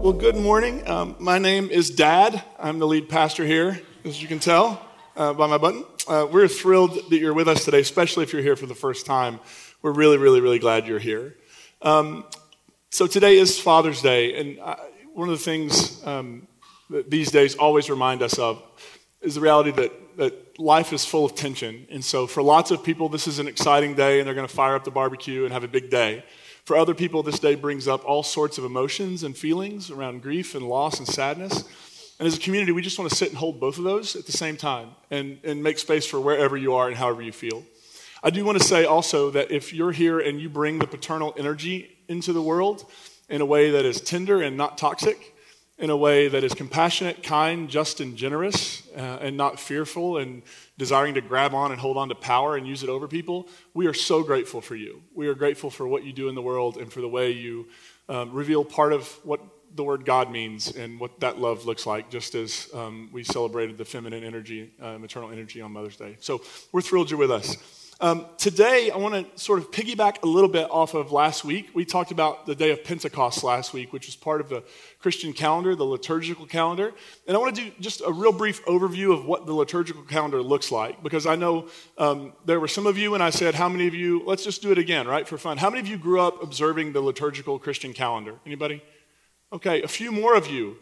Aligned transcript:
Well, 0.00 0.14
good 0.14 0.34
morning. 0.34 0.88
Um, 0.88 1.14
my 1.18 1.38
name 1.38 1.68
is 1.68 1.90
Dad. 1.90 2.42
I'm 2.58 2.78
the 2.78 2.86
lead 2.86 3.10
pastor 3.10 3.44
here, 3.44 3.82
as 4.02 4.22
you 4.22 4.28
can 4.28 4.38
tell 4.38 4.82
uh, 5.14 5.34
by 5.34 5.46
my 5.46 5.58
button. 5.58 5.84
Uh, 6.08 6.26
we're 6.32 6.48
thrilled 6.48 7.10
that 7.10 7.18
you're 7.18 7.34
with 7.34 7.48
us 7.48 7.66
today, 7.66 7.80
especially 7.80 8.22
if 8.22 8.32
you're 8.32 8.40
here 8.40 8.56
for 8.56 8.64
the 8.64 8.74
first 8.74 9.04
time. 9.04 9.40
We're 9.82 9.92
really, 9.92 10.16
really, 10.16 10.40
really 10.40 10.58
glad 10.58 10.86
you're 10.86 11.00
here. 11.00 11.36
Um, 11.82 12.24
so 12.88 13.06
today 13.06 13.36
is 13.36 13.60
Father's 13.60 14.00
Day, 14.00 14.40
and 14.40 14.58
I, 14.60 14.78
one 15.12 15.28
of 15.28 15.36
the 15.36 15.44
things 15.44 16.02
um, 16.06 16.48
that 16.88 17.10
these 17.10 17.30
days 17.30 17.54
always 17.56 17.90
remind 17.90 18.22
us 18.22 18.38
of 18.38 18.62
is 19.20 19.34
the 19.34 19.42
reality 19.42 19.70
that, 19.72 20.16
that 20.16 20.58
life 20.58 20.94
is 20.94 21.04
full 21.04 21.26
of 21.26 21.34
tension. 21.34 21.86
And 21.90 22.02
so 22.02 22.26
for 22.26 22.42
lots 22.42 22.70
of 22.70 22.82
people, 22.82 23.10
this 23.10 23.26
is 23.26 23.38
an 23.38 23.48
exciting 23.48 23.96
day, 23.96 24.18
and 24.18 24.26
they're 24.26 24.34
going 24.34 24.48
to 24.48 24.54
fire 24.54 24.76
up 24.76 24.84
the 24.84 24.90
barbecue 24.90 25.44
and 25.44 25.52
have 25.52 25.62
a 25.62 25.68
big 25.68 25.90
day. 25.90 26.24
For 26.64 26.76
other 26.76 26.94
people, 26.94 27.22
this 27.22 27.38
day 27.38 27.54
brings 27.54 27.88
up 27.88 28.04
all 28.04 28.22
sorts 28.22 28.58
of 28.58 28.64
emotions 28.64 29.22
and 29.22 29.36
feelings 29.36 29.90
around 29.90 30.22
grief 30.22 30.54
and 30.54 30.68
loss 30.68 30.98
and 30.98 31.08
sadness. 31.08 31.64
And 32.18 32.26
as 32.26 32.36
a 32.36 32.40
community, 32.40 32.72
we 32.72 32.82
just 32.82 32.98
want 32.98 33.10
to 33.10 33.16
sit 33.16 33.30
and 33.30 33.38
hold 33.38 33.60
both 33.60 33.78
of 33.78 33.84
those 33.84 34.14
at 34.14 34.26
the 34.26 34.32
same 34.32 34.56
time 34.56 34.90
and, 35.10 35.38
and 35.42 35.62
make 35.62 35.78
space 35.78 36.06
for 36.06 36.20
wherever 36.20 36.56
you 36.56 36.74
are 36.74 36.86
and 36.88 36.96
however 36.96 37.22
you 37.22 37.32
feel. 37.32 37.64
I 38.22 38.28
do 38.28 38.44
want 38.44 38.58
to 38.58 38.64
say 38.64 38.84
also 38.84 39.30
that 39.30 39.50
if 39.50 39.72
you're 39.72 39.92
here 39.92 40.20
and 40.20 40.38
you 40.38 40.50
bring 40.50 40.78
the 40.78 40.86
paternal 40.86 41.34
energy 41.38 41.96
into 42.08 42.34
the 42.34 42.42
world 42.42 42.84
in 43.30 43.40
a 43.40 43.46
way 43.46 43.70
that 43.70 43.86
is 43.86 44.00
tender 44.02 44.42
and 44.42 44.56
not 44.58 44.76
toxic, 44.76 45.34
in 45.78 45.88
a 45.88 45.96
way 45.96 46.28
that 46.28 46.44
is 46.44 46.52
compassionate, 46.52 47.22
kind, 47.22 47.70
just, 47.70 48.00
and 48.00 48.14
generous, 48.14 48.86
uh, 48.94 49.18
and 49.22 49.38
not 49.38 49.58
fearful 49.58 50.18
and 50.18 50.42
desiring 50.80 51.12
to 51.12 51.20
grab 51.20 51.52
on 51.52 51.72
and 51.72 51.78
hold 51.78 51.98
on 51.98 52.08
to 52.08 52.14
power 52.14 52.56
and 52.56 52.66
use 52.66 52.82
it 52.82 52.88
over 52.88 53.06
people, 53.06 53.46
we 53.74 53.86
are 53.86 53.92
so 53.92 54.22
grateful 54.22 54.62
for 54.62 54.74
you. 54.74 55.02
We 55.14 55.28
are 55.28 55.34
grateful 55.34 55.68
for 55.68 55.86
what 55.86 56.04
you 56.04 56.12
do 56.14 56.30
in 56.30 56.34
the 56.34 56.40
world 56.40 56.78
and 56.78 56.90
for 56.90 57.02
the 57.02 57.08
way 57.08 57.32
you 57.32 57.68
um, 58.08 58.32
reveal 58.32 58.64
part 58.64 58.94
of 58.94 59.06
what 59.22 59.40
the 59.74 59.84
word 59.84 60.06
God 60.06 60.30
means 60.30 60.74
and 60.74 60.98
what 60.98 61.20
that 61.20 61.38
love 61.38 61.66
looks 61.66 61.84
like, 61.84 62.08
just 62.08 62.34
as 62.34 62.70
um, 62.72 63.10
we 63.12 63.22
celebrated 63.22 63.76
the 63.76 63.84
feminine 63.84 64.24
energy, 64.24 64.72
uh, 64.80 64.96
maternal 64.96 65.30
energy 65.30 65.60
on 65.60 65.70
Mother's 65.70 65.96
Day. 65.96 66.16
So 66.20 66.40
we're 66.72 66.80
thrilled 66.80 67.10
you're 67.10 67.20
with 67.20 67.30
us. 67.30 67.58
Um, 68.02 68.24
today, 68.38 68.90
I 68.90 68.96
want 68.96 69.14
to 69.14 69.38
sort 69.38 69.58
of 69.58 69.70
piggyback 69.70 70.22
a 70.22 70.26
little 70.26 70.48
bit 70.48 70.70
off 70.70 70.94
of 70.94 71.12
last 71.12 71.44
week. 71.44 71.68
We 71.74 71.84
talked 71.84 72.10
about 72.10 72.46
the 72.46 72.54
day 72.54 72.70
of 72.70 72.82
Pentecost 72.82 73.44
last 73.44 73.74
week, 73.74 73.92
which 73.92 74.06
was 74.06 74.16
part 74.16 74.40
of 74.40 74.48
the 74.48 74.64
Christian 75.00 75.34
calendar, 75.34 75.76
the 75.76 75.84
liturgical 75.84 76.46
calendar. 76.46 76.94
And 77.28 77.36
I 77.36 77.40
want 77.40 77.54
to 77.56 77.62
do 77.62 77.70
just 77.78 78.00
a 78.00 78.10
real 78.10 78.32
brief 78.32 78.64
overview 78.64 79.12
of 79.12 79.26
what 79.26 79.44
the 79.44 79.52
liturgical 79.52 80.02
calendar 80.04 80.40
looks 80.40 80.72
like, 80.72 81.02
because 81.02 81.26
I 81.26 81.36
know 81.36 81.68
um, 81.98 82.32
there 82.46 82.58
were 82.58 82.68
some 82.68 82.86
of 82.86 82.96
you, 82.96 83.12
and 83.12 83.22
I 83.22 83.28
said, 83.28 83.54
How 83.54 83.68
many 83.68 83.86
of 83.86 83.92
you, 83.92 84.22
let's 84.24 84.44
just 84.44 84.62
do 84.62 84.72
it 84.72 84.78
again, 84.78 85.06
right, 85.06 85.28
for 85.28 85.36
fun. 85.36 85.58
How 85.58 85.68
many 85.68 85.80
of 85.80 85.86
you 85.86 85.98
grew 85.98 86.22
up 86.22 86.42
observing 86.42 86.94
the 86.94 87.02
liturgical 87.02 87.58
Christian 87.58 87.92
calendar? 87.92 88.36
Anybody? 88.46 88.82
Okay, 89.52 89.82
a 89.82 89.88
few 89.88 90.10
more 90.10 90.34
of 90.34 90.46
you 90.46 90.78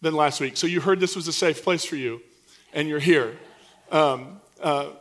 than 0.00 0.14
last 0.14 0.40
week. 0.40 0.56
So 0.56 0.66
you 0.66 0.80
heard 0.80 1.00
this 1.00 1.16
was 1.16 1.28
a 1.28 1.34
safe 1.34 1.62
place 1.62 1.84
for 1.84 1.96
you, 1.96 2.22
and 2.72 2.88
you're 2.88 2.98
here. 2.98 3.36
Um, 3.92 4.40
uh, 4.62 4.92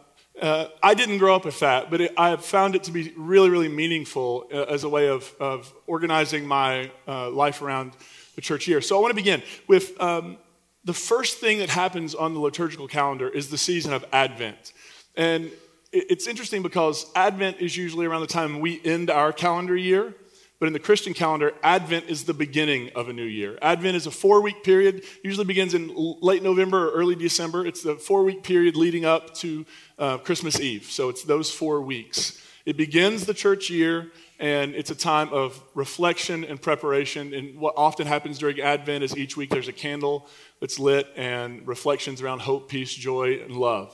uh, 0.41 0.67
I 0.83 0.94
didn't 0.94 1.19
grow 1.19 1.36
up 1.36 1.45
with 1.45 1.59
that, 1.61 1.89
but 1.89 2.02
it, 2.02 2.14
I 2.17 2.30
have 2.30 2.44
found 2.44 2.75
it 2.75 2.83
to 2.83 2.91
be 2.91 3.14
really, 3.16 3.50
really 3.50 3.69
meaningful 3.69 4.47
uh, 4.53 4.64
as 4.64 4.83
a 4.83 4.89
way 4.89 5.08
of, 5.08 5.33
of 5.39 5.73
organizing 5.88 6.45
my 6.45 6.91
uh, 7.08 7.30
life 7.30 7.61
around 7.61 7.94
the 8.36 8.41
church 8.41 8.67
year. 8.67 8.81
So 8.81 8.97
I 8.97 9.02
want 9.02 9.11
to 9.11 9.16
begin 9.16 9.41
with 9.67 10.00
um, 10.02 10.38
the 10.83 10.94
first 10.94 11.39
thing 11.39 11.59
that 11.59 11.69
happens 11.69 12.13
on 12.13 12.33
the 12.33 12.39
liturgical 12.39 12.88
calendar 12.88 13.30
is 13.30 13.50
the 13.50 13.58
season 13.58 13.94
of 13.94 14.06
Advent. 14.11 14.73
And 15.16 15.45
it, 15.91 16.06
it's 16.09 16.28
interesting 16.28 16.61
because 16.61 17.09
Advent 17.16 17.58
is 17.59 17.78
usually 17.78 18.06
around 18.06 18.22
the 18.22 18.28
time 18.28 18.59
we 18.59 18.81
end 18.83 19.09
our 19.09 19.31
calendar 19.31 19.75
year. 19.75 20.13
But 20.59 20.67
in 20.67 20.73
the 20.73 20.79
Christian 20.79 21.13
calendar, 21.13 21.53
Advent 21.63 22.05
is 22.07 22.23
the 22.23 22.33
beginning 22.33 22.89
of 22.95 23.09
a 23.09 23.13
new 23.13 23.23
year. 23.25 23.57
Advent 23.61 23.97
is 23.97 24.07
a 24.07 24.11
four 24.11 24.41
week 24.41 24.63
period, 24.63 25.03
usually 25.23 25.45
begins 25.45 25.73
in 25.73 25.91
late 26.21 26.43
November 26.43 26.89
or 26.89 26.91
early 26.91 27.16
December. 27.16 27.66
It's 27.66 27.83
the 27.83 27.95
four 27.95 28.23
week 28.23 28.43
period 28.43 28.75
leading 28.75 29.03
up 29.03 29.33
to 29.35 29.65
uh, 29.99 30.17
Christmas 30.19 30.59
Eve. 30.59 30.85
So 30.85 31.09
it's 31.09 31.23
those 31.23 31.51
four 31.51 31.81
weeks. 31.81 32.41
It 32.65 32.77
begins 32.77 33.25
the 33.25 33.33
church 33.33 33.69
year, 33.69 34.11
and 34.39 34.73
it's 34.73 34.89
a 34.89 34.95
time 34.95 35.29
of 35.31 35.61
reflection 35.75 36.44
and 36.44 36.59
preparation. 36.59 37.33
And 37.33 37.59
what 37.59 37.75
often 37.77 38.07
happens 38.07 38.39
during 38.39 38.59
Advent 38.59 39.03
is 39.03 39.15
each 39.15 39.38
week 39.38 39.51
there's 39.51 39.67
a 39.67 39.73
candle 39.73 40.27
that's 40.59 40.79
lit 40.79 41.07
and 41.15 41.67
reflections 41.67 42.21
around 42.21 42.39
hope, 42.41 42.67
peace, 42.67 42.94
joy, 42.94 43.39
and 43.44 43.55
love. 43.55 43.94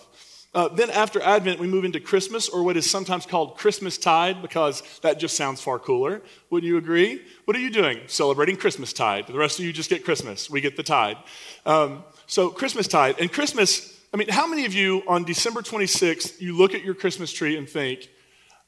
Uh, 0.53 0.67
then 0.67 0.89
after 0.89 1.21
Advent, 1.21 1.59
we 1.59 1.67
move 1.67 1.85
into 1.85 1.99
Christmas, 1.99 2.49
or 2.49 2.63
what 2.63 2.75
is 2.75 2.89
sometimes 2.89 3.25
called 3.25 3.57
Christmas 3.57 3.97
tide, 3.97 4.41
because 4.41 4.83
that 5.01 5.17
just 5.17 5.37
sounds 5.37 5.61
far 5.61 5.79
cooler. 5.79 6.21
Wouldn't 6.49 6.67
you 6.67 6.77
agree? 6.77 7.21
What 7.45 7.55
are 7.55 7.61
you 7.61 7.69
doing? 7.69 8.01
Celebrating 8.07 8.57
Christmas 8.57 8.91
tide. 8.91 9.27
The 9.27 9.33
rest 9.33 9.59
of 9.59 9.65
you 9.65 9.71
just 9.71 9.89
get 9.89 10.03
Christmas. 10.03 10.49
We 10.49 10.59
get 10.59 10.75
the 10.75 10.83
tide. 10.83 11.17
Um, 11.65 12.03
so 12.27 12.49
Christmas 12.49 12.87
tide. 12.87 13.15
And 13.19 13.31
Christmas, 13.31 13.97
I 14.13 14.17
mean, 14.17 14.27
how 14.27 14.45
many 14.45 14.65
of 14.65 14.73
you 14.73 15.03
on 15.07 15.23
December 15.23 15.61
26th, 15.61 16.41
you 16.41 16.57
look 16.57 16.75
at 16.75 16.83
your 16.83 16.95
Christmas 16.95 17.31
tree 17.31 17.55
and 17.57 17.69
think, 17.69 18.09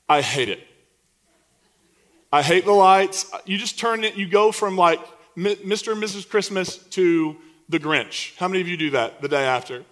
I 0.08 0.22
hate 0.22 0.48
it. 0.48 0.66
I 2.32 2.42
hate 2.42 2.64
the 2.64 2.72
lights. 2.72 3.30
You 3.46 3.58
just 3.58 3.78
turn 3.78 4.06
it, 4.06 4.16
you 4.16 4.28
go 4.28 4.54
from 4.54 4.78
like 4.78 5.00
Mr. 5.38 5.92
and 5.92 6.02
Mrs. 6.02 6.28
Christmas 6.28 6.78
to 6.78 7.36
the 7.68 7.80
Grinch. 7.80 8.36
How 8.38 8.48
many 8.48 8.62
of 8.62 8.68
you 8.68 8.78
do 8.78 8.92
that 8.92 9.22
the 9.22 9.28
day 9.28 9.44
after? 9.44 9.84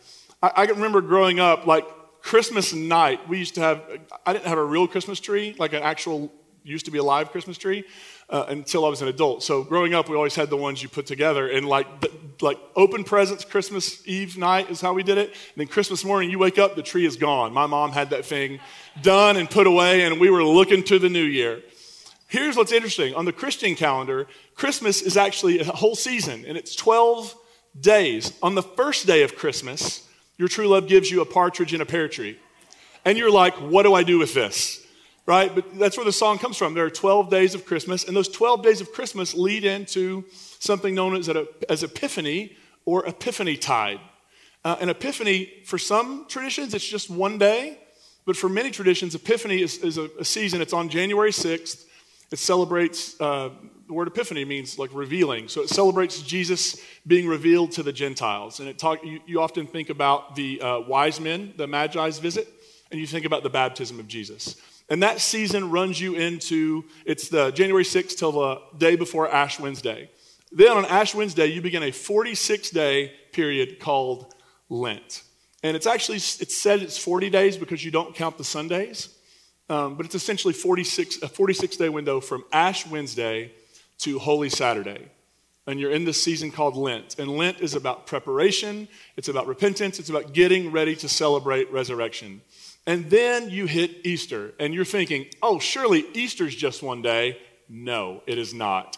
I, 0.42 0.52
I 0.56 0.64
remember 0.66 1.02
growing 1.02 1.40
up, 1.40 1.66
like 1.66 1.86
Christmas 2.22 2.74
night, 2.74 3.28
we 3.28 3.40
used 3.40 3.56
to 3.56 3.62
have, 3.62 3.84
I 4.26 4.34
didn't 4.34 4.46
have 4.46 4.58
a 4.58 4.64
real 4.64 4.88
Christmas 4.88 5.20
tree, 5.20 5.56
like 5.58 5.74
an 5.74 5.84
actual, 5.84 6.32
used 6.64 6.86
to 6.86 6.92
be 6.92 7.00
a 7.00 7.04
live 7.04 7.32
Christmas 7.32 7.58
tree. 7.58 7.86
Uh, 8.32 8.46
until 8.48 8.86
I 8.86 8.90
was 8.90 9.02
an 9.02 9.10
adult. 9.10 9.44
So 9.44 9.62
growing 9.62 9.94
up, 9.94 10.08
we 10.08 10.16
always 10.16 10.36
had 10.36 10.50
the 10.50 10.56
ones 10.56 10.82
you 10.82 10.88
put 10.88 11.06
together, 11.06 11.50
and 11.50 11.68
like 11.68 12.00
the, 12.00 12.10
like 12.40 12.58
open 12.78 13.04
presents 13.04 13.44
Christmas 13.44 14.08
Eve 14.08 14.38
night 14.38 14.70
is 14.70 14.80
how 14.80 14.94
we 14.94 15.04
did 15.04 15.18
it. 15.18 15.32
And 15.32 15.58
then 15.58 15.68
Christmas 15.68 16.06
morning, 16.06 16.32
you 16.32 16.40
wake 16.40 16.58
up, 16.58 16.78
the 16.78 16.82
tree 16.82 17.06
is 17.06 17.18
gone. 17.18 17.52
My 17.52 17.66
mom 17.66 17.92
had 17.92 18.12
that 18.12 18.24
thing 18.24 18.62
done 19.02 19.36
and 19.36 19.50
put 19.50 19.68
away, 19.68 20.04
and 20.04 20.18
we 20.18 20.30
were 20.30 20.46
looking 20.46 20.82
to 20.84 20.98
the 20.98 21.10
new 21.10 21.26
year. 21.26 21.62
Here's 22.28 22.56
what's 22.56 22.72
interesting: 22.72 23.14
on 23.16 23.26
the 23.26 23.34
Christian 23.34 23.76
calendar, 23.76 24.28
Christmas 24.56 25.02
is 25.02 25.18
actually 25.18 25.60
a 25.60 25.66
whole 25.66 25.96
season, 25.96 26.46
and 26.48 26.58
it's 26.58 26.74
12 26.74 27.36
days. 27.82 28.32
On 28.42 28.56
the 28.56 28.64
first 28.64 29.06
day 29.06 29.24
of 29.24 29.36
Christmas, 29.36 30.08
your 30.38 30.48
true 30.48 30.68
love 30.68 30.88
gives 30.88 31.12
you 31.12 31.22
a 31.22 31.26
partridge 31.26 31.74
in 31.74 31.82
a 31.82 31.86
pear 31.86 32.08
tree. 32.08 32.40
And 33.06 33.18
you're 33.18 33.32
like, 33.32 33.56
what 33.56 33.84
do 33.84 33.94
I 33.94 34.04
do 34.04 34.20
with 34.20 34.34
this? 34.34 34.86
Right? 35.26 35.54
But 35.54 35.78
that's 35.78 35.98
where 35.98 36.06
the 36.06 36.12
song 36.12 36.38
comes 36.40 36.58
from. 36.58 36.74
There 36.74 36.86
are 36.86 36.90
12 36.90 37.30
days 37.30 37.56
of 37.56 37.66
Christmas, 37.66 38.04
and 38.04 38.16
those 38.16 38.28
12 38.28 38.64
days 38.64 38.82
of 38.82 38.92
Christmas 38.92 39.34
lead 39.34 39.64
into 39.64 40.26
something 40.60 40.94
known 40.94 41.16
as, 41.16 41.30
a, 41.30 41.48
as 41.70 41.84
Epiphany 41.84 42.56
or 42.86 43.06
Epiphany 43.06 43.58
Tide. 43.58 44.00
Uh, 44.64 44.78
an 44.80 44.90
Epiphany, 44.90 45.52
for 45.66 45.78
some 45.78 46.26
traditions, 46.28 46.74
it's 46.74 46.88
just 46.88 47.10
one 47.10 47.38
day, 47.38 47.80
but 48.26 48.36
for 48.36 48.50
many 48.50 48.70
traditions, 48.70 49.16
Epiphany 49.16 49.62
is, 49.62 49.78
is 49.80 49.98
a, 49.98 50.10
a 50.20 50.26
season. 50.26 50.62
It's 50.62 50.74
on 50.74 50.90
January 50.90 51.32
6th. 51.32 51.86
It 52.32 52.40
celebrates 52.40 53.20
uh, 53.20 53.50
the 53.92 53.96
word 53.96 54.08
epiphany 54.08 54.46
means 54.46 54.80
like 54.80 54.90
revealing. 54.94 55.50
So 55.50 55.64
it 55.64 55.68
celebrates 55.68 56.22
Jesus 56.22 56.82
being 57.06 57.28
revealed 57.28 57.74
to 57.74 57.84
the 57.84 57.92
Gentiles. 57.92 58.62
And 58.62 58.70
it 58.70 58.80
talk, 58.80 59.04
you, 59.04 59.20
you 59.26 59.42
often 59.42 59.68
think 59.68 59.90
about 59.90 60.34
the 60.38 60.62
uh, 60.62 60.80
wise 60.80 61.20
men, 61.20 61.54
the 61.58 61.68
Magi's 61.68 62.18
visit, 62.18 62.48
and 62.90 63.02
you 63.02 63.06
think 63.06 63.26
about 63.26 63.44
the 63.44 63.50
baptism 63.50 64.00
of 64.00 64.08
Jesus. 64.08 64.56
And 64.88 65.04
that 65.04 65.20
season 65.20 65.72
runs 65.72 66.00
you 66.00 66.16
into, 66.16 66.86
it's 67.06 67.28
the 67.28 67.52
January 67.52 67.84
6th 67.84 68.18
till 68.18 68.32
the 68.32 68.62
day 68.78 68.96
before 68.96 69.30
Ash 69.30 69.60
Wednesday. 69.60 70.10
Then 70.54 70.78
on 70.78 70.86
Ash 70.86 71.14
Wednesday, 71.14 71.48
you 71.48 71.62
begin 71.62 71.84
a 71.84 71.92
46 71.92 72.70
day 72.70 73.12
period 73.34 73.82
called 73.82 74.34
Lent. 74.70 75.24
And 75.64 75.76
it's 75.76 75.86
actually, 75.86 76.16
it's 76.16 76.56
said 76.56 76.82
it's 76.82 76.98
40 76.98 77.30
days 77.30 77.58
because 77.58 77.84
you 77.84 77.92
don't 77.92 78.16
count 78.16 78.38
the 78.38 78.46
Sundays. 78.46 79.10
Um, 79.68 79.96
but 79.96 80.06
it's 80.06 80.16
essentially 80.16 80.54
46, 80.54 81.24
a 81.24 81.28
46 81.28 81.76
day 81.76 81.90
window 81.90 82.22
from 82.22 82.46
Ash 82.54 82.88
Wednesday 82.88 83.52
to 84.02 84.20
Holy 84.20 84.50
Saturday. 84.50 85.10
And 85.68 85.80
you're 85.80 85.92
in 85.92 86.06
this 86.06 86.22
season 86.22 86.52
called 86.52 86.76
Lent. 86.76 87.18
And 87.20 87.38
Lent 87.38 87.62
is 87.62 87.76
about 87.76 88.08
preparation, 88.08 88.88
it's 89.16 89.28
about 89.28 89.48
repentance, 89.48 90.00
it's 90.00 90.10
about 90.10 90.34
getting 90.34 90.72
ready 90.72 90.96
to 90.98 91.10
celebrate 91.10 91.72
resurrection. 91.72 92.42
And 92.88 93.10
then 93.10 93.50
you 93.50 93.68
hit 93.68 94.06
Easter, 94.06 94.54
and 94.60 94.74
you're 94.74 94.86
thinking, 94.86 95.28
oh, 95.42 95.60
surely 95.60 96.06
Easter's 96.14 96.56
just 96.56 96.82
one 96.82 97.02
day. 97.02 97.38
No, 97.70 98.24
it 98.26 98.38
is 98.38 98.54
not. 98.54 98.98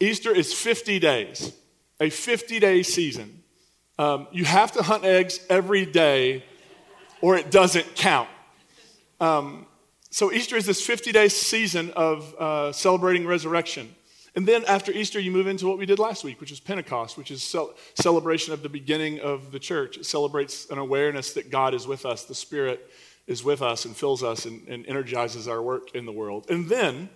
Easter 0.00 0.34
is 0.34 0.54
50 0.54 0.98
days, 0.98 1.52
a 2.00 2.08
50 2.08 2.58
day 2.58 2.82
season. 2.82 3.42
Um, 3.98 4.26
you 4.32 4.46
have 4.46 4.72
to 4.72 4.82
hunt 4.82 5.04
eggs 5.04 5.38
every 5.50 5.84
day, 5.84 6.42
or 7.20 7.36
it 7.36 7.50
doesn't 7.50 7.94
count. 7.94 8.30
Um, 9.20 9.66
so, 10.08 10.32
Easter 10.32 10.56
is 10.56 10.64
this 10.64 10.84
50 10.84 11.12
day 11.12 11.28
season 11.28 11.90
of 11.90 12.34
uh, 12.36 12.72
celebrating 12.72 13.26
resurrection. 13.26 13.94
And 14.36 14.46
then 14.46 14.64
after 14.66 14.92
Easter, 14.92 15.18
you 15.18 15.30
move 15.30 15.48
into 15.48 15.66
what 15.66 15.78
we 15.78 15.86
did 15.86 15.98
last 15.98 16.22
week, 16.22 16.40
which 16.40 16.52
is 16.52 16.60
Pentecost, 16.60 17.16
which 17.18 17.30
is 17.30 17.42
cel- 17.42 17.74
celebration 17.94 18.52
of 18.52 18.62
the 18.62 18.68
beginning 18.68 19.18
of 19.20 19.50
the 19.50 19.58
church. 19.58 19.96
It 19.96 20.06
celebrates 20.06 20.70
an 20.70 20.78
awareness 20.78 21.32
that 21.34 21.50
God 21.50 21.74
is 21.74 21.86
with 21.86 22.06
us, 22.06 22.24
the 22.24 22.34
Spirit 22.34 22.88
is 23.26 23.42
with 23.42 23.62
us 23.62 23.84
and 23.84 23.96
fills 23.96 24.22
us 24.22 24.46
and, 24.46 24.66
and 24.68 24.86
energizes 24.86 25.48
our 25.48 25.60
work 25.62 25.94
in 25.94 26.06
the 26.06 26.12
world. 26.12 26.46
And 26.48 26.68
then, 26.68 27.08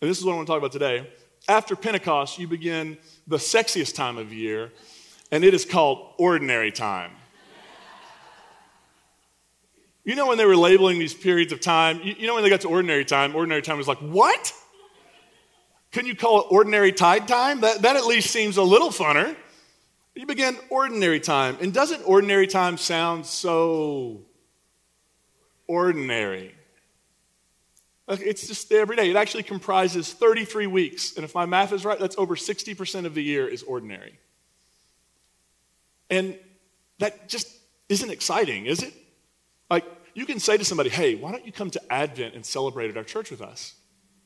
and 0.00 0.10
this 0.10 0.18
is 0.18 0.24
what 0.24 0.32
I 0.32 0.36
want 0.36 0.46
to 0.48 0.52
talk 0.52 0.58
about 0.58 0.72
today, 0.72 1.08
after 1.48 1.76
Pentecost, 1.76 2.38
you 2.38 2.48
begin 2.48 2.98
the 3.26 3.36
sexiest 3.36 3.94
time 3.94 4.18
of 4.18 4.32
year, 4.32 4.72
and 5.30 5.44
it 5.44 5.54
is 5.54 5.64
called 5.64 6.14
ordinary 6.18 6.72
time. 6.72 7.12
You 10.04 10.14
know, 10.14 10.26
when 10.26 10.38
they 10.38 10.44
were 10.44 10.56
labeling 10.56 11.00
these 11.00 11.14
periods 11.14 11.52
of 11.52 11.60
time, 11.60 12.00
you 12.02 12.28
know, 12.28 12.34
when 12.34 12.44
they 12.44 12.50
got 12.50 12.60
to 12.60 12.68
ordinary 12.68 13.04
time, 13.04 13.34
ordinary 13.34 13.62
time 13.62 13.76
was 13.76 13.88
like, 13.88 13.98
what? 13.98 14.52
Couldn't 15.92 16.08
you 16.08 16.16
call 16.16 16.40
it 16.40 16.46
ordinary 16.50 16.92
tide 16.92 17.26
time? 17.26 17.60
That, 17.60 17.82
that 17.82 17.96
at 17.96 18.06
least 18.06 18.30
seems 18.30 18.56
a 18.56 18.62
little 18.62 18.90
funner. 18.90 19.36
You 20.14 20.26
begin 20.26 20.56
ordinary 20.70 21.20
time. 21.20 21.58
And 21.60 21.72
doesn't 21.72 22.02
ordinary 22.02 22.46
time 22.46 22.78
sound 22.78 23.26
so 23.26 24.22
ordinary? 25.66 26.54
It's 28.08 28.46
just 28.46 28.70
every 28.72 28.96
day. 28.96 29.10
It 29.10 29.16
actually 29.16 29.42
comprises 29.42 30.12
33 30.12 30.68
weeks. 30.68 31.16
And 31.16 31.24
if 31.24 31.34
my 31.34 31.44
math 31.44 31.72
is 31.72 31.84
right, 31.84 31.98
that's 31.98 32.16
over 32.18 32.36
60% 32.36 33.04
of 33.04 33.14
the 33.14 33.22
year 33.22 33.48
is 33.48 33.62
ordinary. 33.62 34.18
And 36.08 36.38
that 36.98 37.28
just 37.28 37.48
isn't 37.88 38.10
exciting, 38.10 38.66
is 38.66 38.82
it? 38.82 38.94
Like, 39.68 39.84
you 40.14 40.24
can 40.24 40.38
say 40.40 40.56
to 40.56 40.64
somebody, 40.64 40.88
hey, 40.88 41.14
why 41.14 41.32
don't 41.32 41.44
you 41.44 41.52
come 41.52 41.70
to 41.70 41.92
Advent 41.92 42.34
and 42.34 42.46
celebrate 42.46 42.90
at 42.90 42.96
our 42.96 43.04
church 43.04 43.30
with 43.30 43.42
us? 43.42 43.74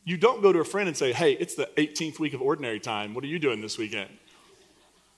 You 0.04 0.16
don't 0.16 0.42
go 0.42 0.52
to 0.52 0.60
a 0.60 0.64
friend 0.64 0.88
and 0.88 0.96
say, 0.96 1.12
hey, 1.12 1.32
it's 1.32 1.54
the 1.54 1.68
18th 1.76 2.18
week 2.18 2.34
of 2.34 2.42
ordinary 2.42 2.80
time. 2.80 3.14
What 3.14 3.24
are 3.24 3.28
you 3.28 3.38
doing 3.38 3.60
this 3.60 3.78
weekend? 3.78 4.10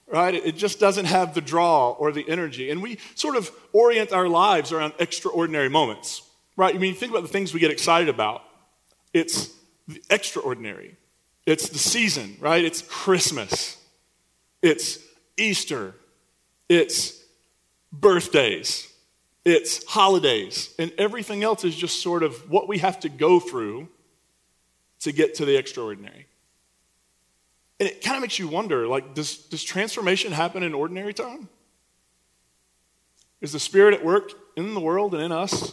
Right? 0.07 0.35
It 0.35 0.57
just 0.57 0.81
doesn't 0.81 1.07
have 1.07 1.35
the 1.35 1.41
draw 1.41 1.91
or 1.91 2.13
the 2.13 2.29
energy. 2.29 2.71
And 2.71 2.83
we 2.83 2.99
sort 3.15 3.37
of 3.37 3.51
orient 3.73 4.13
our 4.13 4.29
lives 4.29 4.73
around 4.73 4.95
extraordinary 4.99 5.69
moments. 5.69 6.23
Right? 6.57 6.75
I 6.75 6.79
mean, 6.79 6.95
think 6.95 7.13
about 7.13 7.23
the 7.23 7.29
things 7.29 7.55
we 7.55 7.61
get 7.61 7.71
excited 7.71 8.09
about. 8.09 8.43
It's 9.15 9.51
the 9.89 10.03
extraordinary. 10.11 10.97
It's 11.47 11.69
the 11.69 11.79
season, 11.79 12.37
right? 12.41 12.65
It's 12.65 12.83
Christmas. 12.83 13.77
It's 14.61 14.99
Easter. 15.37 15.95
It's 16.69 17.21
birthdays. 17.93 18.89
It's 19.45 19.85
holidays, 19.87 20.73
and 20.79 20.93
everything 20.99 21.43
else 21.43 21.65
is 21.65 21.75
just 21.75 22.01
sort 22.01 22.23
of 22.23 22.49
what 22.49 22.69
we 22.69 22.79
have 22.79 23.01
to 23.01 23.09
go 23.09 23.41
through 23.41 23.89
to 25.03 25.13
get 25.13 25.35
to 25.37 25.45
the 25.45 25.57
extraordinary. 25.57 26.27
And 27.81 27.89
it 27.89 28.03
kind 28.03 28.17
of 28.17 28.23
makes 28.23 28.39
you 28.39 28.49
wonder 28.49 28.87
like, 28.87 29.15
does, 29.15 29.37
does 29.37 29.63
transformation 29.65 30.33
happen 30.33 30.63
in 30.63 30.75
ordinary 30.75 31.13
time? 31.13 31.49
Is 33.41 33.53
the 33.53 33.59
Spirit 33.59 33.95
at 33.95 34.05
work 34.05 34.31
in 34.57 34.75
the 34.75 34.81
world 34.81 35.15
and 35.15 35.23
in 35.23 35.33
us 35.33 35.73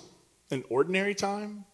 in 0.49 0.63
ordinary 0.69 1.13
time? 1.13 1.65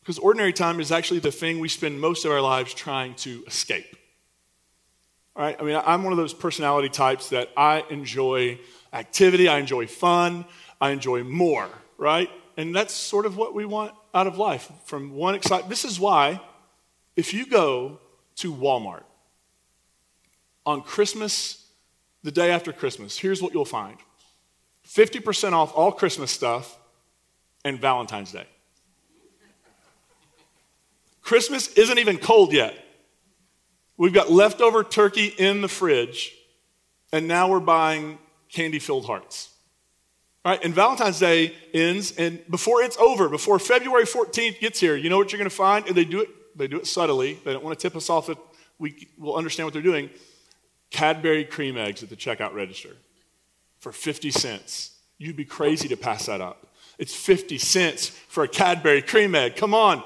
Because 0.00 0.18
ordinary 0.18 0.54
time 0.54 0.80
is 0.80 0.90
actually 0.90 1.20
the 1.20 1.30
thing 1.30 1.60
we 1.60 1.68
spend 1.68 2.00
most 2.00 2.24
of 2.24 2.32
our 2.32 2.40
lives 2.40 2.72
trying 2.72 3.14
to 3.16 3.44
escape. 3.46 3.94
All 5.36 5.42
right? 5.42 5.56
I 5.60 5.62
mean, 5.62 5.78
I'm 5.84 6.02
one 6.02 6.14
of 6.14 6.16
those 6.16 6.32
personality 6.32 6.88
types 6.88 7.28
that 7.28 7.50
I 7.54 7.84
enjoy 7.90 8.58
activity, 8.94 9.48
I 9.48 9.58
enjoy 9.58 9.86
fun, 9.86 10.46
I 10.80 10.90
enjoy 10.90 11.24
more, 11.24 11.68
right? 11.98 12.30
And 12.56 12.74
that's 12.74 12.94
sort 12.94 13.26
of 13.26 13.36
what 13.36 13.54
we 13.54 13.66
want 13.66 13.92
out 14.14 14.26
of 14.26 14.38
life 14.38 14.70
from 14.84 15.12
one 15.14 15.34
excitement. 15.34 15.68
This 15.68 15.84
is 15.84 15.98
why, 15.98 16.40
if 17.16 17.32
you 17.34 17.46
go 17.46 17.98
to 18.36 18.52
Walmart 18.52 19.04
on 20.66 20.82
Christmas, 20.82 21.66
the 22.22 22.30
day 22.30 22.50
after 22.50 22.72
Christmas, 22.72 23.18
here's 23.18 23.42
what 23.42 23.54
you'll 23.54 23.64
find 23.64 23.96
50% 24.86 25.52
off 25.52 25.72
all 25.74 25.92
Christmas 25.92 26.30
stuff 26.30 26.76
and 27.64 27.80
Valentine's 27.80 28.32
Day. 28.32 28.46
Christmas 31.22 31.72
isn't 31.74 31.98
even 31.98 32.18
cold 32.18 32.52
yet. 32.52 32.74
We've 33.96 34.12
got 34.12 34.30
leftover 34.30 34.82
turkey 34.82 35.26
in 35.26 35.60
the 35.60 35.68
fridge, 35.68 36.34
and 37.12 37.28
now 37.28 37.48
we're 37.48 37.60
buying 37.60 38.18
candy 38.50 38.78
filled 38.78 39.06
hearts. 39.06 39.50
Right? 40.44 40.62
And 40.64 40.74
Valentine's 40.74 41.18
Day 41.18 41.54
ends, 41.74 42.12
and 42.16 42.42
before 42.50 42.82
it's 42.82 42.96
over, 42.96 43.28
before 43.28 43.58
February 43.58 44.04
14th 44.04 44.58
gets 44.58 44.80
here, 44.80 44.96
you 44.96 45.10
know 45.10 45.18
what 45.18 45.32
you're 45.32 45.38
going 45.38 45.50
to 45.50 45.54
find? 45.54 45.86
And 45.86 45.94
they 45.94 46.06
do 46.06 46.20
it, 46.20 46.28
they 46.56 46.66
do 46.66 46.78
it 46.78 46.86
subtly. 46.86 47.38
They 47.44 47.52
don't 47.52 47.62
want 47.62 47.78
to 47.78 47.82
tip 47.82 47.94
us 47.94 48.08
off 48.08 48.28
that 48.28 48.38
we 48.78 49.08
will 49.18 49.36
understand 49.36 49.66
what 49.66 49.74
they're 49.74 49.82
doing. 49.82 50.08
Cadbury 50.90 51.44
cream 51.44 51.76
eggs 51.76 52.02
at 52.02 52.08
the 52.08 52.16
checkout 52.16 52.54
register 52.54 52.96
for 53.80 53.92
50 53.92 54.30
cents. 54.30 54.96
You'd 55.18 55.36
be 55.36 55.44
crazy 55.44 55.88
to 55.88 55.96
pass 55.96 56.26
that 56.26 56.40
up. 56.40 56.66
It's 56.98 57.14
50 57.14 57.58
cents 57.58 58.08
for 58.08 58.44
a 58.44 58.48
Cadbury 58.48 59.02
cream 59.02 59.34
egg. 59.34 59.56
Come 59.56 59.74
on. 59.74 60.02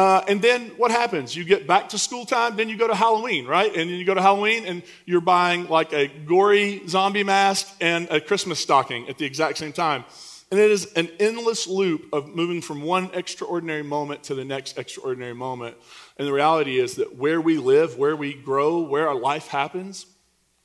Uh, 0.00 0.24
and 0.28 0.40
then 0.40 0.68
what 0.78 0.90
happens? 0.90 1.36
You 1.36 1.44
get 1.44 1.66
back 1.66 1.90
to 1.90 1.98
school 1.98 2.24
time, 2.24 2.56
then 2.56 2.70
you 2.70 2.78
go 2.78 2.88
to 2.88 2.94
Halloween, 2.94 3.46
right? 3.46 3.68
And 3.68 3.90
then 3.90 3.98
you 3.98 4.06
go 4.06 4.14
to 4.14 4.22
Halloween 4.22 4.64
and 4.64 4.82
you're 5.04 5.20
buying 5.20 5.68
like 5.68 5.92
a 5.92 6.08
gory 6.08 6.80
zombie 6.88 7.22
mask 7.22 7.70
and 7.82 8.08
a 8.10 8.18
Christmas 8.18 8.58
stocking 8.58 9.10
at 9.10 9.18
the 9.18 9.26
exact 9.26 9.58
same 9.58 9.74
time. 9.74 10.06
And 10.50 10.58
it 10.58 10.70
is 10.70 10.90
an 10.94 11.10
endless 11.20 11.66
loop 11.66 12.06
of 12.14 12.34
moving 12.34 12.62
from 12.62 12.80
one 12.80 13.10
extraordinary 13.12 13.82
moment 13.82 14.22
to 14.24 14.34
the 14.34 14.42
next 14.42 14.78
extraordinary 14.78 15.34
moment. 15.34 15.76
And 16.16 16.26
the 16.26 16.32
reality 16.32 16.78
is 16.78 16.94
that 16.94 17.16
where 17.16 17.38
we 17.38 17.58
live, 17.58 17.98
where 17.98 18.16
we 18.16 18.32
grow, 18.32 18.80
where 18.80 19.06
our 19.06 19.14
life 19.14 19.48
happens 19.48 20.06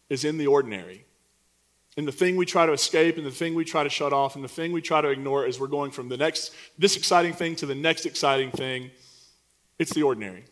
is 0.10 0.24
in 0.24 0.38
the 0.38 0.48
ordinary. 0.48 1.04
And 1.98 2.08
the 2.08 2.14
thing 2.14 2.38
we 2.38 2.46
try 2.46 2.66
to 2.66 2.72
escape 2.72 3.18
and 3.18 3.26
the 3.26 3.32
thing 3.32 3.54
we 3.54 3.66
try 3.66 3.84
to 3.84 3.90
shut 3.90 4.14
off 4.14 4.36
and 4.36 4.44
the 4.46 4.56
thing 4.58 4.72
we 4.72 4.82
try 4.82 5.02
to 5.02 5.10
ignore 5.10 5.46
is 5.46 5.60
we're 5.60 5.68
going 5.68 5.92
from 5.92 6.08
the 6.08 6.16
next, 6.16 6.54
this 6.78 6.96
exciting 6.96 7.34
thing 7.34 7.58
to 7.58 7.66
the 7.66 7.76
next 7.76 8.06
exciting 8.06 8.52
thing 8.52 8.92
it's 9.80 9.94
the 9.94 10.04
ordinary. 10.04 10.46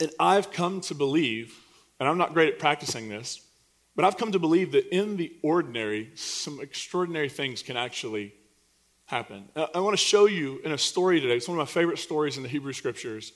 And 0.00 0.10
I've 0.18 0.50
come 0.50 0.80
to 0.82 0.94
believe, 0.94 1.54
and 2.00 2.08
I'm 2.08 2.18
not 2.18 2.34
great 2.34 2.52
at 2.52 2.58
practicing 2.58 3.08
this, 3.08 3.40
but 3.96 4.04
I've 4.04 4.16
come 4.16 4.32
to 4.32 4.38
believe 4.38 4.72
that 4.72 4.94
in 4.94 5.16
the 5.16 5.32
ordinary, 5.42 6.10
some 6.14 6.60
extraordinary 6.60 7.28
things 7.28 7.62
can 7.62 7.76
actually 7.76 8.34
happen. 9.06 9.48
I 9.54 9.78
want 9.80 9.92
to 9.96 10.04
show 10.04 10.26
you 10.26 10.60
in 10.64 10.72
a 10.72 10.78
story 10.78 11.20
today. 11.20 11.36
It's 11.36 11.46
one 11.46 11.58
of 11.58 11.66
my 11.66 11.72
favorite 11.72 11.98
stories 11.98 12.36
in 12.36 12.42
the 12.42 12.48
Hebrew 12.48 12.72
Scriptures. 12.72 13.32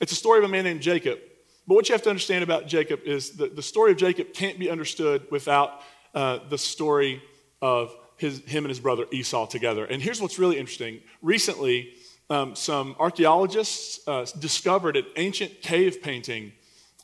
It's 0.00 0.12
a 0.12 0.16
story 0.16 0.38
of 0.38 0.44
a 0.44 0.48
man 0.48 0.64
named 0.64 0.82
Jacob. 0.82 1.18
But 1.66 1.74
what 1.74 1.88
you 1.88 1.94
have 1.94 2.02
to 2.02 2.10
understand 2.10 2.44
about 2.44 2.68
Jacob 2.68 3.00
is 3.04 3.32
that 3.38 3.56
the 3.56 3.62
story 3.62 3.90
of 3.90 3.98
Jacob 3.98 4.32
can't 4.32 4.58
be 4.58 4.70
understood 4.70 5.26
without 5.30 5.80
uh, 6.14 6.38
the 6.48 6.58
story 6.58 7.22
of 7.60 7.92
his, 8.16 8.40
him 8.44 8.64
and 8.64 8.68
his 8.68 8.78
brother 8.78 9.06
Esau 9.10 9.46
together. 9.46 9.84
And 9.84 10.00
here's 10.00 10.20
what's 10.20 10.38
really 10.38 10.58
interesting. 10.58 11.00
Recently, 11.22 11.94
um, 12.28 12.54
some 12.56 12.96
archaeologists 12.98 14.06
uh, 14.08 14.26
discovered 14.38 14.96
an 14.96 15.06
ancient 15.16 15.62
cave 15.62 16.02
painting 16.02 16.52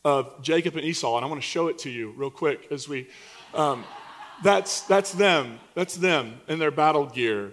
of 0.04 0.42
Jacob 0.42 0.76
and 0.76 0.84
Esau, 0.84 1.16
and 1.16 1.24
I 1.24 1.28
want 1.28 1.40
to 1.40 1.46
show 1.46 1.68
it 1.68 1.78
to 1.78 1.90
you 1.90 2.12
real 2.16 2.30
quick 2.30 2.68
as 2.70 2.88
we. 2.88 3.08
Um, 3.54 3.84
that's, 4.42 4.80
that's 4.82 5.12
them. 5.12 5.60
That's 5.74 5.96
them 5.96 6.40
in 6.48 6.58
their 6.58 6.72
battle 6.72 7.06
gear. 7.06 7.52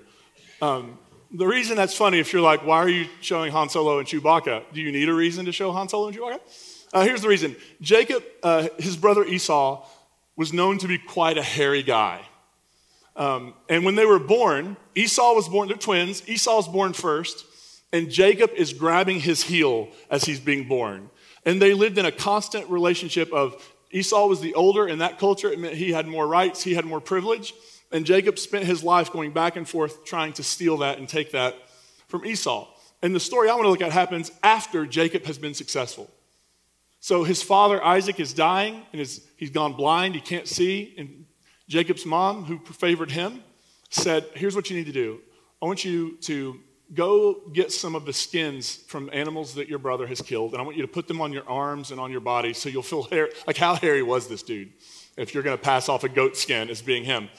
Um, 0.61 0.97
the 1.31 1.45
reason 1.45 1.77
that's 1.77 1.95
funny, 1.95 2.17
if 2.19 2.33
you're 2.33 2.41
like, 2.41 2.65
why 2.65 2.77
are 2.77 2.89
you 2.89 3.05
showing 3.21 3.51
Han 3.51 3.69
Solo 3.69 3.99
and 3.99 4.07
Chewbacca? 4.07 4.63
Do 4.73 4.81
you 4.81 4.91
need 4.91 5.07
a 5.07 5.13
reason 5.13 5.45
to 5.45 5.51
show 5.51 5.71
Han 5.71 5.88
Solo 5.88 6.07
and 6.07 6.17
Chewbacca? 6.17 6.39
Uh, 6.91 7.03
here's 7.03 7.21
the 7.21 7.27
reason 7.27 7.55
Jacob, 7.81 8.23
uh, 8.41 8.67
his 8.79 8.97
brother 8.97 9.23
Esau, 9.23 9.85
was 10.35 10.51
known 10.53 10.79
to 10.79 10.88
be 10.88 10.97
quite 10.97 11.38
a 11.38 11.43
hairy 11.43 11.83
guy. 11.83 12.21
Um, 13.15 13.53
and 13.67 13.85
when 13.85 13.93
they 13.93 14.05
were 14.05 14.17
born, 14.17 14.75
Esau 14.95 15.33
was 15.33 15.47
born, 15.47 15.67
they're 15.67 15.77
twins. 15.77 16.27
Esau 16.27 16.55
was 16.55 16.67
born 16.67 16.93
first 16.93 17.45
and 17.91 18.10
Jacob 18.10 18.51
is 18.55 18.74
grabbing 18.74 19.19
his 19.19 19.43
heel 19.43 19.89
as 20.10 20.24
he's 20.24 20.39
being 20.39 20.67
born. 20.67 21.10
And 21.46 21.62
they 21.62 21.74
lived 21.74 21.98
in 21.98 22.05
a 22.05 22.12
constant 22.12 22.69
relationship 22.69 23.31
of 23.34 23.55
Esau 23.91 24.27
was 24.27 24.41
the 24.41 24.53
older 24.53 24.88
in 24.88 25.00
that 25.00 25.17
culture. 25.17 25.51
It 25.51 25.60
meant 25.60 25.75
he 25.75 25.91
had 25.91 26.08
more 26.08 26.27
rights, 26.27 26.62
he 26.63 26.75
had 26.75 26.86
more 26.86 27.01
privilege. 27.01 27.53
And 27.91 28.05
Jacob 28.05 28.38
spent 28.38 28.65
his 28.65 28.84
life 28.84 29.12
going 29.12 29.31
back 29.31 29.55
and 29.55 29.67
forth 29.67 30.05
trying 30.05 30.34
to 30.34 30.43
steal 30.43 30.77
that 30.77 31.00
and 31.00 31.10
take 31.10 31.31
that 31.31 31.55
from 32.08 32.25
Esau. 32.25 32.67
And 33.01 33.15
the 33.15 33.19
story 33.19 33.50
I 33.50 33.53
want 33.53 33.65
to 33.65 33.69
look 33.69 33.81
at 33.81 33.91
happens 33.91 34.31
after 34.43 34.86
Jacob 34.86 35.25
has 35.25 35.39
been 35.39 35.53
successful. 35.53 36.10
So 37.00 37.24
his 37.24 37.41
father 37.41 37.84
Isaac 37.84 38.19
is 38.19 38.34
dying 38.34 38.84
and 38.91 39.01
is, 39.01 39.25
he's 39.38 39.50
gone 39.50 39.74
blind, 39.74 40.15
he 40.15 40.22
can't 40.22 40.48
see. 40.48 40.93
And 40.98 41.25
Jacob's 41.67 42.05
mom, 42.05 42.43
who 42.43 42.60
favored 42.74 43.10
him, 43.10 43.41
said, 43.89 44.25
Here's 44.36 44.55
what 44.55 44.69
you 44.69 44.75
need 44.75 44.88
to 44.88 44.91
do. 44.91 45.22
I 45.62 45.65
want 45.65 45.86
you 45.86 46.17
to 46.22 46.60
go 46.93 47.41
get 47.53 47.72
some 47.72 47.96
of 47.96 48.05
the 48.05 48.13
skins 48.13 48.77
from 48.88 49.10
animals 49.13 49.55
that 49.55 49.67
your 49.67 49.79
brother 49.79 50.08
has 50.08 50.22
killed, 50.22 50.53
and 50.53 50.62
I 50.62 50.65
want 50.65 50.75
you 50.75 50.81
to 50.81 50.88
put 50.88 51.08
them 51.08 51.22
on 51.22 51.31
your 51.31 51.48
arms 51.48 51.91
and 51.91 52.00
on 52.00 52.12
your 52.12 52.22
body 52.22 52.53
so 52.53 52.69
you'll 52.69 52.84
feel 52.84 53.03
hair. 53.03 53.29
Like, 53.46 53.58
how 53.58 53.75
hairy 53.75 54.03
was 54.03 54.27
this 54.27 54.43
dude? 54.43 54.72
If 55.17 55.34
you're 55.34 55.43
going 55.43 55.58
to 55.58 55.63
pass 55.63 55.89
off 55.89 56.03
a 56.03 56.10
goat 56.10 56.38
skin 56.38 56.69
as 56.69 56.81
being 56.81 57.03
him. 57.03 57.29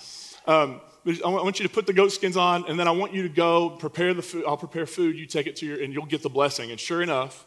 Um, 0.46 0.80
I 1.06 1.28
want 1.28 1.58
you 1.58 1.66
to 1.66 1.72
put 1.72 1.86
the 1.86 1.92
goat 1.92 2.12
skins 2.12 2.36
on, 2.36 2.66
and 2.68 2.78
then 2.78 2.86
I 2.86 2.90
want 2.90 3.14
you 3.14 3.22
to 3.22 3.28
go 3.28 3.70
prepare 3.70 4.12
the 4.12 4.22
food. 4.22 4.44
I'll 4.46 4.56
prepare 4.56 4.86
food. 4.86 5.16
You 5.16 5.26
take 5.26 5.46
it 5.46 5.56
to 5.56 5.66
your, 5.66 5.82
and 5.82 5.92
you'll 5.92 6.06
get 6.06 6.22
the 6.22 6.28
blessing. 6.28 6.70
And 6.70 6.78
sure 6.78 7.02
enough, 7.02 7.46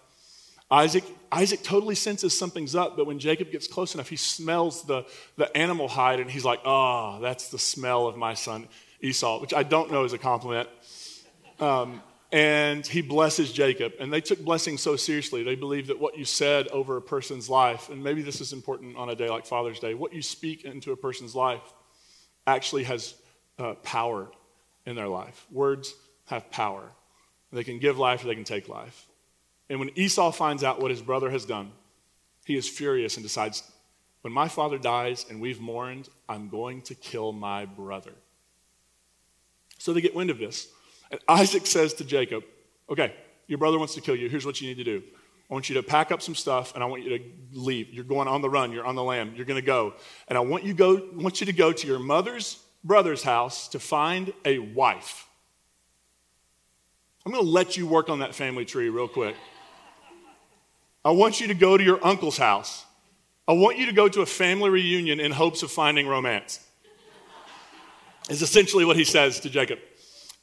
Isaac, 0.72 1.04
Isaac 1.32 1.62
totally 1.62 1.94
senses 1.94 2.38
something's 2.38 2.76
up, 2.76 2.98
but 2.98 3.06
when 3.06 3.20
Jacob 3.20 3.52
gets 3.52 3.68
close 3.68 3.94
enough, 3.94 4.10
he 4.10 4.16
smells 4.16 4.84
the, 4.86 5.06
the 5.38 5.56
animal 5.56 5.88
hide, 5.88 6.20
and 6.20 6.32
he's 6.32 6.44
like, 6.44 6.62
oh, 6.66 7.20
that's 7.22 7.50
the 7.50 7.60
smell 7.60 8.08
of 8.08 8.18
my 8.18 8.34
son 8.34 8.68
Esau, 9.02 9.40
which 9.40 9.54
I 9.54 9.64
don't 9.64 9.92
know 9.92 10.04
is 10.04 10.14
a 10.14 10.18
compliment. 10.18 10.68
Um, 11.64 12.04
and 12.34 12.86
he 12.86 13.02
blesses 13.02 13.54
Jacob. 13.54 13.94
And 14.00 14.12
they 14.12 14.20
took 14.20 14.44
blessing 14.44 14.78
so 14.78 14.96
seriously. 14.96 15.44
They 15.44 15.56
believe 15.56 15.88
that 15.88 16.00
what 16.00 16.18
you 16.18 16.26
said 16.26 16.68
over 16.70 16.98
a 16.98 17.02
person's 17.02 17.50
life, 17.50 17.90
and 17.90 18.04
maybe 18.04 18.22
this 18.22 18.42
is 18.42 18.52
important 18.52 18.98
on 18.98 19.10
a 19.10 19.16
day 19.16 19.30
like 19.30 19.46
Father's 19.46 19.80
Day, 19.80 19.94
what 19.94 20.14
you 20.14 20.22
speak 20.22 20.66
into 20.66 20.92
a 20.92 20.98
person's 20.98 21.36
life 21.36 21.62
actually 22.46 22.84
has 22.84 23.14
uh, 23.60 23.76
power 23.76 24.30
in 24.86 24.96
their 24.96 25.08
life. 25.08 25.46
Words 25.52 25.94
have 26.26 26.52
power. 26.52 26.92
They 27.54 27.64
can 27.64 27.80
give 27.80 27.98
life 27.98 28.24
or 28.24 28.28
they 28.28 28.36
can 28.36 28.44
take 28.44 28.68
life. 28.68 29.06
And 29.70 29.80
when 29.80 29.92
Esau 29.96 30.32
finds 30.32 30.64
out 30.64 30.82
what 30.82 30.92
his 30.92 31.02
brother 31.02 31.30
has 31.30 31.46
done, 31.46 31.72
he 32.46 32.58
is 32.58 32.68
furious 32.68 33.16
and 33.16 33.24
decides, 33.24 33.64
when 34.22 34.34
my 34.34 34.50
father 34.50 34.78
dies 34.78 35.26
and 35.30 35.40
we've 35.40 35.62
mourned, 35.62 36.10
I'm 36.28 36.50
going 36.50 36.82
to 36.84 36.96
kill 36.96 37.32
my 37.32 37.66
brother. 37.66 38.14
So 39.78 39.94
they 39.94 40.02
get 40.02 40.16
wind 40.16 40.30
of 40.30 40.40
this. 40.40 40.68
And 41.14 41.22
Isaac 41.28 41.68
says 41.68 41.94
to 41.96 42.04
Jacob, 42.04 42.44
Okay, 42.90 43.14
your 43.46 43.60
brother 43.60 43.78
wants 43.78 43.94
to 43.94 44.02
kill 44.02 44.16
you. 44.16 44.28
Here's 44.30 44.48
what 44.48 44.60
you 44.60 44.68
need 44.68 44.78
to 44.78 44.84
do. 44.84 45.04
I 45.50 45.54
want 45.54 45.70
you 45.70 45.76
to 45.76 45.84
pack 45.84 46.12
up 46.12 46.24
some 46.24 46.34
stuff 46.34 46.74
and 46.74 46.84
I 46.84 46.88
want 46.88 47.04
you 47.04 47.20
to 47.20 47.24
leave. 47.52 47.94
You're 47.94 48.04
going 48.04 48.28
on 48.28 48.42
the 48.42 48.50
run, 48.50 48.72
you're 48.72 48.86
on 48.86 48.96
the 48.96 49.04
lam, 49.04 49.34
you're 49.36 49.46
going 49.46 49.62
to 49.62 49.66
go. 49.66 49.94
And 50.28 50.40
I 50.40 50.42
want 50.42 50.64
you, 50.64 50.74
go, 50.74 51.10
want 51.14 51.40
you 51.40 51.46
to 51.46 51.54
go 51.54 51.72
to 51.72 51.88
your 51.88 52.00
mother's 52.00 52.60
brother's 52.84 53.22
house 53.22 53.68
to 53.70 53.80
find 53.80 54.34
a 54.44 54.58
wife. 54.58 55.28
I'm 57.28 57.32
going 57.32 57.44
to 57.44 57.50
let 57.50 57.78
you 57.78 57.86
work 57.86 58.10
on 58.10 58.20
that 58.20 58.34
family 58.34 58.66
tree 58.66 58.90
real 58.90 59.08
quick. 59.08 59.36
I 61.06 61.12
want 61.12 61.40
you 61.40 61.48
to 61.48 61.54
go 61.54 61.78
to 61.78 61.84
your 61.84 62.04
uncle's 62.04 62.38
house. 62.38 62.86
I 63.48 63.54
want 63.54 63.78
you 63.78 63.86
to 63.86 63.94
go 63.94 64.10
to 64.10 64.22
a 64.22 64.26
family 64.26 64.72
reunion 64.72 65.20
in 65.20 65.32
hopes 65.32 65.62
of 65.62 65.72
finding 65.72 66.08
romance. 66.08 66.60
Is 68.30 68.42
essentially 68.42 68.84
what 68.84 68.96
he 68.96 69.04
says 69.04 69.42
to 69.42 69.50
Jacob. 69.52 69.78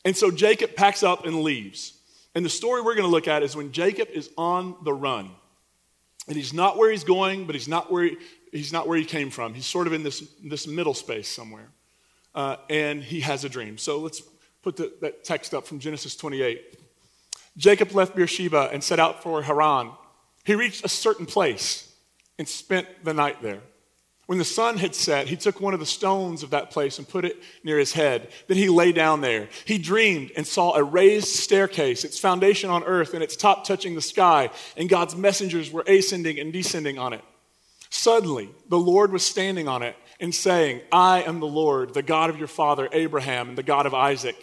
And 0.04 0.16
so 0.16 0.30
Jacob 0.30 0.75
packs 0.75 1.02
up 1.02 1.26
and 1.26 1.42
leaves. 1.42 1.95
And 2.35 2.45
the 2.45 2.50
story 2.50 2.80
we're 2.80 2.95
going 2.95 3.07
to 3.07 3.11
look 3.11 3.28
at 3.28 3.42
is 3.42 3.57
when 3.57 3.73
Jacob 3.73 4.09
is 4.11 4.30
on 4.38 4.76
the 4.85 4.92
run. 4.92 5.30
And 6.28 6.37
he's 6.37 6.52
not 6.52 6.76
where 6.76 6.90
he's 6.90 7.04
going, 7.04 7.47
but 7.47 7.54
he's 7.54 7.69
not 7.69 7.90
where 7.90 8.04
he, 8.04 8.16
he's 8.52 8.73
not 8.73 8.87
where 8.87 8.97
he 8.97 9.04
came 9.04 9.30
from. 9.30 9.54
He's 9.54 9.66
sort 9.66 9.87
of 9.87 9.92
in 9.92 10.02
this, 10.02 10.23
this 10.45 10.66
middle 10.66 10.95
space 10.95 11.28
somewhere. 11.28 11.69
Uh, 12.35 12.57
and 12.69 13.02
he 13.02 13.21
has 13.21 13.45
a 13.45 13.49
dream. 13.49 13.78
So 13.78 13.99
let's 13.99 14.23
put 14.62 14.76
the, 14.76 14.92
that 15.00 15.25
text 15.25 15.54
up 15.54 15.66
from 15.66 15.80
Genesis 15.80 16.14
28. 16.16 16.76
Jacob 17.57 17.92
left 17.92 18.14
Beersheba 18.14 18.71
and 18.73 18.83
set 18.83 19.00
out 19.00 19.23
for 19.23 19.42
Haran. 19.42 19.90
He 20.45 20.54
reached 20.54 20.85
a 20.85 20.88
certain 20.88 21.26
place 21.26 21.92
and 22.38 22.49
spent 22.49 22.87
the 23.04 23.12
night 23.12 23.42
there. 23.42 23.61
When 24.30 24.38
the 24.38 24.44
sun 24.44 24.76
had 24.78 24.94
set, 24.94 25.26
he 25.26 25.34
took 25.34 25.60
one 25.60 25.75
of 25.75 25.80
the 25.80 25.87
stones 25.87 26.44
of 26.44 26.50
that 26.50 26.70
place 26.70 26.99
and 26.99 27.08
put 27.08 27.25
it 27.25 27.42
near 27.64 27.80
his 27.80 27.92
head. 27.92 28.28
Then 28.46 28.58
he 28.58 28.68
lay 28.68 28.92
down 28.92 29.22
there. 29.22 29.49
He 29.64 29.76
dreamed 29.76 30.30
and 30.37 30.46
saw 30.46 30.76
a 30.76 30.84
raised 30.84 31.26
staircase, 31.26 32.04
its 32.04 32.20
foundation 32.20 32.70
on 32.70 32.84
earth 32.84 33.12
and 33.12 33.25
its 33.25 33.34
top 33.34 33.66
touching 33.66 33.96
the 33.96 34.00
sky, 34.00 34.50
and 34.76 34.88
God's 34.88 35.16
messengers 35.16 35.72
were 35.72 35.82
ascending 35.84 36.38
and 36.38 36.52
descending 36.52 36.96
on 36.96 37.12
it. 37.12 37.25
Suddenly, 37.88 38.50
the 38.68 38.78
Lord 38.78 39.10
was 39.10 39.26
standing 39.26 39.66
on 39.66 39.82
it 39.82 39.96
and 40.20 40.32
saying, 40.32 40.82
I 40.92 41.22
am 41.22 41.40
the 41.40 41.46
Lord, 41.49 41.92
the 41.92 42.00
God 42.00 42.30
of 42.30 42.38
your 42.38 42.46
father 42.46 42.88
Abraham 42.92 43.49
and 43.49 43.58
the 43.58 43.64
God 43.64 43.84
of 43.84 43.94
Isaac. 43.94 44.37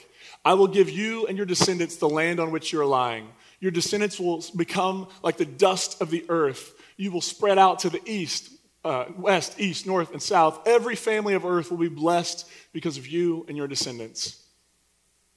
I 0.43 0.55
will 0.55 0.67
give 0.67 0.89
you 0.89 1.27
and 1.27 1.37
your 1.37 1.45
descendants 1.45 1.95
the 1.95 2.09
land 2.09 2.41
on 2.41 2.51
which 2.51 2.73
you 2.73 2.81
are 2.81 2.85
lying. 2.85 3.29
Your 3.61 3.71
descendants 3.71 4.19
will 4.19 4.43
become 4.53 5.07
like 5.23 5.37
the 5.37 5.45
dust 5.45 6.01
of 6.01 6.11
the 6.11 6.25
earth. 6.27 6.73
You 6.97 7.13
will 7.13 7.21
spread 7.21 7.57
out 7.57 7.79
to 7.79 7.89
the 7.89 8.01
east, 8.05 8.51
uh, 8.87 9.11
west, 9.17 9.59
east, 9.59 9.85
north, 9.85 10.13
and 10.13 10.21
south. 10.21 10.65
Every 10.65 10.95
family 10.95 11.33
of 11.33 11.45
earth 11.45 11.69
will 11.69 11.77
be 11.77 11.89
blessed 11.89 12.47
because 12.71 12.97
of 12.97 13.05
you 13.05 13.45
and 13.49 13.57
your 13.57 13.67
descendants. 13.67 14.41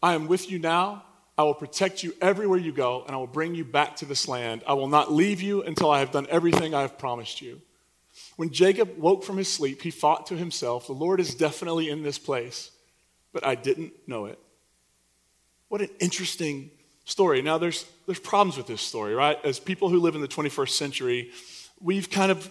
I 0.00 0.14
am 0.14 0.28
with 0.28 0.50
you 0.50 0.61
now. 0.61 1.02
I 1.37 1.42
will 1.42 1.54
protect 1.54 2.04
you 2.04 2.14
everywhere 2.21 2.59
you 2.59 2.71
go, 2.71 3.02
and 3.04 3.12
I 3.12 3.19
will 3.19 3.26
bring 3.26 3.57
you 3.57 3.64
back 3.64 3.97
to 3.97 4.04
this 4.04 4.28
land. 4.28 4.62
I 4.69 4.75
will 4.75 4.87
not 4.87 5.11
leave 5.11 5.42
you 5.42 5.62
until 5.62 5.90
I 5.90 5.99
have 5.99 6.12
done 6.12 6.28
everything 6.30 6.75
I 6.75 6.83
have 6.83 6.97
promised 6.97 7.42
you. 7.42 7.61
When 8.37 8.50
Jacob 8.50 8.97
woke 8.99 9.25
from 9.25 9.37
his 9.37 9.52
sleep, 9.52 9.83
he 9.83 9.90
thought 9.90 10.26
to 10.26 10.37
himself, 10.37 10.87
The 10.87 10.92
Lord 10.92 11.19
is 11.19 11.35
definitely 11.35 11.88
in 11.88 12.02
this 12.04 12.19
place, 12.19 12.71
but 13.33 13.45
I 13.45 13.57
didn't 13.57 13.95
know 14.07 14.26
it. 14.26 14.38
What 15.69 15.80
an 15.80 15.90
interesting 15.99 16.71
story. 17.04 17.42
Now, 17.42 17.59
there's, 17.59 17.85
there's 18.07 18.21
problems 18.21 18.57
with 18.57 18.66
this 18.69 18.83
story, 18.83 19.14
right? 19.14 19.38
As 19.45 19.59
people 19.59 19.88
who 19.88 19.99
live 19.99 20.14
in 20.14 20.21
the 20.21 20.28
21st 20.28 20.71
century, 20.71 21.30
we've 21.80 22.11
kind 22.11 22.30
of 22.30 22.49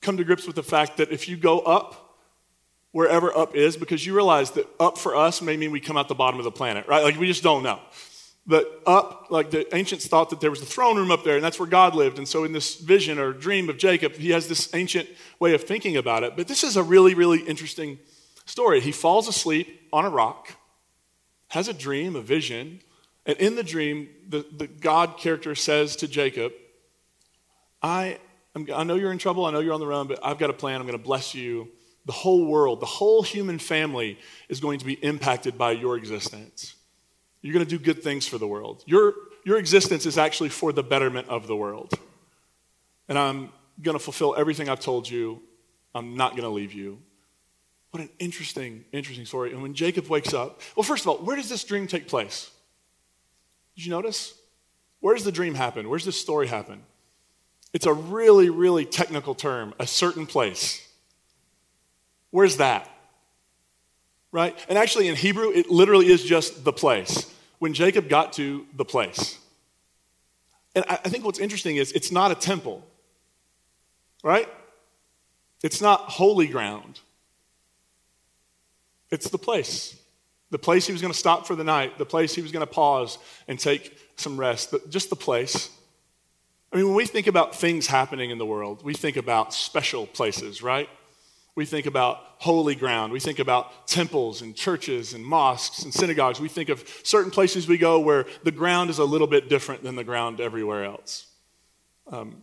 come 0.00 0.16
to 0.16 0.24
grips 0.24 0.46
with 0.46 0.56
the 0.56 0.62
fact 0.62 0.98
that 0.98 1.10
if 1.10 1.28
you 1.28 1.36
go 1.36 1.60
up, 1.60 2.18
wherever 2.92 3.36
up 3.36 3.54
is, 3.54 3.76
because 3.76 4.06
you 4.06 4.14
realize 4.14 4.52
that 4.52 4.66
up 4.80 4.96
for 4.98 5.14
us 5.14 5.42
may 5.42 5.56
mean 5.56 5.70
we 5.70 5.80
come 5.80 5.96
out 5.96 6.08
the 6.08 6.14
bottom 6.14 6.40
of 6.40 6.44
the 6.44 6.50
planet, 6.50 6.86
right? 6.86 7.04
Like 7.04 7.18
we 7.18 7.26
just 7.26 7.42
don't 7.42 7.62
know. 7.62 7.80
But 8.46 8.82
up, 8.86 9.26
like 9.28 9.50
the 9.50 9.74
ancients 9.74 10.06
thought 10.06 10.30
that 10.30 10.40
there 10.40 10.50
was 10.50 10.62
a 10.62 10.66
throne 10.66 10.96
room 10.96 11.10
up 11.10 11.24
there, 11.24 11.34
and 11.34 11.44
that's 11.44 11.58
where 11.58 11.68
God 11.68 11.96
lived. 11.96 12.18
And 12.18 12.28
so, 12.28 12.44
in 12.44 12.52
this 12.52 12.76
vision 12.76 13.18
or 13.18 13.32
dream 13.32 13.68
of 13.68 13.76
Jacob, 13.76 14.12
he 14.12 14.30
has 14.30 14.46
this 14.46 14.72
ancient 14.72 15.08
way 15.40 15.52
of 15.52 15.64
thinking 15.64 15.96
about 15.96 16.22
it. 16.22 16.36
But 16.36 16.46
this 16.46 16.62
is 16.62 16.76
a 16.76 16.82
really, 16.82 17.14
really 17.14 17.40
interesting 17.40 17.98
story. 18.44 18.80
He 18.80 18.92
falls 18.92 19.26
asleep 19.26 19.88
on 19.92 20.04
a 20.04 20.10
rock, 20.10 20.54
has 21.48 21.66
a 21.66 21.74
dream, 21.74 22.14
a 22.14 22.22
vision, 22.22 22.80
and 23.26 23.36
in 23.38 23.56
the 23.56 23.64
dream, 23.64 24.08
the, 24.28 24.46
the 24.56 24.68
God 24.68 25.18
character 25.18 25.56
says 25.56 25.96
to 25.96 26.08
Jacob, 26.08 26.52
I, 27.82 28.18
am, 28.56 28.66
I 28.74 28.82
know 28.82 28.96
you're 28.96 29.12
in 29.12 29.18
trouble, 29.18 29.44
I 29.46 29.50
know 29.52 29.60
you're 29.60 29.74
on 29.74 29.80
the 29.80 29.86
run, 29.86 30.08
but 30.08 30.18
I've 30.22 30.38
got 30.38 30.50
a 30.50 30.54
plan. 30.54 30.80
I'm 30.80 30.86
going 30.86 30.98
to 30.98 31.04
bless 31.04 31.34
you. 31.34 31.68
The 32.06 32.12
whole 32.12 32.46
world, 32.46 32.80
the 32.80 32.86
whole 32.86 33.22
human 33.22 33.58
family 33.58 34.18
is 34.48 34.60
going 34.60 34.78
to 34.78 34.84
be 34.84 34.94
impacted 34.94 35.58
by 35.58 35.72
your 35.72 35.96
existence. 35.96 36.74
You're 37.42 37.52
going 37.52 37.64
to 37.64 37.70
do 37.70 37.82
good 37.82 38.02
things 38.02 38.26
for 38.26 38.38
the 38.38 38.46
world. 38.46 38.82
Your, 38.86 39.14
your 39.44 39.58
existence 39.58 40.06
is 40.06 40.18
actually 40.18 40.48
for 40.48 40.72
the 40.72 40.82
betterment 40.82 41.28
of 41.28 41.46
the 41.46 41.56
world. 41.56 41.92
And 43.08 43.18
I'm 43.18 43.52
going 43.82 43.96
to 43.96 44.02
fulfill 44.02 44.34
everything 44.36 44.68
I've 44.68 44.80
told 44.80 45.08
you. 45.08 45.42
I'm 45.94 46.16
not 46.16 46.32
going 46.32 46.42
to 46.42 46.48
leave 46.48 46.72
you. 46.72 46.98
What 47.90 48.02
an 48.02 48.10
interesting, 48.18 48.84
interesting 48.92 49.26
story. 49.26 49.52
And 49.52 49.62
when 49.62 49.74
Jacob 49.74 50.08
wakes 50.08 50.34
up, 50.34 50.60
well, 50.76 50.84
first 50.84 51.04
of 51.04 51.08
all, 51.08 51.18
where 51.18 51.36
does 51.36 51.48
this 51.48 51.64
dream 51.64 51.86
take 51.86 52.08
place? 52.08 52.50
Did 53.74 53.86
you 53.86 53.90
notice? 53.90 54.34
Where 55.00 55.14
does 55.14 55.24
the 55.24 55.32
dream 55.32 55.54
happen? 55.54 55.88
Where's 55.88 56.04
this 56.04 56.20
story 56.20 56.46
happen? 56.46 56.82
It's 57.76 57.84
a 57.84 57.92
really, 57.92 58.48
really 58.48 58.86
technical 58.86 59.34
term, 59.34 59.74
a 59.78 59.86
certain 59.86 60.26
place. 60.26 60.82
Where's 62.30 62.56
that? 62.56 62.90
Right? 64.32 64.56
And 64.70 64.78
actually, 64.78 65.08
in 65.08 65.14
Hebrew, 65.14 65.50
it 65.50 65.70
literally 65.70 66.06
is 66.06 66.24
just 66.24 66.64
the 66.64 66.72
place. 66.72 67.30
When 67.58 67.74
Jacob 67.74 68.08
got 68.08 68.32
to 68.34 68.64
the 68.74 68.86
place. 68.86 69.38
And 70.74 70.86
I 70.88 70.96
think 70.96 71.26
what's 71.26 71.38
interesting 71.38 71.76
is 71.76 71.92
it's 71.92 72.10
not 72.10 72.30
a 72.30 72.34
temple, 72.34 72.82
right? 74.24 74.48
It's 75.62 75.82
not 75.82 76.00
holy 76.00 76.46
ground. 76.46 77.00
It's 79.10 79.28
the 79.28 79.36
place. 79.36 80.00
The 80.48 80.58
place 80.58 80.86
he 80.86 80.94
was 80.94 81.02
going 81.02 81.12
to 81.12 81.18
stop 81.18 81.46
for 81.46 81.54
the 81.54 81.64
night, 81.64 81.98
the 81.98 82.06
place 82.06 82.34
he 82.34 82.40
was 82.40 82.52
going 82.52 82.66
to 82.66 82.72
pause 82.72 83.18
and 83.46 83.60
take 83.60 83.98
some 84.16 84.40
rest, 84.40 84.74
just 84.88 85.10
the 85.10 85.16
place. 85.16 85.68
I 86.76 86.78
mean, 86.80 86.88
when 86.88 86.96
we 86.96 87.06
think 87.06 87.26
about 87.26 87.54
things 87.54 87.86
happening 87.86 88.28
in 88.28 88.36
the 88.36 88.44
world, 88.44 88.84
we 88.84 88.92
think 88.92 89.16
about 89.16 89.54
special 89.54 90.06
places, 90.06 90.62
right? 90.62 90.90
We 91.54 91.64
think 91.64 91.86
about 91.86 92.18
holy 92.36 92.74
ground. 92.74 93.14
We 93.14 93.18
think 93.18 93.38
about 93.38 93.88
temples 93.88 94.42
and 94.42 94.54
churches 94.54 95.14
and 95.14 95.24
mosques 95.24 95.84
and 95.84 95.94
synagogues. 95.94 96.38
We 96.38 96.50
think 96.50 96.68
of 96.68 96.86
certain 97.02 97.30
places 97.30 97.66
we 97.66 97.78
go 97.78 97.98
where 98.00 98.26
the 98.44 98.50
ground 98.50 98.90
is 98.90 98.98
a 98.98 99.06
little 99.06 99.26
bit 99.26 99.48
different 99.48 99.84
than 99.84 99.96
the 99.96 100.04
ground 100.04 100.38
everywhere 100.38 100.84
else. 100.84 101.28
Um, 102.08 102.42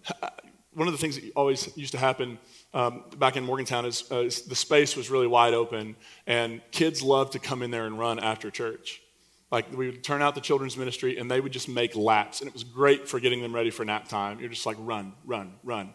one 0.74 0.88
of 0.88 0.94
the 0.94 0.98
things 0.98 1.14
that 1.14 1.32
always 1.36 1.70
used 1.78 1.92
to 1.92 2.00
happen 2.00 2.40
um, 2.74 3.04
back 3.20 3.38
in 3.38 3.44
Morgantown 3.44 3.86
is, 3.86 4.04
uh, 4.12 4.22
is, 4.22 4.42
the 4.42 4.56
space 4.56 4.96
was 4.96 5.12
really 5.12 5.28
wide 5.28 5.54
open, 5.54 5.96
and 6.26 6.60
kids 6.72 7.04
loved 7.04 7.34
to 7.34 7.40
come 7.40 7.62
in 7.62 7.70
there 7.70 7.86
and 7.86 8.00
run 8.00 8.18
after 8.18 8.50
church. 8.50 9.03
Like 9.54 9.72
we 9.72 9.86
would 9.86 10.04
turn 10.04 10.24
out 10.24 10.34
the 10.34 10.42
children's 10.42 10.76
ministry, 10.78 11.20
and 11.20 11.30
they 11.30 11.40
would 11.40 11.52
just 11.52 11.70
make 11.70 11.96
laps, 11.96 12.42
and 12.42 12.48
it 12.48 12.54
was 12.56 12.64
great 12.64 13.08
for 13.08 13.20
getting 13.20 13.40
them 13.40 13.54
ready 13.54 13.70
for 13.70 13.86
nap 13.86 14.08
time. 14.08 14.40
You're 14.40 14.50
just 14.50 14.66
like 14.66 14.78
run, 14.80 15.14
run, 15.26 15.54
run. 15.64 15.94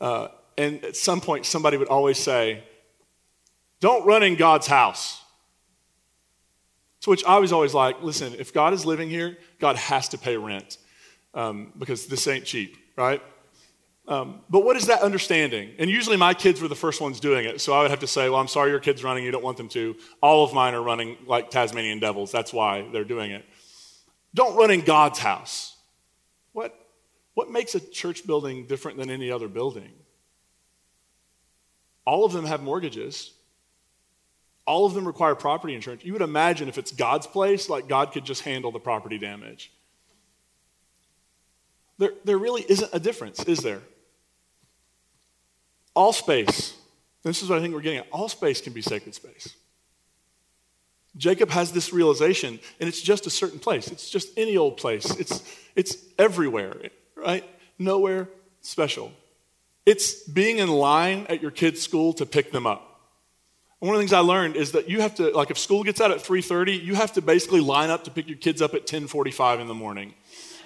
Uh, 0.00 0.28
and 0.56 0.84
at 0.84 0.94
some 0.94 1.20
point, 1.20 1.44
somebody 1.44 1.76
would 1.76 1.88
always 1.88 2.16
say, 2.16 2.62
"Don't 3.80 4.06
run 4.06 4.22
in 4.22 4.36
God's 4.36 4.68
house." 4.68 5.20
To 7.00 7.10
which 7.10 7.24
I 7.24 7.40
was 7.40 7.52
always 7.52 7.74
like, 7.74 8.00
"Listen, 8.02 8.36
if 8.38 8.54
God 8.54 8.72
is 8.72 8.86
living 8.86 9.10
here, 9.10 9.36
God 9.58 9.74
has 9.74 10.08
to 10.10 10.16
pay 10.16 10.36
rent 10.36 10.78
um, 11.34 11.72
because 11.76 12.06
this 12.06 12.28
ain't 12.28 12.44
cheap, 12.44 12.76
right?" 12.96 13.20
Um, 14.08 14.40
but 14.50 14.64
what 14.64 14.76
is 14.76 14.86
that 14.86 15.02
understanding? 15.02 15.70
And 15.78 15.88
usually 15.88 16.16
my 16.16 16.34
kids 16.34 16.60
were 16.60 16.68
the 16.68 16.74
first 16.74 17.00
ones 17.00 17.20
doing 17.20 17.44
it. 17.44 17.60
So 17.60 17.72
I 17.72 17.82
would 17.82 17.90
have 17.90 18.00
to 18.00 18.06
say, 18.06 18.28
well, 18.28 18.40
I'm 18.40 18.48
sorry 18.48 18.70
your 18.70 18.80
kid's 18.80 19.04
running. 19.04 19.24
You 19.24 19.30
don't 19.30 19.44
want 19.44 19.56
them 19.56 19.68
to. 19.70 19.96
All 20.20 20.44
of 20.44 20.52
mine 20.52 20.74
are 20.74 20.82
running 20.82 21.16
like 21.26 21.50
Tasmanian 21.50 22.00
devils. 22.00 22.32
That's 22.32 22.52
why 22.52 22.88
they're 22.92 23.04
doing 23.04 23.30
it. 23.30 23.44
Don't 24.34 24.56
run 24.56 24.70
in 24.70 24.80
God's 24.80 25.20
house. 25.20 25.76
What, 26.52 26.74
what 27.34 27.50
makes 27.50 27.74
a 27.74 27.80
church 27.80 28.26
building 28.26 28.66
different 28.66 28.98
than 28.98 29.08
any 29.08 29.30
other 29.30 29.48
building? 29.48 29.92
All 32.04 32.24
of 32.24 32.32
them 32.32 32.44
have 32.46 32.62
mortgages. 32.62 33.32
All 34.66 34.84
of 34.84 34.94
them 34.94 35.06
require 35.06 35.36
property 35.36 35.74
insurance. 35.74 36.04
You 36.04 36.12
would 36.12 36.22
imagine 36.22 36.68
if 36.68 36.76
it's 36.76 36.90
God's 36.90 37.26
place, 37.26 37.68
like 37.68 37.88
God 37.88 38.12
could 38.12 38.24
just 38.24 38.42
handle 38.42 38.72
the 38.72 38.80
property 38.80 39.18
damage. 39.18 39.72
There, 41.98 42.12
there 42.24 42.38
really 42.38 42.64
isn't 42.68 42.90
a 42.92 42.98
difference, 42.98 43.44
is 43.44 43.58
there? 43.60 43.80
All 45.94 46.12
space, 46.12 46.74
this 47.22 47.42
is 47.42 47.48
what 47.48 47.58
I 47.58 47.62
think 47.62 47.74
we're 47.74 47.80
getting 47.80 47.98
at, 47.98 48.06
all 48.10 48.28
space 48.28 48.60
can 48.60 48.72
be 48.72 48.82
sacred 48.82 49.14
space. 49.14 49.54
Jacob 51.16 51.50
has 51.50 51.72
this 51.72 51.92
realization, 51.92 52.58
and 52.80 52.88
it's 52.88 53.02
just 53.02 53.26
a 53.26 53.30
certain 53.30 53.58
place. 53.58 53.88
It's 53.88 54.08
just 54.08 54.30
any 54.36 54.56
old 54.56 54.78
place. 54.78 55.10
It's, 55.16 55.42
it's 55.76 55.96
everywhere, 56.18 56.74
right? 57.16 57.44
Nowhere 57.78 58.28
special. 58.62 59.12
It's 59.84 60.22
being 60.22 60.58
in 60.58 60.68
line 60.68 61.26
at 61.28 61.42
your 61.42 61.50
kid's 61.50 61.82
school 61.82 62.12
to 62.14 62.24
pick 62.24 62.50
them 62.52 62.66
up. 62.66 62.88
One 63.80 63.90
of 63.90 63.98
the 63.98 64.02
things 64.02 64.12
I 64.12 64.20
learned 64.20 64.54
is 64.54 64.72
that 64.72 64.88
you 64.88 65.00
have 65.00 65.16
to, 65.16 65.30
like 65.30 65.50
if 65.50 65.58
school 65.58 65.82
gets 65.82 66.00
out 66.00 66.12
at 66.12 66.18
3.30, 66.18 66.82
you 66.82 66.94
have 66.94 67.12
to 67.14 67.20
basically 67.20 67.60
line 67.60 67.90
up 67.90 68.04
to 68.04 68.12
pick 68.12 68.28
your 68.28 68.38
kids 68.38 68.62
up 68.62 68.74
at 68.74 68.86
10.45 68.86 69.60
in 69.60 69.66
the 69.66 69.74
morning, 69.74 70.14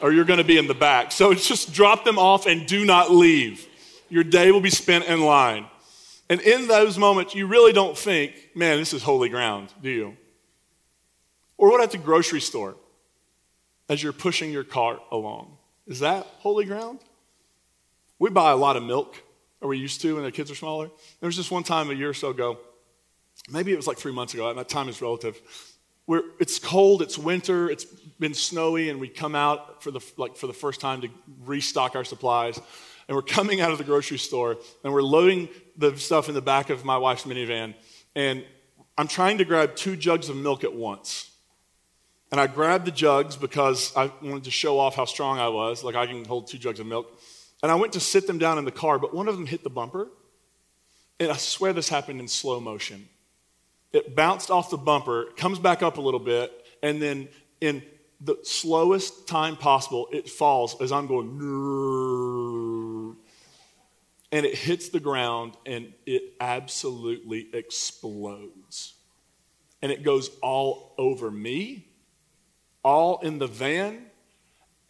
or 0.03 0.13
you're 0.13 0.27
going 0.27 0.37
to 0.37 0.45
be 0.45 0.59
in 0.59 0.67
the 0.67 0.75
back. 0.75 1.11
So 1.13 1.31
it's 1.33 1.49
just 1.49 1.73
drop 1.73 2.05
them 2.05 2.19
off 2.19 2.47
and 2.47 2.67
do 2.67 2.85
not 2.85 3.11
leave. 3.11 3.66
Your 4.09 4.25
day 4.25 4.51
will 4.51 4.61
be 4.61 4.71
spent 4.71 5.05
in 5.07 5.21
line. 5.21 5.67
And 6.29 6.41
in 6.41 6.67
those 6.67 6.99
moments, 6.99 7.35
you 7.35 7.47
really 7.47 7.73
don't 7.73 7.97
think, 7.97 8.35
man, 8.55 8.79
this 8.79 8.93
is 8.93 9.03
holy 9.03 9.29
ground, 9.29 9.73
do 9.83 9.91
you? 9.91 10.17
Or 11.57 11.71
what 11.71 11.81
at 11.81 11.91
the 11.93 11.99
grocery 11.99 12.41
store 12.41 12.77
as 13.89 14.03
you're 14.03 14.13
pushing 14.13 14.51
your 14.51 14.65
cart 14.65 15.01
along? 15.11 15.57
Is 15.87 16.01
that 16.01 16.27
holy 16.39 16.65
ground? 16.65 16.99
We 18.19 18.31
buy 18.31 18.51
a 18.51 18.57
lot 18.57 18.77
of 18.77 18.83
milk, 18.83 19.23
or 19.61 19.69
we 19.69 19.79
used 19.79 20.01
to 20.01 20.15
when 20.15 20.25
the 20.25 20.33
kids 20.33 20.51
are 20.51 20.55
smaller. 20.57 20.91
There 21.21 21.27
was 21.29 21.37
just 21.37 21.51
one 21.51 21.63
time 21.63 21.91
a 21.91 21.95
year 21.95 22.11
or 22.11 22.15
so 22.15 22.31
ago, 22.31 22.59
maybe 23.51 23.73
it 23.73 23.77
was 23.77 23.87
like 23.87 23.99
three 23.99 24.13
months 24.13 24.35
ago, 24.35 24.53
that 24.53 24.69
time 24.69 24.89
is 24.89 25.01
relative, 25.01 25.41
where 26.07 26.23
it's 26.41 26.59
cold, 26.59 27.03
it's 27.03 27.19
winter, 27.19 27.71
it's 27.71 27.85
been 27.85 28.35
snowy, 28.35 28.91
and 28.91 29.01
we 29.01 29.09
come 29.09 29.35
out 29.35 29.83
for 29.83 29.91
the, 29.91 30.01
like, 30.17 30.37
for 30.37 30.47
the 30.47 30.53
first 30.53 30.81
time 30.81 31.01
to 31.03 31.09
restock 31.45 31.95
our 31.95 32.05
supplies. 32.05 32.61
And 33.09 33.15
we're 33.15 33.23
coming 33.23 33.61
out 33.61 33.71
of 33.71 33.79
the 33.79 33.85
grocery 33.85 34.19
store, 34.19 34.57
and 34.83 34.93
we're 34.93 35.03
loading 35.03 35.49
the 35.77 35.97
stuff 35.97 36.29
in 36.29 36.35
the 36.35 36.43
back 36.43 36.71
of 36.71 36.85
my 36.85 36.97
wife's 36.97 37.25
minivan, 37.25 37.75
and 38.15 38.45
I'm 38.99 39.09
trying 39.09 39.39
to 39.39 39.45
grab 39.45 39.77
two 39.77 39.95
jugs 39.95 40.29
of 40.29 40.37
milk 40.37 40.65
at 40.65 40.75
once. 40.75 41.31
And 42.33 42.41
I 42.41 42.47
grabbed 42.47 42.87
the 42.87 42.91
jugs 42.91 43.37
because 43.37 43.93
I 43.95 44.11
wanted 44.23 44.45
to 44.45 44.51
show 44.51 44.79
off 44.79 44.97
how 44.97 45.05
strong 45.05 45.39
I 45.39 45.49
was, 45.49 45.85
like 45.85 45.95
I 45.95 46.07
can 46.07 46.25
hold 46.25 46.49
two 46.49 46.59
jugs 46.59 46.81
of 46.81 46.87
milk. 46.87 47.07
And 47.63 47.71
I 47.71 47.77
went 47.77 47.93
to 47.93 48.01
sit 48.01 48.27
them 48.27 48.39
down 48.39 48.59
in 48.59 48.65
the 48.65 48.73
car, 48.73 48.99
but 48.99 49.15
one 49.15 49.29
of 49.29 49.37
them 49.37 49.47
hit 49.47 49.63
the 49.63 49.71
bumper. 49.71 50.09
And 51.21 51.31
I 51.31 51.37
swear 51.37 51.73
this 51.73 51.89
happened 51.89 52.21
in 52.21 52.29
slow 52.29 52.59
motion. 52.59 53.09
It 53.93 54.17
bounced 54.17 54.51
off 54.51 54.71
the 54.71 54.77
bumper, 54.77 55.27
comes 55.37 55.59
back 55.59 55.83
up 55.83 55.99
a 55.99 56.01
little 56.01 56.21
bit, 56.21 56.53
and 56.83 57.01
then 57.01 57.29
in 57.61 57.83
the 58.21 58.37
slowest 58.43 59.29
time 59.29 59.57
possible, 59.57 60.09
it 60.13 60.29
falls 60.29 60.81
as 60.81 60.91
I'm 60.93 61.07
going, 61.07 61.39
and 64.37 64.45
it 64.45 64.55
hits 64.55 64.91
the 64.91 65.01
ground 65.01 65.57
and 65.65 65.95
it 66.05 66.35
absolutely 66.41 67.49
explodes. 67.55 68.93
And 69.81 69.91
it 69.91 70.03
goes 70.03 70.29
all 70.43 70.93
over 70.99 71.31
me 71.31 71.89
all 72.83 73.19
in 73.21 73.39
the 73.39 73.47
van, 73.47 74.05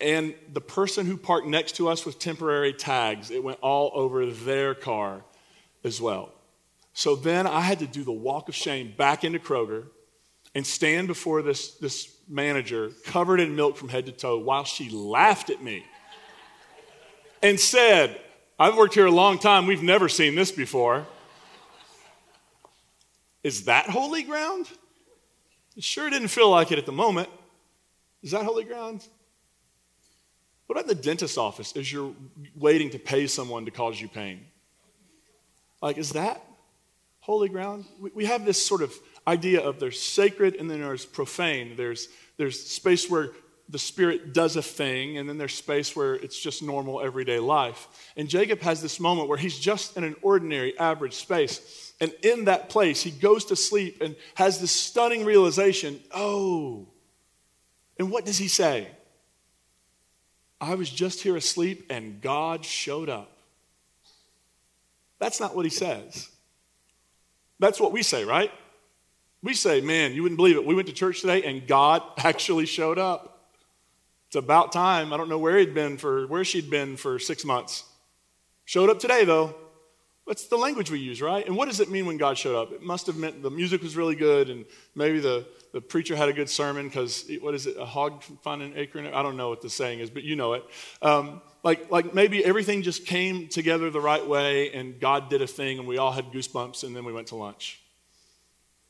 and 0.00 0.34
the 0.52 0.60
person 0.60 1.06
who 1.06 1.16
parked 1.16 1.46
next 1.46 1.76
to 1.76 1.88
us 1.88 2.04
with 2.04 2.18
temporary 2.18 2.72
tags, 2.72 3.30
it 3.30 3.42
went 3.42 3.60
all 3.62 3.92
over 3.94 4.26
their 4.26 4.74
car 4.74 5.24
as 5.84 6.00
well. 6.00 6.32
So 6.92 7.14
then 7.14 7.46
I 7.46 7.60
had 7.60 7.78
to 7.78 7.86
do 7.86 8.02
the 8.02 8.10
walk 8.10 8.48
of 8.48 8.54
shame 8.56 8.94
back 8.98 9.22
into 9.22 9.38
Kroger 9.38 9.84
and 10.56 10.66
stand 10.66 11.06
before 11.06 11.40
this, 11.42 11.76
this 11.76 12.18
manager 12.28 12.90
covered 13.04 13.38
in 13.38 13.54
milk 13.54 13.76
from 13.76 13.90
head 13.90 14.06
to 14.06 14.12
toe 14.12 14.38
while 14.38 14.64
she 14.64 14.90
laughed 14.90 15.50
at 15.50 15.62
me 15.62 15.84
and 17.44 17.60
said, 17.60 18.20
I've 18.58 18.76
worked 18.76 18.94
here 18.94 19.06
a 19.06 19.10
long 19.10 19.38
time, 19.38 19.66
we've 19.66 19.82
never 19.82 20.08
seen 20.08 20.34
this 20.34 20.50
before. 20.50 21.06
Is 23.42 23.64
that 23.64 23.90
holy 23.90 24.22
ground? 24.22 24.66
It 25.76 25.84
sure 25.84 26.08
didn't 26.08 26.28
feel 26.28 26.50
like 26.50 26.72
it 26.72 26.78
at 26.78 26.86
the 26.86 26.92
moment. 26.92 27.28
Is 28.22 28.30
that 28.30 28.44
holy 28.44 28.64
ground? 28.64 29.06
What 30.66 30.78
about 30.78 30.88
the 30.88 30.94
dentist's 30.94 31.36
office 31.36 31.76
as 31.76 31.92
you're 31.92 32.14
waiting 32.56 32.90
to 32.90 32.98
pay 32.98 33.26
someone 33.26 33.66
to 33.66 33.70
cause 33.70 34.00
you 34.00 34.08
pain? 34.08 34.40
Like, 35.82 35.98
is 35.98 36.12
that 36.12 36.42
holy 37.20 37.50
ground? 37.50 37.84
We, 38.14 38.24
have 38.24 38.46
this 38.46 38.64
sort 38.64 38.80
of 38.80 38.92
idea 39.28 39.60
of 39.60 39.78
there's 39.78 40.00
sacred 40.00 40.56
and 40.56 40.70
then 40.70 40.80
there's 40.80 41.04
profane. 41.04 41.76
There's, 41.76 42.08
there's 42.38 42.58
space 42.58 43.08
where 43.08 43.32
the 43.68 43.78
Spirit 43.78 44.32
does 44.32 44.56
a 44.56 44.62
thing, 44.62 45.18
and 45.18 45.28
then 45.28 45.38
there's 45.38 45.54
space 45.54 45.96
where 45.96 46.14
it's 46.14 46.38
just 46.38 46.62
normal 46.62 47.00
everyday 47.00 47.40
life. 47.40 47.88
And 48.16 48.28
Jacob 48.28 48.60
has 48.60 48.80
this 48.80 49.00
moment 49.00 49.28
where 49.28 49.38
he's 49.38 49.58
just 49.58 49.96
in 49.96 50.04
an 50.04 50.14
ordinary, 50.22 50.78
average 50.78 51.14
space. 51.14 51.92
And 52.00 52.12
in 52.22 52.44
that 52.44 52.68
place, 52.68 53.02
he 53.02 53.10
goes 53.10 53.46
to 53.46 53.56
sleep 53.56 54.00
and 54.00 54.14
has 54.34 54.60
this 54.60 54.72
stunning 54.72 55.24
realization 55.24 56.00
oh, 56.14 56.86
and 57.98 58.10
what 58.10 58.24
does 58.24 58.38
he 58.38 58.48
say? 58.48 58.88
I 60.60 60.74
was 60.74 60.90
just 60.90 61.22
here 61.22 61.36
asleep 61.36 61.86
and 61.90 62.20
God 62.20 62.64
showed 62.64 63.08
up. 63.08 63.30
That's 65.18 65.40
not 65.40 65.56
what 65.56 65.64
he 65.64 65.70
says. 65.70 66.28
That's 67.58 67.80
what 67.80 67.92
we 67.92 68.02
say, 68.02 68.24
right? 68.24 68.50
We 69.42 69.54
say, 69.54 69.80
man, 69.80 70.12
you 70.12 70.22
wouldn't 70.22 70.36
believe 70.36 70.56
it. 70.56 70.66
We 70.66 70.74
went 70.74 70.88
to 70.88 70.94
church 70.94 71.20
today 71.20 71.42
and 71.44 71.66
God 71.66 72.02
actually 72.18 72.66
showed 72.66 72.98
up. 72.98 73.35
It's 74.36 74.44
about 74.44 74.70
time. 74.70 75.14
I 75.14 75.16
don't 75.16 75.30
know 75.30 75.38
where 75.38 75.56
he'd 75.56 75.72
been 75.72 75.96
for 75.96 76.26
where 76.26 76.44
she'd 76.44 76.68
been 76.68 76.98
for 76.98 77.18
six 77.18 77.42
months. 77.42 77.84
Showed 78.66 78.90
up 78.90 78.98
today 78.98 79.24
though. 79.24 79.54
That's 80.26 80.48
the 80.48 80.58
language 80.58 80.90
we 80.90 80.98
use, 80.98 81.22
right? 81.22 81.46
And 81.46 81.56
what 81.56 81.68
does 81.68 81.80
it 81.80 81.90
mean 81.90 82.04
when 82.04 82.18
God 82.18 82.36
showed 82.36 82.54
up? 82.54 82.70
It 82.70 82.82
must 82.82 83.06
have 83.06 83.16
meant 83.16 83.42
the 83.42 83.50
music 83.50 83.80
was 83.80 83.96
really 83.96 84.14
good 84.14 84.50
and 84.50 84.66
maybe 84.94 85.20
the 85.20 85.46
the 85.72 85.80
preacher 85.80 86.14
had 86.14 86.28
a 86.28 86.34
good 86.34 86.50
sermon 86.50 86.86
because 86.86 87.30
what 87.40 87.54
is 87.54 87.66
it 87.66 87.78
a 87.78 87.86
hog 87.86 88.22
find 88.42 88.60
an 88.60 88.74
acorn 88.76 89.06
i 89.06 89.22
don't 89.22 89.36
know 89.36 89.50
what 89.50 89.60
the 89.60 89.68
saying 89.68 90.00
is 90.00 90.08
but 90.08 90.22
you 90.22 90.34
know 90.34 90.54
it 90.54 90.64
um, 91.02 91.42
like, 91.62 91.90
like 91.90 92.14
maybe 92.14 92.42
everything 92.42 92.80
just 92.80 93.04
came 93.04 93.48
together 93.48 93.90
the 93.90 94.00
right 94.00 94.26
way 94.26 94.72
and 94.72 94.98
god 95.00 95.28
did 95.28 95.42
a 95.42 95.46
thing 95.46 95.78
and 95.78 95.86
we 95.86 95.98
all 95.98 96.12
had 96.12 96.32
goosebumps 96.32 96.82
and 96.82 96.96
then 96.96 97.04
we 97.04 97.12
went 97.12 97.26
to 97.26 97.36
lunch 97.36 97.82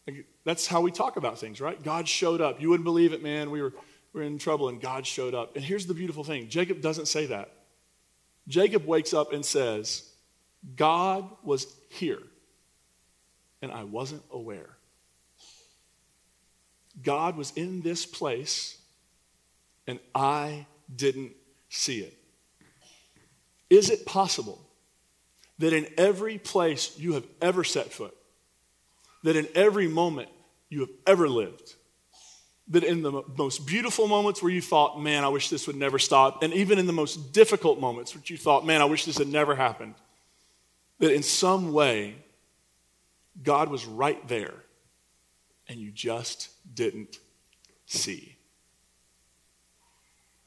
like, 0.06 0.26
that's 0.44 0.68
how 0.68 0.80
we 0.80 0.92
talk 0.92 1.16
about 1.16 1.40
things 1.40 1.60
right 1.60 1.82
god 1.82 2.06
showed 2.06 2.40
up 2.40 2.60
you 2.60 2.68
wouldn't 2.68 2.84
believe 2.84 3.12
it 3.12 3.20
man 3.20 3.50
we 3.50 3.60
were, 3.60 3.70
we 3.70 3.80
were 4.16 4.22
in 4.22 4.38
trouble 4.38 4.68
and 4.68 4.80
god 4.80 5.06
showed 5.06 5.34
up. 5.34 5.54
And 5.54 5.64
here's 5.64 5.86
the 5.86 5.94
beautiful 5.94 6.24
thing. 6.24 6.48
Jacob 6.48 6.80
doesn't 6.80 7.06
say 7.06 7.26
that. 7.26 7.52
Jacob 8.48 8.86
wakes 8.86 9.14
up 9.14 9.32
and 9.32 9.44
says 9.44 10.10
god 10.74 11.28
was 11.44 11.72
here 11.90 12.22
and 13.62 13.70
i 13.70 13.84
wasn't 13.84 14.22
aware. 14.32 14.70
God 17.02 17.36
was 17.36 17.52
in 17.54 17.82
this 17.82 18.06
place 18.06 18.78
and 19.86 20.00
I 20.14 20.66
didn't 20.94 21.32
see 21.68 22.00
it. 22.00 22.16
Is 23.68 23.90
it 23.90 24.06
possible 24.06 24.60
that 25.58 25.72
in 25.72 25.86
every 25.96 26.38
place 26.38 26.98
you 26.98 27.14
have 27.14 27.26
ever 27.40 27.64
set 27.64 27.92
foot, 27.92 28.16
that 29.22 29.36
in 29.36 29.48
every 29.54 29.88
moment 29.88 30.28
you 30.68 30.80
have 30.80 30.90
ever 31.06 31.28
lived, 31.28 31.74
that 32.68 32.82
in 32.82 33.02
the 33.02 33.22
most 33.36 33.66
beautiful 33.66 34.08
moments 34.08 34.42
where 34.42 34.50
you 34.50 34.60
thought, 34.60 35.00
man, 35.00 35.22
I 35.22 35.28
wish 35.28 35.50
this 35.50 35.66
would 35.66 35.76
never 35.76 35.98
stop, 35.98 36.42
and 36.42 36.52
even 36.52 36.78
in 36.78 36.86
the 36.86 36.92
most 36.92 37.32
difficult 37.32 37.80
moments 37.80 38.14
where 38.14 38.22
you 38.26 38.36
thought, 38.36 38.66
man, 38.66 38.80
I 38.80 38.86
wish 38.86 39.04
this 39.04 39.18
had 39.18 39.28
never 39.28 39.54
happened, 39.54 39.94
that 40.98 41.12
in 41.12 41.22
some 41.22 41.72
way 41.72 42.16
God 43.42 43.68
was 43.68 43.86
right 43.86 44.26
there 44.28 44.54
and 45.68 45.78
you 45.78 45.90
just 45.90 46.50
didn't 46.74 47.18
see. 47.86 48.36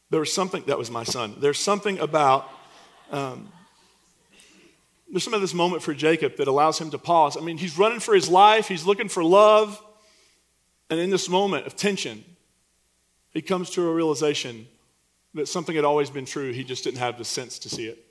There 0.10 0.20
was 0.20 0.34
something, 0.34 0.64
that 0.66 0.78
was 0.78 0.90
my 0.90 1.04
son. 1.04 1.36
There's 1.40 1.60
something 1.60 2.00
about, 2.00 2.50
um, 3.12 3.52
there's 5.10 5.24
some 5.24 5.34
of 5.34 5.42
this 5.42 5.54
moment 5.54 5.84
for 5.84 5.94
Jacob 5.94 6.38
that 6.38 6.48
allows 6.48 6.80
him 6.80 6.90
to 6.92 6.98
pause. 6.98 7.38
I 7.38 7.42
mean, 7.42 7.58
he's 7.58 7.78
running 7.78 8.00
for 8.00 8.16
his 8.16 8.28
life, 8.28 8.68
he's 8.68 8.86
looking 8.86 9.10
for 9.10 9.24
love. 9.24 9.82
And 10.90 11.00
in 11.00 11.10
this 11.10 11.30
moment 11.30 11.68
of 11.68 11.76
tension, 11.76 12.24
he 13.32 13.42
comes 13.42 13.70
to 13.72 13.88
a 13.88 13.94
realization 13.94 14.68
that 15.36 15.48
something 15.48 15.76
had 15.76 15.86
always 15.86 16.10
been 16.10 16.26
true, 16.26 16.52
he 16.52 16.64
just 16.64 16.84
didn't 16.84 17.00
have 17.00 17.18
the 17.18 17.26
sense 17.26 17.60
to 17.60 17.70
see 17.70 17.86
it. 17.86 18.06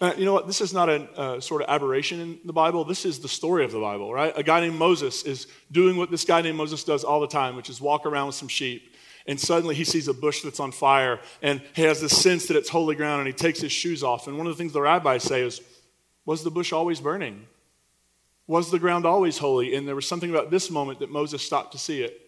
Uh, 0.00 0.12
you 0.16 0.24
know 0.24 0.32
what? 0.32 0.46
This 0.46 0.60
is 0.60 0.72
not 0.72 0.88
a 0.88 1.02
uh, 1.18 1.40
sort 1.40 1.60
of 1.60 1.68
aberration 1.68 2.20
in 2.20 2.38
the 2.44 2.52
Bible. 2.52 2.84
This 2.84 3.04
is 3.04 3.18
the 3.18 3.28
story 3.28 3.64
of 3.64 3.72
the 3.72 3.80
Bible, 3.80 4.12
right? 4.12 4.32
A 4.36 4.44
guy 4.44 4.60
named 4.60 4.76
Moses 4.76 5.24
is 5.24 5.48
doing 5.72 5.96
what 5.96 6.10
this 6.10 6.24
guy 6.24 6.40
named 6.40 6.56
Moses 6.56 6.84
does 6.84 7.02
all 7.02 7.20
the 7.20 7.26
time, 7.26 7.56
which 7.56 7.68
is 7.68 7.80
walk 7.80 8.06
around 8.06 8.28
with 8.28 8.36
some 8.36 8.46
sheep. 8.48 8.94
And 9.26 9.38
suddenly 9.38 9.74
he 9.74 9.84
sees 9.84 10.06
a 10.06 10.14
bush 10.14 10.42
that's 10.42 10.60
on 10.60 10.70
fire, 10.70 11.20
and 11.42 11.60
he 11.74 11.82
has 11.82 12.00
this 12.00 12.16
sense 12.16 12.46
that 12.46 12.56
it's 12.56 12.68
holy 12.68 12.94
ground, 12.94 13.20
and 13.20 13.26
he 13.26 13.32
takes 13.32 13.60
his 13.60 13.72
shoes 13.72 14.04
off. 14.04 14.28
And 14.28 14.38
one 14.38 14.46
of 14.46 14.52
the 14.52 14.58
things 14.58 14.72
the 14.72 14.80
rabbis 14.80 15.24
say 15.24 15.42
is, 15.42 15.60
Was 16.24 16.44
the 16.44 16.50
bush 16.50 16.72
always 16.72 17.00
burning? 17.00 17.46
Was 18.48 18.70
the 18.70 18.78
ground 18.78 19.06
always 19.06 19.38
holy? 19.38 19.74
And 19.74 19.86
there 19.86 19.94
was 19.94 20.08
something 20.08 20.30
about 20.30 20.50
this 20.50 20.70
moment 20.70 20.98
that 20.98 21.10
Moses 21.10 21.42
stopped 21.42 21.72
to 21.72 21.78
see 21.78 22.02
it. 22.02 22.20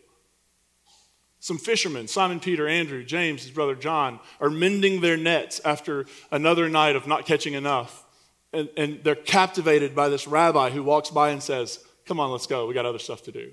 Some 1.40 1.56
fishermen, 1.56 2.06
Simon 2.06 2.38
Peter, 2.38 2.68
Andrew, 2.68 3.02
James, 3.02 3.42
his 3.42 3.50
brother 3.50 3.74
John, 3.74 4.20
are 4.38 4.50
mending 4.50 5.00
their 5.00 5.16
nets 5.16 5.58
after 5.64 6.04
another 6.30 6.68
night 6.68 6.94
of 6.94 7.06
not 7.06 7.24
catching 7.24 7.54
enough. 7.54 8.04
And, 8.52 8.68
and 8.76 9.00
they're 9.02 9.14
captivated 9.14 9.94
by 9.94 10.10
this 10.10 10.28
rabbi 10.28 10.68
who 10.68 10.84
walks 10.84 11.08
by 11.08 11.30
and 11.30 11.42
says, 11.42 11.82
Come 12.04 12.20
on, 12.20 12.30
let's 12.30 12.46
go. 12.46 12.66
We 12.66 12.74
got 12.74 12.84
other 12.84 12.98
stuff 12.98 13.22
to 13.22 13.32
do. 13.32 13.52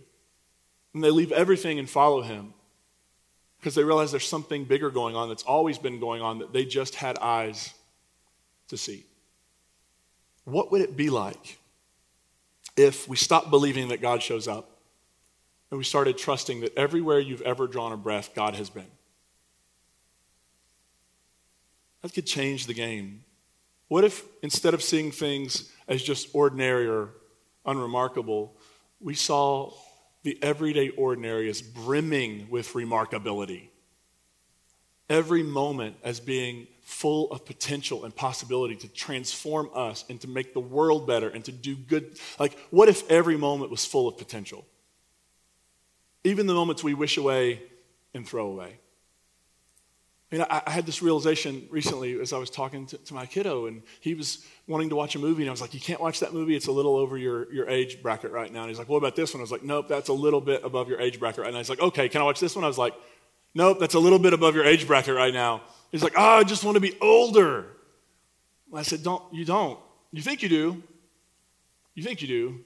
And 0.93 1.03
they 1.03 1.11
leave 1.11 1.31
everything 1.31 1.79
and 1.79 1.89
follow 1.89 2.21
him 2.21 2.53
because 3.59 3.75
they 3.75 3.83
realize 3.83 4.11
there's 4.11 4.27
something 4.27 4.65
bigger 4.65 4.89
going 4.89 5.15
on 5.15 5.29
that's 5.29 5.43
always 5.43 5.77
been 5.77 5.99
going 5.99 6.21
on 6.21 6.39
that 6.39 6.51
they 6.51 6.65
just 6.65 6.95
had 6.95 7.17
eyes 7.19 7.73
to 8.67 8.77
see. 8.77 9.05
What 10.43 10.71
would 10.71 10.81
it 10.81 10.97
be 10.97 11.09
like 11.09 11.59
if 12.77 13.07
we 13.07 13.17
stopped 13.17 13.49
believing 13.49 13.89
that 13.89 14.01
God 14.01 14.21
shows 14.21 14.47
up 14.47 14.77
and 15.71 15.77
we 15.77 15.83
started 15.83 16.17
trusting 16.17 16.61
that 16.61 16.77
everywhere 16.77 17.19
you've 17.19 17.41
ever 17.41 17.67
drawn 17.67 17.91
a 17.91 17.97
breath, 17.97 18.33
God 18.35 18.55
has 18.55 18.69
been. 18.69 18.85
That 22.01 22.13
could 22.13 22.27
change 22.27 22.67
the 22.67 22.73
game. 22.73 23.23
What 23.87 24.03
if 24.03 24.23
instead 24.43 24.73
of 24.73 24.83
seeing 24.83 25.11
things 25.11 25.71
as 25.87 26.03
just 26.03 26.29
ordinary 26.33 26.87
or 26.87 27.09
unremarkable, 27.65 28.55
we 28.99 29.15
saw 29.15 29.73
the 30.23 30.37
everyday 30.41 30.89
ordinary 30.89 31.49
as 31.49 31.61
brimming 31.61 32.47
with 32.49 32.73
remarkability? 32.73 33.69
Every 35.09 35.41
moment 35.41 35.95
as 36.03 36.19
being 36.19 36.67
full 36.87 37.29
of 37.31 37.45
potential 37.45 38.05
and 38.05 38.15
possibility 38.15 38.75
to 38.77 38.87
transform 38.87 39.69
us 39.75 40.05
and 40.09 40.19
to 40.21 40.27
make 40.27 40.53
the 40.53 40.59
world 40.59 41.05
better 41.05 41.29
and 41.29 41.45
to 41.45 41.51
do 41.51 41.75
good. 41.75 42.17
Like, 42.39 42.57
what 42.71 42.89
if 42.89 43.07
every 43.11 43.37
moment 43.37 43.69
was 43.69 43.85
full 43.85 44.07
of 44.07 44.17
potential? 44.17 44.65
even 46.27 46.45
the 46.45 46.53
moments 46.53 46.83
we 46.83 46.93
wish 46.93 47.17
away 47.17 47.61
and 48.13 48.27
throw 48.27 48.47
away. 48.47 48.79
I 50.29 50.35
mean, 50.35 50.45
I, 50.49 50.61
I 50.65 50.71
had 50.71 50.85
this 50.85 51.01
realization 51.01 51.67
recently 51.69 52.19
as 52.19 52.33
I 52.33 52.37
was 52.37 52.49
talking 52.49 52.85
to, 52.87 52.97
to, 52.97 53.13
my 53.13 53.25
kiddo, 53.25 53.67
and 53.67 53.81
he 54.01 54.13
was 54.13 54.45
wanting 54.67 54.89
to 54.89 54.95
watch 54.95 55.15
a 55.15 55.19
movie, 55.19 55.43
and 55.43 55.49
I 55.49 55.51
was 55.51 55.61
like, 55.61 55.73
You 55.73 55.79
can't 55.79 56.01
watch 56.01 56.19
that 56.19 56.33
movie. 56.33 56.53
It's 56.55 56.67
a 56.67 56.71
little 56.71 56.97
over 56.97 57.17
your, 57.17 57.51
your 57.53 57.69
age 57.69 58.01
bracket 58.01 58.31
right 58.31 58.51
now. 58.51 58.61
And 58.61 58.69
he's 58.69 58.77
like, 58.77 58.89
What 58.89 58.97
about 58.97 59.15
this 59.15 59.33
one? 59.33 59.39
I 59.39 59.43
was 59.43 59.51
like, 59.51 59.63
Nope, 59.63 59.87
that's 59.87 60.09
a 60.09 60.13
little 60.13 60.41
bit 60.41 60.65
above 60.65 60.89
your 60.89 60.99
age 60.99 61.17
bracket 61.17 61.45
now. 61.45 61.57
He's 61.57 61.69
like, 61.69 61.79
Okay, 61.79 62.09
can 62.09 62.21
I 62.21 62.25
watch 62.25 62.41
this 62.41 62.55
one? 62.55 62.65
I 62.65 62.67
was 62.67 62.77
like, 62.77 62.93
Nope, 63.55 63.79
that's 63.79 63.93
a 63.93 63.99
little 63.99 64.19
bit 64.19 64.33
above 64.33 64.53
your 64.53 64.65
age 64.65 64.85
bracket 64.85 65.15
right 65.15 65.33
now. 65.33 65.61
He's 65.91 66.03
like, 66.03 66.13
Oh, 66.17 66.37
I 66.39 66.43
just 66.43 66.63
want 66.63 66.75
to 66.75 66.81
be 66.81 66.97
older. 67.01 67.67
I 68.73 68.81
said, 68.81 69.03
Don't, 69.03 69.23
you 69.33 69.45
don't. 69.45 69.79
You 70.11 70.21
think 70.21 70.41
you 70.41 70.49
do. 70.49 70.83
You 71.95 72.03
think 72.03 72.21
you 72.21 72.27
do. 72.27 72.59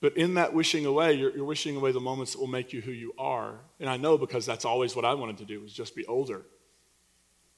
But 0.00 0.16
in 0.16 0.34
that 0.34 0.52
wishing 0.52 0.84
away, 0.84 1.14
you're, 1.14 1.34
you're, 1.34 1.44
wishing 1.44 1.76
away 1.76 1.92
the 1.92 2.00
moments 2.00 2.32
that 2.32 2.40
will 2.40 2.48
make 2.48 2.72
you 2.72 2.80
who 2.80 2.90
you 2.90 3.14
are. 3.16 3.60
And 3.78 3.88
I 3.88 3.96
know 3.96 4.18
because 4.18 4.44
that's 4.44 4.64
always 4.64 4.96
what 4.96 5.04
I 5.04 5.14
wanted 5.14 5.38
to 5.38 5.44
do 5.44 5.60
was 5.60 5.72
just 5.72 5.94
be 5.94 6.04
older. 6.06 6.42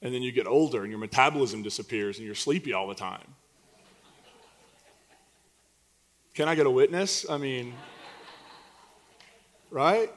And 0.02 0.14
then 0.14 0.22
you 0.22 0.30
get 0.30 0.46
older 0.46 0.82
and 0.82 0.90
your 0.90 0.98
metabolism 0.98 1.62
disappears 1.62 2.18
and 2.18 2.26
you're 2.26 2.34
sleepy 2.34 2.74
all 2.74 2.86
the 2.86 2.94
time. 2.94 3.34
Can 6.34 6.46
I 6.46 6.54
get 6.54 6.66
a 6.66 6.70
witness? 6.70 7.24
I 7.30 7.38
mean, 7.38 7.72
right? 9.70 10.12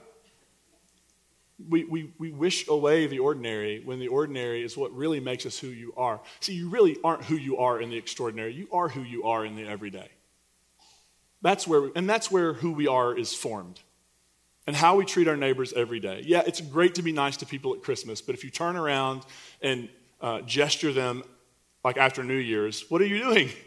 We, 1.59 1.85
we, 1.85 2.13
we 2.19 2.31
wish 2.31 2.67
away 2.67 3.07
the 3.07 3.19
ordinary 3.19 3.81
when 3.83 3.99
the 3.99 4.09
ordinary 4.09 4.63
is 4.63 4.77
what 4.77 4.91
really 4.95 5.19
makes 5.19 5.45
us 5.45 5.57
who 5.57 5.69
you 5.69 5.93
are. 5.97 6.19
See, 6.39 6.53
you 6.53 6.69
really 6.69 6.97
aren't 7.03 7.23
who 7.23 7.35
you 7.35 7.57
are 7.57 7.81
in 7.81 7.89
the 7.89 7.97
extraordinary. 7.97 8.53
You 8.53 8.67
are 8.71 8.89
who 8.89 9.01
you 9.01 9.23
are 9.23 9.43
in 9.43 9.55
the 9.55 9.67
everyday. 9.67 10.09
That's 11.41 11.67
where, 11.67 11.89
and 11.95 12.09
that's 12.09 12.29
where 12.29 12.53
who 12.53 12.71
we 12.71 12.87
are 12.87 13.17
is 13.17 13.33
formed 13.33 13.79
and 14.67 14.75
how 14.75 14.97
we 14.97 15.05
treat 15.05 15.27
our 15.27 15.37
neighbors 15.37 15.73
every 15.73 15.99
day. 15.99 16.23
Yeah, 16.25 16.43
it's 16.45 16.59
great 16.61 16.95
to 16.95 17.01
be 17.01 17.13
nice 17.13 17.37
to 17.37 17.45
people 17.45 17.73
at 17.73 17.81
Christmas, 17.81 18.21
but 18.21 18.35
if 18.35 18.43
you 18.43 18.49
turn 18.49 18.75
around 18.75 19.25
and 19.61 19.87
uh, 20.21 20.41
gesture 20.41 20.91
them 20.91 21.23
like 21.83 21.97
after 21.97 22.23
New 22.23 22.35
Year's, 22.35 22.85
what 22.89 23.01
are 23.01 23.07
you 23.07 23.19
doing? 23.19 23.49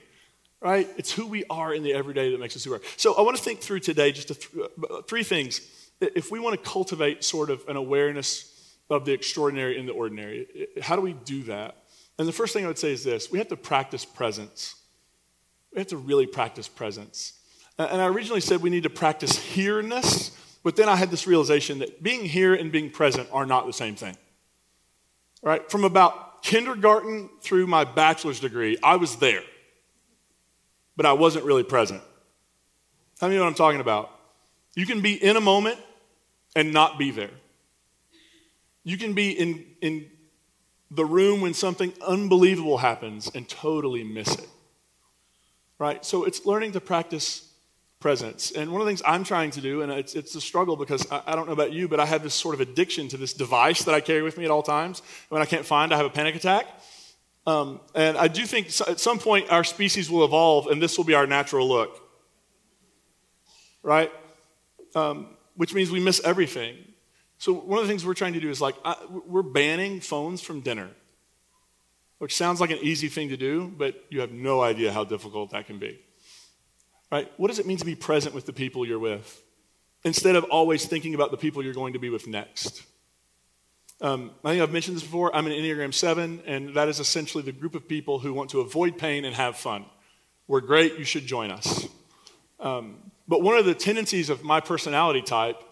Right? 0.63 0.87
It's 0.99 1.11
who 1.11 1.27
we 1.27 1.45
are 1.49 1.73
in 1.73 1.83
the 1.83 1.95
everyday 1.95 2.33
that 2.33 2.39
makes 2.39 2.55
us 2.55 2.65
who 2.65 2.73
we 2.73 2.77
are. 2.77 2.83
So 2.99 3.15
I 3.15 3.23
want 3.23 3.35
to 3.39 3.43
think 3.43 3.61
through 3.61 3.81
today 3.81 4.13
just 4.13 4.29
th- 4.29 4.71
uh, 4.91 5.01
three 5.09 5.23
things. 5.23 5.63
If 6.01 6.31
we 6.31 6.41
want 6.41 6.63
to 6.63 6.71
cultivate 6.71 7.23
sort 7.25 7.51
of 7.51 7.63
an 7.69 7.77
awareness 7.77 8.75
of 8.89 9.05
the 9.05 9.13
extraordinary 9.13 9.79
in 9.79 9.87
the 9.87 9.93
ordinary, 9.93 10.69
how 10.81 10.97
do 10.97 11.03
we 11.03 11.13
do 11.13 11.43
that? 11.45 11.77
And 12.19 12.27
the 12.27 12.33
first 12.33 12.53
thing 12.53 12.65
I 12.65 12.69
would 12.69 12.79
say 12.79 12.93
is 12.93 13.05
this 13.05 13.31
we 13.31 13.39
have 13.39 13.49
to 13.49 13.57
practice 13.57 14.05
presence. 14.05 14.75
We 15.73 15.79
have 15.79 15.89
to 15.89 15.97
really 15.97 16.27
practice 16.27 16.69
presence. 16.69 17.35
And 17.79 18.03
I 18.03 18.07
originally 18.07 18.41
said 18.41 18.61
we 18.61 18.71
need 18.71 18.83
to 18.83 18.91
practice 18.91 19.39
here-ness, 19.39 20.33
but 20.63 20.77
then 20.77 20.89
I 20.89 20.97
had 20.97 21.11
this 21.11 21.27
realization 21.27 21.79
that 21.79 22.03
being 22.03 22.25
here 22.25 22.53
and 22.53 22.71
being 22.71 22.91
present 22.91 23.29
are 23.33 23.47
not 23.47 23.67
the 23.67 23.73
same 23.73 23.95
thing. 23.95 24.17
Right? 25.43 25.71
From 25.71 25.85
about 25.85 26.43
kindergarten 26.43 27.31
through 27.41 27.67
my 27.67 27.85
bachelor's 27.85 28.41
degree, 28.41 28.77
I 28.83 28.97
was 28.97 29.17
there, 29.17 29.43
but 30.97 31.07
I 31.07 31.13
wasn't 31.15 31.45
really 31.45 31.63
present. 31.63 32.03
Tell 33.19 33.29
me 33.29 33.39
what 33.39 33.47
I'm 33.47 33.55
talking 33.55 33.81
about. 33.81 34.11
You 34.75 34.85
can 34.85 35.01
be 35.01 35.15
in 35.15 35.37
a 35.37 35.41
moment 35.41 35.79
and 36.55 36.73
not 36.73 36.99
be 36.99 37.11
there. 37.11 37.31
You 38.83 38.97
can 38.97 39.13
be 39.13 39.31
in, 39.33 39.65
in 39.81 40.11
the 40.91 41.05
room 41.05 41.41
when 41.41 41.55
something 41.55 41.93
unbelievable 42.07 42.79
happens 42.79 43.31
and 43.35 43.49
totally 43.49 44.05
miss 44.05 44.35
it. 44.35 44.49
Right? 45.79 46.05
So 46.05 46.25
it's 46.25 46.45
learning 46.45 46.73
to 46.73 46.81
practice 46.81 47.51
presence. 48.01 48.51
And 48.51 48.73
one 48.73 48.81
of 48.81 48.87
the 48.87 48.91
things 48.91 49.03
I'm 49.07 49.25
trying 49.25 49.51
to 49.53 49.61
do, 49.61 49.83
and 49.83 49.93
it's, 49.93 50.15
it's 50.15 50.35
a 50.35 50.41
struggle 50.41 50.75
because 50.75 51.07
I, 51.11 51.23
I, 51.27 51.37
don't 51.37 51.47
know 51.47 51.53
about 51.53 51.73
you, 51.73 51.87
but 51.87 52.01
I 52.01 52.07
have 52.07 52.23
this 52.23 52.35
sort 52.35 52.55
of 52.55 52.61
addiction 52.61 53.09
to 53.09 53.19
this 53.19 53.35
device 53.35 53.83
that 53.85 53.95
I 53.95 54.01
carry 54.01 54.23
with 54.23 54.39
me 54.39 54.47
at 54.47 54.51
all 54.51 54.63
times. 54.63 55.03
When 55.29 55.43
I 55.43 55.45
can't 55.45 55.67
find, 55.67 55.93
I 55.93 55.99
have 55.99 56.07
a 56.07 56.11
panic 56.11 56.35
attack. 56.35 56.67
Um, 57.47 57.81
and 57.95 58.17
I 58.17 58.29
do 58.29 58.47
think 58.47 58.69
at 58.89 59.01
some 59.01 59.19
point 59.19 59.51
our 59.51 59.65
species 59.65 60.11
will 60.11 60.25
evolve 60.25 60.67
and 60.67 60.83
this 60.83 60.97
will 60.97 61.05
be 61.05 61.15
our 61.15 61.27
natural 61.27 61.69
look. 61.69 62.01
Right? 63.83 64.11
Um, 64.95 65.37
which 65.57 65.75
means 65.75 65.91
we 65.91 66.01
miss 66.01 66.21
everything. 66.25 66.77
So 67.39 67.53
one 67.53 67.79
of 67.79 67.85
the 67.85 67.89
things 67.89 68.05
we're 68.05 68.15
trying 68.15 68.35
to 68.35 68.41
do 68.41 68.51
is 68.51 68.61
like, 68.61 68.77
I, 68.85 68.97
we're 69.27 69.43
banning 69.43 70.01
phones 70.01 70.41
from 70.41 70.61
dinner. 70.61 70.91
Which 72.19 72.37
sounds 72.37 72.61
like 72.61 72.71
an 72.71 72.81
easy 72.83 73.09
thing 73.09 73.31
to 73.31 73.37
do, 73.39 73.73
but 73.75 74.05
you 74.11 74.21
have 74.21 74.31
no 74.31 74.61
idea 74.61 74.93
how 74.93 75.05
difficult 75.05 75.53
that 75.53 75.67
can 75.67 75.79
be. 75.79 75.99
Right? 77.11 77.33
What 77.39 77.49
does 77.49 77.59
it 77.59 77.67
mean 77.67 77.79
to 77.79 77.87
be 77.87 77.95
present 77.95 78.35
with 78.35 78.45
the 78.45 78.53
people 78.53 78.87
you're 78.87 78.99
with? 78.99 79.43
Instead 80.05 80.37
of 80.37 80.45
always 80.45 80.85
thinking 80.85 81.15
about 81.15 81.31
the 81.31 81.39
people 81.39 81.63
you're 81.63 81.73
going 81.73 81.95
to 81.95 81.99
be 81.99 82.11
with 82.11 82.27
next. 82.27 82.83
Um, 84.03 84.33
I 84.45 84.51
think 84.51 84.63
I've 84.63 84.73
mentioned 84.73 84.97
this 84.97 85.03
before. 85.03 85.35
I'm 85.35 85.47
an 85.47 85.53
Enneagram 85.53 85.93
7, 85.93 86.43
and 86.47 86.75
that 86.75 86.89
is 86.89 87.01
essentially 87.01 87.43
the 87.43 87.53
group 87.53 87.75
of 87.75 87.89
people 87.89 88.19
who 88.19 88.33
want 88.33 88.51
to 88.51 88.61
avoid 88.61 88.99
pain 88.99 89.25
and 89.25 89.35
have 89.35 89.57
fun. 89.57 89.85
We're 90.47 90.61
great, 90.61 90.99
you 90.99 91.05
should 91.05 91.27
join 91.27 91.51
us. 91.51 91.87
Um, 92.59 92.97
but 93.31 93.43
one 93.43 93.57
of 93.57 93.65
the 93.65 93.75
tendencies 93.75 94.29
of 94.29 94.43
my 94.43 94.59
personality 94.59 95.23
type 95.23 95.63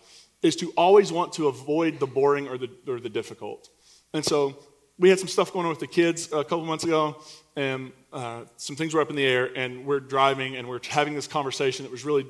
is 0.43 0.55
to 0.55 0.73
always 0.77 1.11
want 1.11 1.33
to 1.33 1.49
avoid 1.49 1.99
the 1.99 2.07
boring 2.07 2.47
or 2.47 2.57
the, 2.57 2.71
or 2.87 3.01
the 3.01 3.09
difficult. 3.09 3.69
And 4.15 4.25
so 4.25 4.57
we 4.97 5.09
had 5.09 5.19
some 5.19 5.27
stuff 5.27 5.53
going 5.53 5.67
on 5.67 5.71
with 5.71 5.81
the 5.81 5.89
kids 5.89 6.29
a 6.33 6.45
couple 6.45 6.65
months 6.65 6.85
ago, 6.85 7.21
and 7.57 7.91
uh, 8.13 8.43
some 8.59 8.77
things 8.77 8.95
were 8.95 9.01
up 9.01 9.11
in 9.11 9.17
the 9.17 9.27
air, 9.27 9.51
and 9.57 9.85
we're 9.85 9.99
driving, 9.99 10.55
and 10.55 10.69
we're 10.69 10.79
having 10.89 11.15
this 11.15 11.27
conversation 11.27 11.85
that 11.85 11.91
was 11.91 12.05
really 12.05 12.29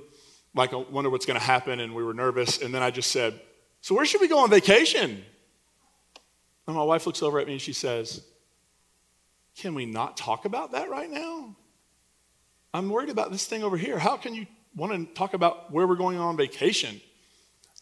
like, 0.54 0.72
I 0.72 0.76
wonder 0.76 1.10
what's 1.10 1.26
going 1.26 1.38
to 1.38 1.44
happen, 1.44 1.78
and 1.78 1.94
we 1.94 2.02
were 2.02 2.14
nervous. 2.14 2.62
And 2.62 2.74
then 2.74 2.82
I 2.82 2.90
just 2.90 3.10
said, 3.10 3.38
So, 3.82 3.94
where 3.94 4.06
should 4.06 4.22
we 4.22 4.28
go 4.28 4.38
on 4.38 4.48
vacation? 4.48 5.22
And 6.66 6.74
my 6.74 6.82
wife 6.84 7.04
looks 7.04 7.22
over 7.22 7.38
at 7.38 7.46
me 7.46 7.52
and 7.52 7.62
she 7.62 7.74
says, 7.74 8.22
Can 9.56 9.74
we 9.74 9.84
not 9.84 10.16
talk 10.16 10.46
about 10.46 10.72
that 10.72 10.88
right 10.88 11.10
now? 11.10 11.54
I'm 12.72 12.88
worried 12.88 13.10
about 13.10 13.30
this 13.30 13.44
thing 13.44 13.62
over 13.62 13.76
here. 13.76 13.98
How 13.98 14.16
can 14.16 14.34
you 14.34 14.46
want 14.78 14.92
to 14.92 15.14
talk 15.14 15.34
about 15.34 15.72
where 15.72 15.86
we're 15.86 15.96
going 15.96 16.18
on 16.18 16.36
vacation? 16.36 17.00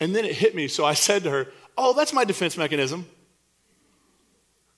And 0.00 0.14
then 0.14 0.24
it 0.24 0.34
hit 0.34 0.54
me. 0.54 0.68
So 0.68 0.84
I 0.84 0.94
said 0.94 1.22
to 1.24 1.30
her, 1.30 1.46
Oh, 1.78 1.92
that's 1.92 2.12
my 2.12 2.24
defense 2.24 2.56
mechanism. 2.56 3.06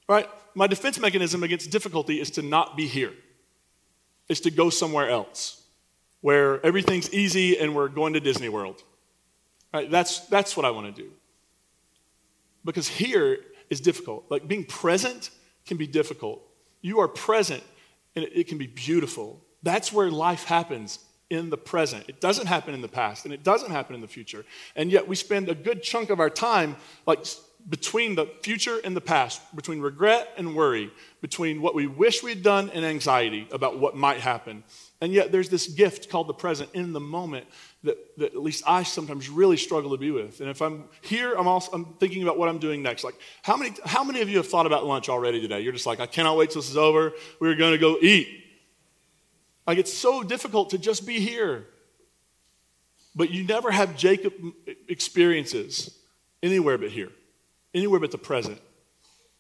Right? 0.09 0.29
my 0.59 0.67
defense 0.67 0.99
mechanism 0.99 1.45
against 1.45 1.71
difficulty 1.71 2.21
is 2.21 2.33
to 2.33 2.43
not 2.43 2.77
be 2.77 2.89
here, 2.89 3.13
is 4.29 4.41
to 4.41 4.51
go 4.51 4.71
somewhere 4.71 5.09
else 5.09 5.63
where 6.21 6.65
everything's 6.67 7.15
easy 7.15 7.57
and 7.57 7.77
we're 7.77 7.89
going 7.89 8.13
to 8.15 8.21
Disney 8.21 8.49
World. 8.49 8.83
Right? 9.73 9.89
That's, 9.89 10.27
that's 10.27 10.57
what 10.57 10.67
I 10.67 10.73
want 10.73 10.95
to 10.95 11.03
do. 11.03 11.11
Because 12.65 12.89
here 12.89 13.39
is 13.71 13.81
difficult. 13.81 14.25
Like 14.31 14.49
being 14.49 14.65
present 14.65 15.31
can 15.65 15.77
be 15.77 15.87
difficult. 15.87 16.43
You 16.81 16.99
are 17.01 17.09
present 17.09 17.63
and 18.17 18.25
it, 18.25 18.33
it 18.35 18.49
can 18.49 18.59
be 18.59 18.67
beautiful. 18.67 19.41
That's 19.63 19.93
where 19.93 20.11
life 20.11 20.43
happens 20.43 20.99
in 21.31 21.51
the 21.51 21.59
present. 21.59 22.05
It 22.09 22.21
doesn't 22.21 22.47
happen 22.47 22.75
in 22.75 22.81
the 22.81 22.89
past 22.89 23.25
and 23.25 23.35
it 23.35 23.43
doesn't 23.43 23.71
happen 23.71 23.95
in 23.95 24.01
the 24.01 24.09
future. 24.09 24.45
And 24.77 24.91
yet 24.91 25.07
we 25.07 25.15
spend 25.15 25.49
a 25.49 25.55
good 25.55 25.83
chunk 25.83 26.11
of 26.11 26.21
our 26.21 26.31
time 26.31 26.77
like 27.07 27.25
between 27.69 28.15
the 28.15 28.27
future 28.43 28.81
and 28.83 28.97
the 28.97 29.01
past, 29.01 29.43
between 29.55 29.81
regret 29.81 30.33
and 30.39 30.55
worry, 30.55 30.91
between 31.21 31.61
what 31.61 31.75
we 31.75 31.87
wish 31.87 32.23
we'd 32.23 32.43
done 32.43 32.71
and 32.71 32.85
anxiety 32.85 33.47
about 33.53 33.79
what 33.79 33.95
might 33.95 34.21
happen. 34.21 34.65
And 35.03 35.13
yet 35.13 35.33
there's 35.33 35.51
this 35.51 35.67
gift 35.67 36.09
called 36.09 36.29
the 36.29 36.35
present 36.35 36.71
in 36.73 36.93
the 36.93 37.01
moment 37.01 37.47
that, 37.85 37.99
that 38.17 38.33
at 38.35 38.41
least 38.41 38.65
I 38.67 38.85
sometimes 38.85 39.29
really 39.29 39.59
struggle 39.59 39.91
to 39.91 39.99
be 39.99 40.11
with. 40.11 40.41
And 40.41 40.49
if 40.49 40.63
I'm 40.63 40.85
here, 41.03 41.35
I'm 41.35 41.47
also 41.47 41.73
I'm 41.73 41.85
thinking 42.01 42.23
about 42.23 42.39
what 42.39 42.49
I'm 42.49 42.59
doing 42.59 42.83
next. 42.83 43.05
Like 43.05 43.17
how 43.43 43.57
many 43.57 43.75
how 43.85 44.03
many 44.03 44.23
of 44.23 44.31
you 44.31 44.39
have 44.39 44.49
thought 44.49 44.67
about 44.67 44.87
lunch 44.87 45.09
already 45.09 45.41
today? 45.41 45.61
You're 45.61 45.75
just 45.75 45.87
like, 45.87 46.01
I 46.01 46.07
cannot 46.07 46.37
wait 46.37 46.51
till 46.51 46.63
this 46.63 46.71
is 46.71 46.77
over. 46.77 47.13
We're 47.39 47.55
gonna 47.55 47.79
go 47.79 47.99
eat. 48.01 48.48
Like 49.69 49.77
it's 49.77 49.93
so 49.93 50.23
difficult 50.23 50.71
to 50.71 50.79
just 50.79 51.07
be 51.07 51.21
here. 51.21 51.67
But 53.15 53.31
you 53.31 53.45
never 53.45 53.71
have 53.71 53.97
Jacob 53.97 54.33
experiences 54.89 55.95
anywhere 56.43 56.79
but 56.79 56.89
here, 56.89 57.11
anywhere 57.75 58.01
but 58.01 58.11
the 58.11 58.19
present, 58.19 58.61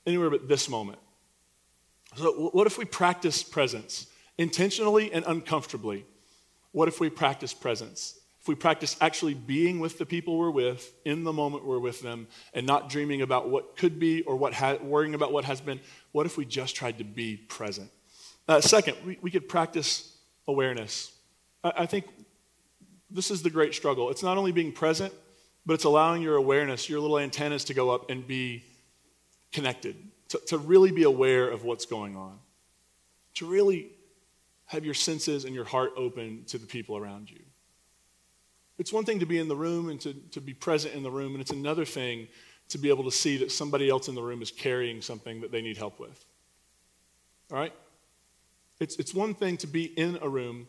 anywhere 0.07 0.29
but 0.29 0.47
this 0.47 0.69
moment. 0.69 0.99
So, 2.17 2.51
what 2.53 2.67
if 2.67 2.77
we 2.77 2.85
practice 2.85 3.43
presence 3.43 4.07
intentionally 4.37 5.11
and 5.13 5.25
uncomfortably? 5.27 6.05
What 6.73 6.89
if 6.89 7.01
we 7.01 7.09
practice 7.09 7.55
presence? 7.55 8.19
If 8.43 8.49
we 8.49 8.55
practice 8.55 8.99
actually 9.01 9.33
being 9.33 9.81
with 9.81 9.97
the 9.97 10.05
people 10.05 10.37
we're 10.37 10.51
with 10.51 10.93
in 11.07 11.25
the 11.25 11.33
moment 11.33 11.65
we're 11.65 11.79
with 11.79 12.03
them 12.03 12.27
and 12.53 12.67
not 12.67 12.91
dreaming 12.91 13.23
about 13.23 13.49
what 13.49 13.77
could 13.77 13.99
be 13.99 14.23
or 14.23 14.37
what 14.37 14.53
ha- 14.53 14.77
worrying 14.83 15.15
about 15.15 15.33
what 15.33 15.47
has 15.47 15.63
been, 15.63 15.81
what 16.13 16.27
if 16.27 16.37
we 16.37 16.45
just 16.45 16.77
tried 16.77 16.99
to 16.99 17.05
be 17.05 17.37
present? 17.37 17.91
Uh, 18.49 18.61
second, 18.61 18.97
we, 19.05 19.19
we 19.21 19.31
could 19.31 19.49
practice 19.49 20.08
awareness. 20.49 21.13
I, 21.63 21.73
I 21.79 21.87
think 21.87 22.07
this 23.11 23.31
is 23.31 23.43
the 23.43 23.51
great 23.51 23.75
struggle. 23.75 24.11
It's 24.11 24.23
not 24.23 24.37
only 24.37 24.53
being 24.53 24.73
present, 24.73 25.15
but 25.65 25.75
it's 25.75 25.85
allowing 25.85 26.23
your 26.23 26.37
awareness, 26.37 26.89
your 26.89 26.99
little 26.99 27.19
antennas 27.19 27.65
to 27.65 27.75
go 27.75 27.91
up 27.91 28.11
and 28.11 28.27
be 28.27 28.65
connected, 29.53 29.97
to, 30.31 30.39
to 30.47 30.59
really 30.59 30.91
be 30.91 31.05
aware 31.05 31.49
of 31.49 31.63
what's 31.63 31.87
going 31.87 32.17
on, 32.17 32.39
to 33.35 33.47
really 33.47 33.91
have 34.67 34.85
your 34.85 34.95
senses 34.95 35.45
and 35.45 35.55
your 35.55 35.65
heart 35.65 35.93
open 35.97 36.45
to 36.47 36.59
the 36.59 36.67
people 36.67 36.97
around 36.97 37.31
you. 37.31 37.41
It's 38.79 38.93
one 38.93 39.05
thing 39.05 39.21
to 39.21 39.27
be 39.27 39.39
in 39.39 39.49
the 39.49 39.57
room 39.57 39.89
and 39.89 40.01
to, 40.03 40.15
to 40.33 40.41
be 40.41 40.55
present 40.55 40.95
in 40.95 41.03
the 41.03 41.11
room, 41.11 41.33
and 41.33 41.41
it's 41.41 41.51
another 41.51 41.85
thing 41.85 42.29
to 42.69 42.79
be 42.79 42.91
able 42.91 43.05
to 43.05 43.11
see 43.11 43.39
that 43.39 43.51
somebody 43.51 43.89
else 43.89 44.09
in 44.09 44.15
the 44.15 44.23
room 44.23 44.43
is 44.43 44.51
carrying 44.51 45.01
something 45.01 45.41
that 45.41 45.51
they 45.51 45.63
need 45.63 45.77
help 45.77 45.99
with. 45.99 46.25
All 47.51 47.59
right? 47.59 47.73
It's, 48.81 48.97
it's 48.97 49.15
one 49.15 49.35
thing 49.35 49.57
to 49.59 49.67
be 49.67 49.85
in 49.85 50.19
a 50.23 50.29
room, 50.29 50.69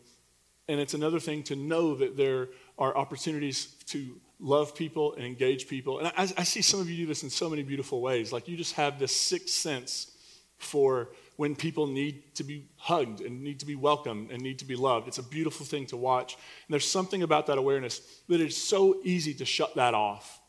and 0.68 0.80
it's 0.80 0.94
another 0.94 1.20
thing 1.20 1.42
to 1.44 1.56
know 1.56 1.94
that 1.96 2.16
there 2.16 2.48
are 2.78 2.96
opportunities 2.96 3.66
to 3.86 4.20
love 4.40 4.74
people 4.74 5.14
and 5.14 5.24
engage 5.24 5.68
people. 5.68 5.98
And 5.98 6.08
I, 6.08 6.22
I 6.38 6.44
see 6.44 6.62
some 6.62 6.80
of 6.80 6.88
you 6.88 6.96
do 6.96 7.06
this 7.06 7.22
in 7.22 7.30
so 7.30 7.48
many 7.48 7.62
beautiful 7.62 8.00
ways. 8.00 8.32
Like 8.32 8.48
you 8.48 8.56
just 8.56 8.74
have 8.74 8.98
this 8.98 9.14
sixth 9.14 9.54
sense 9.54 10.16
for 10.58 11.10
when 11.36 11.56
people 11.56 11.86
need 11.86 12.34
to 12.34 12.44
be 12.44 12.66
hugged 12.76 13.20
and 13.20 13.42
need 13.42 13.60
to 13.60 13.66
be 13.66 13.74
welcomed 13.74 14.30
and 14.30 14.42
need 14.42 14.58
to 14.58 14.64
be 14.64 14.76
loved. 14.76 15.08
It's 15.08 15.18
a 15.18 15.22
beautiful 15.22 15.64
thing 15.64 15.86
to 15.86 15.96
watch. 15.96 16.34
And 16.34 16.72
there's 16.72 16.88
something 16.88 17.22
about 17.22 17.46
that 17.46 17.58
awareness 17.58 18.00
that 18.28 18.40
it's 18.40 18.56
so 18.56 19.00
easy 19.02 19.34
to 19.34 19.44
shut 19.44 19.74
that 19.76 19.94
off 19.94 20.40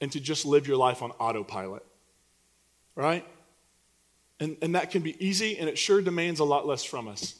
and 0.00 0.12
to 0.12 0.20
just 0.20 0.46
live 0.46 0.68
your 0.68 0.76
life 0.76 1.02
on 1.02 1.10
autopilot. 1.12 1.84
Right? 2.94 3.26
And, 4.40 4.56
and 4.62 4.74
that 4.74 4.90
can 4.90 5.02
be 5.02 5.16
easy, 5.24 5.58
and 5.58 5.68
it 5.68 5.78
sure 5.78 6.00
demands 6.00 6.40
a 6.40 6.44
lot 6.44 6.66
less 6.66 6.84
from 6.84 7.08
us. 7.08 7.34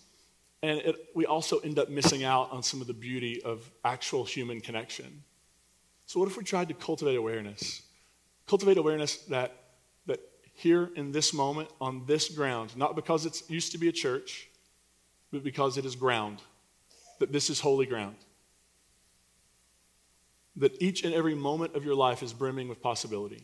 And 0.62 0.80
it, 0.80 0.96
we 1.14 1.26
also 1.26 1.58
end 1.61 1.78
up 1.78 1.88
missing 1.88 2.24
out 2.24 2.50
on 2.50 2.62
some 2.62 2.80
of 2.80 2.88
the 2.88 2.94
beauty 2.94 3.40
of 3.42 3.70
actual 3.84 4.24
human 4.24 4.61
connection. 4.61 5.22
So, 6.06 6.18
what 6.18 6.28
if 6.28 6.37
we 6.37 6.42
tried 6.42 6.68
to 6.68 6.74
cultivate 6.74 7.16
awareness? 7.16 7.82
Cultivate 8.46 8.78
awareness 8.78 9.18
that, 9.26 9.54
that 10.06 10.20
here 10.54 10.90
in 10.96 11.12
this 11.12 11.32
moment, 11.32 11.68
on 11.80 12.04
this 12.06 12.28
ground, 12.28 12.76
not 12.76 12.96
because 12.96 13.26
it 13.26 13.42
used 13.48 13.72
to 13.72 13.78
be 13.78 13.88
a 13.88 13.92
church, 13.92 14.48
but 15.30 15.44
because 15.44 15.76
it 15.76 15.84
is 15.84 15.94
ground, 15.94 16.40
that 17.20 17.30
this 17.30 17.50
is 17.50 17.61
holy 17.61 17.87
ground. 17.87 18.16
That 20.56 20.80
each 20.82 21.04
and 21.04 21.14
every 21.14 21.34
moment 21.37 21.76
of 21.76 21.84
your 21.84 21.94
life 21.94 22.22
is 22.22 22.32
brimming 22.32 22.68
with 22.68 22.82
possibility. 22.82 23.42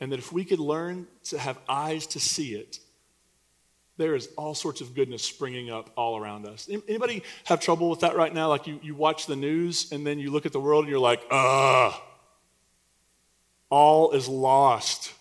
And 0.00 0.12
that 0.12 0.18
if 0.18 0.32
we 0.32 0.44
could 0.44 0.58
learn 0.58 1.06
to 1.24 1.38
have 1.38 1.58
eyes 1.68 2.06
to 2.08 2.20
see 2.20 2.54
it, 2.54 2.78
there 3.98 4.14
is 4.14 4.30
all 4.38 4.54
sorts 4.54 4.80
of 4.80 4.94
goodness 4.94 5.22
springing 5.22 5.70
up 5.70 5.90
all 5.94 6.16
around 6.16 6.46
us. 6.46 6.70
Anybody 6.88 7.22
have 7.44 7.60
trouble 7.60 7.90
with 7.90 8.00
that 8.00 8.16
right 8.16 8.32
now? 8.32 8.48
Like 8.48 8.66
you, 8.66 8.80
you 8.82 8.94
watch 8.94 9.26
the 9.26 9.36
news 9.36 9.92
and 9.92 10.06
then 10.06 10.18
you 10.18 10.30
look 10.30 10.46
at 10.46 10.52
the 10.52 10.60
world 10.60 10.84
and 10.84 10.90
you're 10.90 10.98
like, 10.98 11.20
ugh, 11.30 11.92
all 13.68 14.12
is 14.12 14.26
lost, 14.26 15.12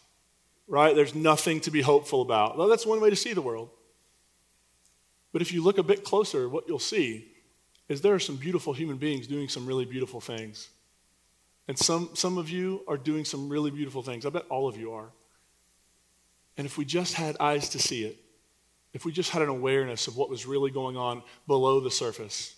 right? 0.65 0.95
There's 0.95 1.13
nothing 1.13 1.59
to 1.61 1.71
be 1.71 1.81
hopeful 1.81 2.21
about. 2.21 2.57
Well, 2.57 2.69
that's 2.69 2.85
one 2.85 3.01
way 3.01 3.09
to 3.09 3.17
see 3.17 3.33
the 3.33 3.41
world. 3.41 3.69
But 5.33 5.41
if 5.41 5.51
you 5.51 5.61
look 5.61 5.77
a 5.77 5.83
bit 5.83 6.05
closer, 6.05 6.47
what 6.47 6.67
you'll 6.69 6.79
see 6.79 7.27
is 7.89 7.99
there 7.99 8.13
are 8.13 8.19
some 8.19 8.37
beautiful 8.37 8.71
human 8.71 8.97
beings 8.97 9.27
doing 9.27 9.49
some 9.49 9.65
really 9.65 9.85
beautiful 9.85 10.21
things. 10.21 10.69
And 11.69 11.77
some, 11.77 12.09
some 12.15 12.39
of 12.39 12.49
you 12.49 12.81
are 12.87 12.97
doing 12.97 13.23
some 13.23 13.47
really 13.47 13.69
beautiful 13.69 14.01
things. 14.01 14.25
I 14.25 14.29
bet 14.29 14.43
all 14.49 14.67
of 14.67 14.75
you 14.75 14.93
are. 14.93 15.11
And 16.57 16.65
if 16.65 16.79
we 16.79 16.83
just 16.83 17.13
had 17.13 17.37
eyes 17.39 17.69
to 17.69 17.79
see 17.79 18.05
it, 18.05 18.17
if 18.91 19.05
we 19.05 19.11
just 19.11 19.29
had 19.29 19.43
an 19.43 19.49
awareness 19.49 20.07
of 20.07 20.17
what 20.17 20.31
was 20.31 20.47
really 20.47 20.71
going 20.71 20.97
on 20.97 21.21
below 21.45 21.79
the 21.79 21.91
surface, 21.91 22.55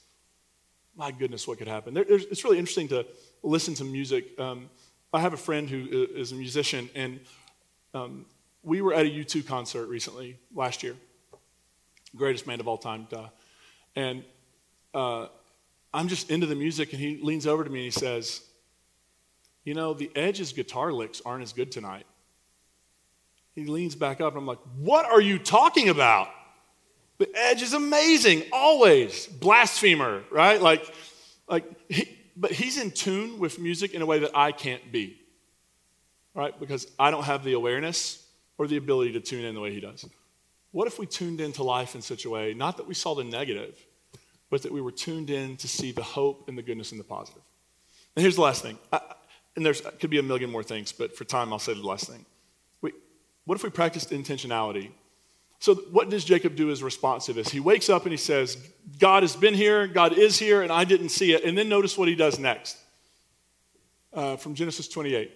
my 0.95 1.12
goodness, 1.12 1.45
what 1.45 1.58
could 1.58 1.67
happen? 1.67 1.93
There, 1.93 2.06
it's 2.08 2.45
really 2.45 2.58
interesting 2.58 2.88
to 2.88 3.06
listen 3.43 3.74
to 3.76 3.84
music. 3.84 4.39
Um, 4.39 4.69
I 5.13 5.19
have 5.19 5.34
a 5.34 5.38
friend 5.38 5.69
who 5.69 6.08
is 6.15 6.32
a 6.32 6.36
musician, 6.36 6.89
and 6.95 7.19
um, 7.93 8.26
we 8.63 8.82
were 8.82 8.93
at 8.93 9.06
a 9.06 9.10
U2 9.10 9.45
concert 9.45 9.88
recently, 9.88 10.38
last 10.56 10.84
year. 10.84 10.95
Greatest 12.15 12.45
band 12.45 12.62
of 12.62 12.69
all 12.69 12.78
time, 12.78 13.08
duh. 13.10 13.28
And 13.93 14.24
uh, 14.93 15.28
I'm 15.93 16.08
just 16.08 16.32
into 16.32 16.47
the 16.47 16.56
music, 16.56 16.93
and 16.93 17.02
he 17.02 17.17
leans 17.21 17.45
over 17.45 17.65
to 17.65 17.69
me 17.69 17.80
and 17.80 17.93
he 17.93 18.00
says, 18.00 18.45
You 19.63 19.74
know, 19.74 19.93
the 19.93 20.12
Edge's 20.15 20.54
guitar 20.54 20.91
licks 20.91 21.21
aren't 21.26 21.43
as 21.43 21.54
good 21.54 21.71
tonight. 21.71 22.06
He 23.54 23.65
leans 23.65 23.95
back 23.95 24.21
up, 24.21 24.34
and 24.34 24.39
I'm 24.39 24.47
like, 24.47 24.60
What 24.78 25.06
are 25.06 25.21
you 25.21 25.38
talking 25.38 25.89
about? 25.89 26.30
The 27.17 27.30
edge 27.36 27.62
is 27.62 27.74
amazing, 27.74 28.45
always. 28.52 29.28
Blasphemer, 29.28 30.24
right? 30.32 30.60
Like, 30.60 30.91
like 31.47 31.65
he, 31.88 32.17
but 32.36 32.52
he's 32.52 32.82
in 32.82 32.89
tune 32.89 33.38
with 33.38 33.60
music 33.60 33.93
in 33.93 34.02
a 34.02 34.06
way 34.08 34.19
that 34.19 34.32
I 34.34 34.52
can't 34.52 34.91
be, 34.91 35.21
right? 36.34 36.60
Because 36.60 36.88
I 36.97 37.12
don't 37.12 37.26
have 37.26 37.43
the 37.43 37.54
awareness 37.54 38.26
or 38.58 38.65
the 38.65 38.78
ability 38.78 39.12
to 39.13 39.19
tune 39.19 39.45
in 39.45 39.54
the 39.54 39.62
way 39.62 39.71
he 39.71 39.80
does. 39.80 40.04
What 40.71 40.88
if 40.88 40.97
we 40.97 41.06
tuned 41.06 41.41
into 41.41 41.62
life 41.63 41.93
in 41.93 42.02
such 42.02 42.26
a 42.26 42.30
way, 42.30 42.56
not 42.56 42.78
that 42.78 42.88
we 42.88 42.95
saw 42.95 43.13
the 43.13 43.24
negative, 43.24 43.78
but 44.50 44.63
that 44.63 44.71
we 44.71 44.82
were 44.82 44.91
tuned 44.91 45.30
in 45.30 45.58
to 45.58 45.67
see 45.67 45.91
the 45.91 46.02
hope 46.02 46.47
and 46.47 46.58
the 46.58 46.63
goodness 46.63 46.91
and 46.91 47.00
the 47.00 47.04
positive? 47.04 47.43
And 48.15 48.24
here's 48.24 48.36
the 48.36 48.41
last 48.41 48.63
thing. 48.63 48.80
I, 48.91 49.00
and 49.55 49.65
there's 49.65 49.81
could 49.99 50.09
be 50.09 50.19
a 50.19 50.23
million 50.23 50.49
more 50.49 50.63
things, 50.63 50.91
but 50.91 51.15
for 51.15 51.25
time, 51.25 51.51
I'll 51.51 51.59
say 51.59 51.73
the 51.73 51.81
last 51.81 52.07
thing. 52.07 52.25
What 53.45 53.55
if 53.55 53.63
we 53.63 53.69
practiced 53.69 54.11
intentionality? 54.11 54.91
So, 55.59 55.75
what 55.91 56.09
does 56.09 56.25
Jacob 56.25 56.55
do 56.55 56.71
as 56.71 56.81
response 56.81 57.25
to 57.27 57.33
this? 57.33 57.49
He 57.49 57.59
wakes 57.59 57.89
up 57.89 58.03
and 58.03 58.11
he 58.11 58.17
says, 58.17 58.57
God 58.97 59.23
has 59.23 59.35
been 59.35 59.53
here, 59.53 59.87
God 59.87 60.13
is 60.13 60.39
here, 60.39 60.61
and 60.63 60.71
I 60.71 60.85
didn't 60.85 61.09
see 61.09 61.33
it. 61.33 61.43
And 61.43 61.57
then 61.57 61.69
notice 61.69 61.97
what 61.97 62.07
he 62.07 62.15
does 62.15 62.39
next 62.39 62.77
uh, 64.13 64.37
from 64.37 64.55
Genesis 64.55 64.87
28. 64.87 65.31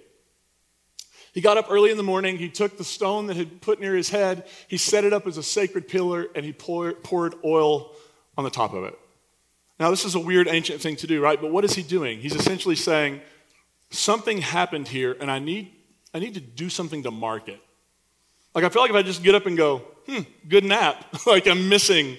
He 1.34 1.42
got 1.42 1.58
up 1.58 1.68
early 1.70 1.92
in 1.92 1.98
the 1.98 2.04
morning, 2.04 2.38
he 2.38 2.50
took 2.50 2.78
the 2.78 2.84
stone 2.84 3.28
that 3.28 3.36
had 3.36 3.62
put 3.62 3.80
near 3.80 3.96
his 3.96 4.10
head, 4.10 4.48
he 4.68 4.78
set 4.78 5.04
it 5.04 5.12
up 5.12 5.28
as 5.28 5.38
a 5.38 5.44
sacred 5.44 5.88
pillar, 5.88 6.28
and 6.34 6.46
he 6.46 6.54
poured, 6.54 7.04
poured 7.04 7.36
oil 7.44 7.92
on 8.38 8.46
the 8.46 8.50
top 8.50 8.74
of 8.74 8.86
it. 8.86 8.98
Now, 9.78 9.90
this 9.90 10.06
is 10.06 10.16
a 10.16 10.20
weird 10.20 10.48
ancient 10.48 10.82
thing 10.82 10.96
to 10.98 11.08
do, 11.08 11.22
right? 11.22 11.40
But 11.40 11.52
what 11.52 11.66
is 11.66 11.74
he 11.74 11.84
doing? 11.84 12.20
He's 12.20 12.36
essentially 12.36 12.78
saying, 12.78 13.20
Something 13.90 14.40
happened 14.40 14.88
here, 14.88 15.16
and 15.20 15.30
I 15.32 15.40
need, 15.40 15.72
I 16.14 16.20
need 16.20 16.34
to 16.36 16.40
do 16.40 16.70
something 16.70 17.04
to 17.04 17.12
mark 17.12 17.48
it. 17.48 17.60
Like, 18.54 18.64
I 18.64 18.70
feel 18.70 18.82
like 18.82 18.92
if 18.92 18.96
I 18.96 19.02
just 19.02 19.24
get 19.24 19.36
up 19.36 19.46
and 19.46 19.58
go, 19.58 19.80
hmm, 20.08 20.22
good 20.48 20.64
nap, 20.64 21.06
like 21.26 21.48
I'm 21.48 21.70
missing 21.70 22.18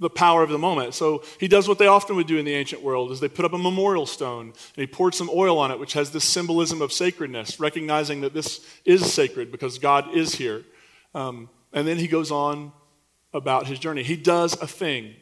the 0.00 0.10
power 0.10 0.42
of 0.42 0.50
the 0.50 0.58
moment. 0.58 0.94
So 0.94 1.22
he 1.38 1.46
does 1.46 1.68
what 1.68 1.78
they 1.78 1.86
often 1.86 2.16
would 2.16 2.26
do 2.26 2.38
in 2.38 2.44
the 2.44 2.54
ancient 2.54 2.82
world 2.82 3.12
is 3.12 3.20
they 3.20 3.28
put 3.28 3.44
up 3.44 3.52
a 3.52 3.58
memorial 3.58 4.06
stone 4.06 4.46
and 4.46 4.76
he 4.76 4.86
poured 4.86 5.14
some 5.14 5.30
oil 5.32 5.58
on 5.58 5.70
it, 5.70 5.78
which 5.78 5.92
has 5.92 6.10
this 6.10 6.24
symbolism 6.24 6.82
of 6.82 6.92
sacredness, 6.92 7.60
recognizing 7.60 8.20
that 8.22 8.34
this 8.34 8.60
is 8.84 9.12
sacred 9.12 9.52
because 9.52 9.78
God 9.78 10.14
is 10.14 10.34
here. 10.34 10.64
Um, 11.14 11.48
and 11.72 11.86
then 11.86 11.98
he 11.98 12.08
goes 12.08 12.30
on 12.30 12.72
about 13.32 13.66
his 13.66 13.78
journey. 13.78 14.02
He 14.02 14.16
does 14.16 14.60
a 14.60 14.66
thing. 14.66 15.14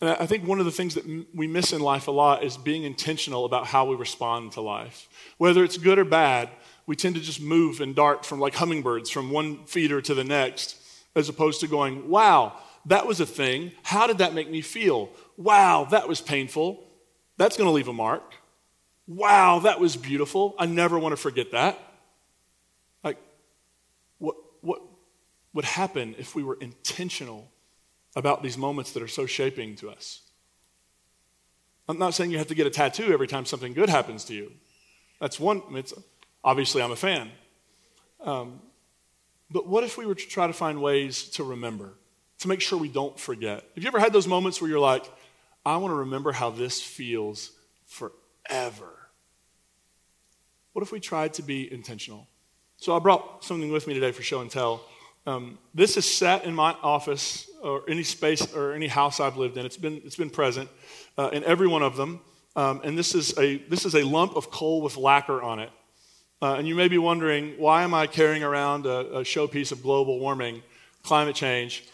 And 0.00 0.10
I 0.10 0.26
think 0.26 0.46
one 0.46 0.58
of 0.58 0.66
the 0.66 0.72
things 0.72 0.94
that 0.94 1.26
we 1.34 1.46
miss 1.46 1.72
in 1.72 1.80
life 1.80 2.06
a 2.06 2.10
lot 2.10 2.44
is 2.44 2.56
being 2.56 2.82
intentional 2.82 3.44
about 3.46 3.66
how 3.66 3.86
we 3.86 3.96
respond 3.96 4.52
to 4.52 4.60
life. 4.60 5.08
Whether 5.38 5.64
it's 5.64 5.78
good 5.78 5.98
or 5.98 6.04
bad, 6.04 6.50
we 6.86 6.96
tend 6.96 7.14
to 7.14 7.20
just 7.20 7.40
move 7.40 7.80
and 7.80 7.94
dart 7.94 8.26
from 8.26 8.38
like 8.38 8.54
hummingbirds 8.54 9.10
from 9.10 9.30
one 9.30 9.64
feeder 9.64 10.02
to 10.02 10.14
the 10.14 10.24
next, 10.24 10.76
as 11.14 11.28
opposed 11.28 11.60
to 11.60 11.66
going, 11.66 12.10
wow, 12.10 12.58
that 12.86 13.06
was 13.06 13.20
a 13.20 13.26
thing. 13.26 13.72
How 13.82 14.06
did 14.06 14.18
that 14.18 14.34
make 14.34 14.50
me 14.50 14.60
feel? 14.60 15.08
Wow, 15.36 15.86
that 15.90 16.08
was 16.08 16.20
painful. 16.20 16.84
That's 17.38 17.56
going 17.56 17.66
to 17.66 17.72
leave 17.72 17.88
a 17.88 17.92
mark. 17.92 18.34
Wow, 19.06 19.60
that 19.60 19.80
was 19.80 19.96
beautiful. 19.96 20.54
I 20.58 20.66
never 20.66 20.98
want 20.98 21.12
to 21.12 21.16
forget 21.16 21.52
that. 21.52 21.78
Like, 23.02 23.18
what, 24.18 24.36
what 24.60 24.82
would 25.54 25.64
happen 25.64 26.14
if 26.18 26.34
we 26.34 26.42
were 26.42 26.58
intentional 26.60 27.48
about 28.16 28.42
these 28.42 28.58
moments 28.58 28.90
that 28.92 29.02
are 29.02 29.08
so 29.08 29.26
shaping 29.26 29.76
to 29.76 29.90
us? 29.90 30.22
I'm 31.88 31.98
not 31.98 32.14
saying 32.14 32.32
you 32.32 32.38
have 32.38 32.48
to 32.48 32.54
get 32.54 32.66
a 32.66 32.70
tattoo 32.70 33.12
every 33.12 33.28
time 33.28 33.44
something 33.44 33.72
good 33.72 33.88
happens 33.88 34.24
to 34.24 34.34
you. 34.34 34.50
That's 35.20 35.38
one, 35.38 35.62
it's, 35.72 35.94
obviously, 36.42 36.82
I'm 36.82 36.90
a 36.90 36.96
fan. 36.96 37.30
Um, 38.20 38.60
but 39.50 39.68
what 39.68 39.84
if 39.84 39.96
we 39.96 40.06
were 40.06 40.16
to 40.16 40.26
try 40.26 40.48
to 40.48 40.52
find 40.52 40.82
ways 40.82 41.28
to 41.30 41.44
remember, 41.44 41.94
to 42.40 42.48
make 42.48 42.60
sure 42.60 42.78
we 42.78 42.88
don't 42.88 43.18
forget? 43.20 43.62
Have 43.74 43.84
you 43.84 43.86
ever 43.86 44.00
had 44.00 44.12
those 44.12 44.26
moments 44.26 44.60
where 44.60 44.68
you're 44.68 44.80
like, 44.80 45.04
I 45.64 45.76
want 45.76 45.92
to 45.92 45.96
remember 45.96 46.32
how 46.32 46.50
this 46.50 46.82
feels 46.82 47.52
forever? 47.86 48.88
What 50.72 50.82
if 50.82 50.90
we 50.90 51.00
tried 51.00 51.34
to 51.34 51.42
be 51.42 51.72
intentional? 51.72 52.26
So 52.78 52.96
I 52.96 52.98
brought 52.98 53.44
something 53.44 53.70
with 53.70 53.86
me 53.86 53.94
today 53.94 54.12
for 54.12 54.22
show 54.22 54.40
and 54.40 54.50
tell. 54.50 54.82
Um, 55.26 55.58
this 55.74 55.96
is 55.96 56.04
set 56.04 56.44
in 56.44 56.54
my 56.54 56.76
office 56.82 57.50
or 57.60 57.82
any 57.88 58.04
space 58.04 58.54
or 58.54 58.74
any 58.74 58.86
house 58.86 59.18
I've 59.18 59.36
lived 59.36 59.56
in. 59.56 59.66
It's 59.66 59.76
been, 59.76 60.00
it's 60.04 60.14
been 60.14 60.30
present 60.30 60.70
uh, 61.18 61.30
in 61.32 61.42
every 61.42 61.66
one 61.66 61.82
of 61.82 61.96
them. 61.96 62.20
Um, 62.54 62.80
and 62.84 62.96
this 62.96 63.12
is, 63.12 63.36
a, 63.36 63.56
this 63.68 63.84
is 63.84 63.96
a 63.96 64.04
lump 64.04 64.36
of 64.36 64.52
coal 64.52 64.82
with 64.82 64.96
lacquer 64.96 65.42
on 65.42 65.58
it. 65.58 65.70
Uh, 66.40 66.54
and 66.54 66.68
you 66.68 66.76
may 66.76 66.86
be 66.86 66.96
wondering, 66.96 67.54
why 67.58 67.82
am 67.82 67.92
I 67.92 68.06
carrying 68.06 68.44
around 68.44 68.86
a, 68.86 69.18
a 69.18 69.20
showpiece 69.22 69.72
of 69.72 69.82
global 69.82 70.20
warming, 70.20 70.62
climate 71.02 71.34
change, 71.34 71.84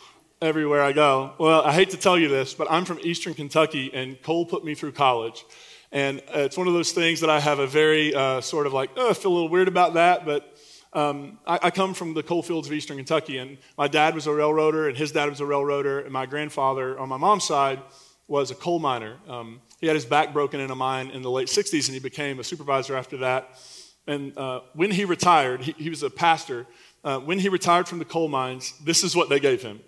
everywhere 0.42 0.82
I 0.82 0.92
go? 0.92 1.32
Well, 1.38 1.62
I 1.62 1.72
hate 1.72 1.90
to 1.90 1.96
tell 1.96 2.18
you 2.18 2.28
this, 2.28 2.52
but 2.52 2.70
I'm 2.70 2.84
from 2.84 2.98
eastern 3.02 3.32
Kentucky, 3.32 3.90
and 3.94 4.20
coal 4.22 4.44
put 4.44 4.62
me 4.62 4.74
through 4.74 4.92
college. 4.92 5.44
And 5.90 6.20
uh, 6.34 6.40
it's 6.40 6.58
one 6.58 6.68
of 6.68 6.74
those 6.74 6.92
things 6.92 7.20
that 7.20 7.30
I 7.30 7.40
have 7.40 7.60
a 7.60 7.66
very 7.66 8.14
uh, 8.14 8.40
sort 8.42 8.66
of 8.66 8.74
like, 8.74 8.90
oh, 8.96 9.10
I 9.10 9.14
feel 9.14 9.32
a 9.32 9.34
little 9.34 9.48
weird 9.48 9.68
about 9.68 9.94
that, 9.94 10.26
but 10.26 10.54
um, 10.92 11.38
I, 11.46 11.58
I, 11.62 11.70
come 11.70 11.94
from 11.94 12.12
the 12.12 12.22
coal 12.22 12.42
fields 12.42 12.68
of 12.68 12.72
eastern 12.74 12.98
Kentucky, 12.98 13.38
and 13.38 13.56
my 13.78 13.88
dad 13.88 14.14
was 14.14 14.26
a 14.26 14.32
railroader, 14.32 14.88
and 14.88 14.96
his 14.96 15.10
dad 15.10 15.30
was 15.30 15.40
a 15.40 15.46
railroader, 15.46 16.00
and 16.00 16.12
my 16.12 16.26
grandfather 16.26 16.98
on 16.98 17.08
my 17.08 17.16
mom's 17.16 17.44
side 17.44 17.80
was 18.28 18.50
a 18.50 18.54
coal 18.54 18.78
miner. 18.78 19.16
Um, 19.26 19.60
he 19.80 19.86
had 19.86 19.96
his 19.96 20.04
back 20.04 20.32
broken 20.32 20.60
in 20.60 20.70
a 20.70 20.74
mine 20.74 21.10
in 21.10 21.22
the 21.22 21.30
late 21.30 21.48
60s, 21.48 21.86
and 21.86 21.94
he 21.94 22.00
became 22.00 22.40
a 22.40 22.44
supervisor 22.44 22.94
after 22.94 23.18
that. 23.18 23.58
And 24.06 24.36
uh, 24.36 24.60
when 24.74 24.90
he 24.90 25.04
retired, 25.04 25.62
he, 25.62 25.72
he 25.72 25.90
was 25.90 26.02
a 26.02 26.10
pastor. 26.10 26.66
Uh, 27.04 27.18
when 27.20 27.38
he 27.38 27.48
retired 27.48 27.88
from 27.88 27.98
the 27.98 28.04
coal 28.04 28.28
mines, 28.28 28.74
this 28.84 29.02
is 29.02 29.16
what 29.16 29.28
they 29.28 29.40
gave 29.40 29.62
him 29.62 29.80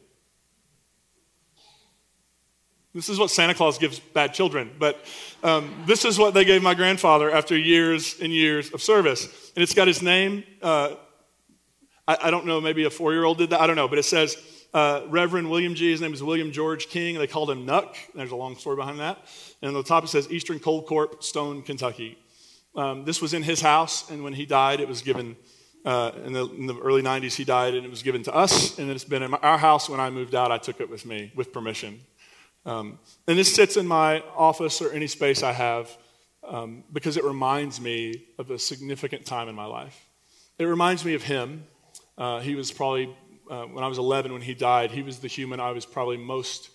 this 2.94 3.08
is 3.08 3.18
what 3.18 3.30
Santa 3.30 3.54
Claus 3.54 3.76
gives 3.76 3.98
bad 3.98 4.34
children, 4.34 4.70
but 4.78 5.04
um, 5.42 5.82
this 5.84 6.04
is 6.04 6.16
what 6.16 6.32
they 6.32 6.44
gave 6.44 6.62
my 6.62 6.74
grandfather 6.74 7.30
after 7.30 7.58
years 7.58 8.20
and 8.20 8.32
years 8.32 8.72
of 8.72 8.80
service. 8.80 9.24
And 9.56 9.62
it's 9.64 9.74
got 9.74 9.88
his 9.88 10.00
name. 10.00 10.44
Uh, 10.62 10.94
I, 12.06 12.18
I, 12.22 12.30
don't 12.30 12.46
know, 12.46 12.60
maybe 12.60 12.84
a 12.84 12.90
four 12.90 13.12
year 13.12 13.24
old 13.24 13.38
did 13.38 13.50
that. 13.50 13.60
I 13.60 13.66
don't 13.66 13.74
know, 13.74 13.88
but 13.88 13.98
it 13.98 14.04
says 14.04 14.36
uh, 14.72 15.02
Reverend 15.08 15.50
William 15.50 15.74
G. 15.74 15.90
His 15.90 16.00
name 16.00 16.14
is 16.14 16.22
William 16.22 16.52
George 16.52 16.86
King. 16.86 17.18
They 17.18 17.26
called 17.26 17.50
him 17.50 17.66
Nuck. 17.66 17.96
There's 18.14 18.30
a 18.30 18.36
long 18.36 18.56
story 18.56 18.76
behind 18.76 19.00
that. 19.00 19.18
And 19.60 19.70
on 19.70 19.74
the 19.74 19.82
top 19.82 20.04
it 20.04 20.08
says 20.08 20.30
Eastern 20.30 20.60
Coal 20.60 20.82
Corp, 20.82 21.24
Stone, 21.24 21.62
Kentucky. 21.62 22.16
Um, 22.76 23.04
this 23.04 23.20
was 23.20 23.34
in 23.34 23.42
his 23.42 23.60
house, 23.60 24.08
and 24.10 24.22
when 24.22 24.32
he 24.32 24.46
died, 24.46 24.80
it 24.80 24.88
was 24.88 25.02
given. 25.02 25.36
Uh, 25.84 26.12
in, 26.24 26.32
the, 26.32 26.46
in, 26.46 26.66
the, 26.66 26.78
early 26.78 27.02
90s, 27.02 27.34
he 27.34 27.44
died, 27.44 27.74
and 27.74 27.84
it 27.84 27.90
was 27.90 28.02
given 28.02 28.22
to 28.22 28.34
us. 28.34 28.78
And 28.78 28.90
it's 28.90 29.04
been 29.04 29.22
in 29.22 29.34
our 29.34 29.58
house 29.58 29.86
when 29.86 30.00
I 30.00 30.08
moved 30.08 30.34
out. 30.34 30.50
I 30.50 30.56
took 30.56 30.80
it 30.80 30.88
with 30.88 31.04
me 31.04 31.30
with 31.36 31.52
permission. 31.52 32.00
Um, 32.66 32.98
and 33.26 33.38
this 33.38 33.54
sits 33.54 33.76
in 33.76 33.86
my 33.86 34.20
office 34.36 34.80
or 34.80 34.92
any 34.92 35.06
space 35.06 35.42
I 35.42 35.52
have 35.52 35.96
um, 36.42 36.84
because 36.92 37.16
it 37.16 37.24
reminds 37.24 37.80
me 37.80 38.26
of 38.38 38.50
a 38.50 38.58
significant 38.58 39.26
time 39.26 39.48
in 39.48 39.54
my 39.54 39.66
life. 39.66 40.08
It 40.58 40.64
reminds 40.64 41.04
me 41.04 41.14
of 41.14 41.22
him. 41.22 41.64
Uh, 42.16 42.40
he 42.40 42.54
was 42.54 42.70
probably, 42.70 43.14
uh, 43.50 43.64
when 43.64 43.84
I 43.84 43.88
was 43.88 43.98
11 43.98 44.32
when 44.32 44.42
he 44.42 44.54
died, 44.54 44.90
he 44.90 45.02
was 45.02 45.18
the 45.18 45.28
human 45.28 45.60
I 45.60 45.72
was 45.72 45.84
probably 45.84 46.16
most 46.16 46.70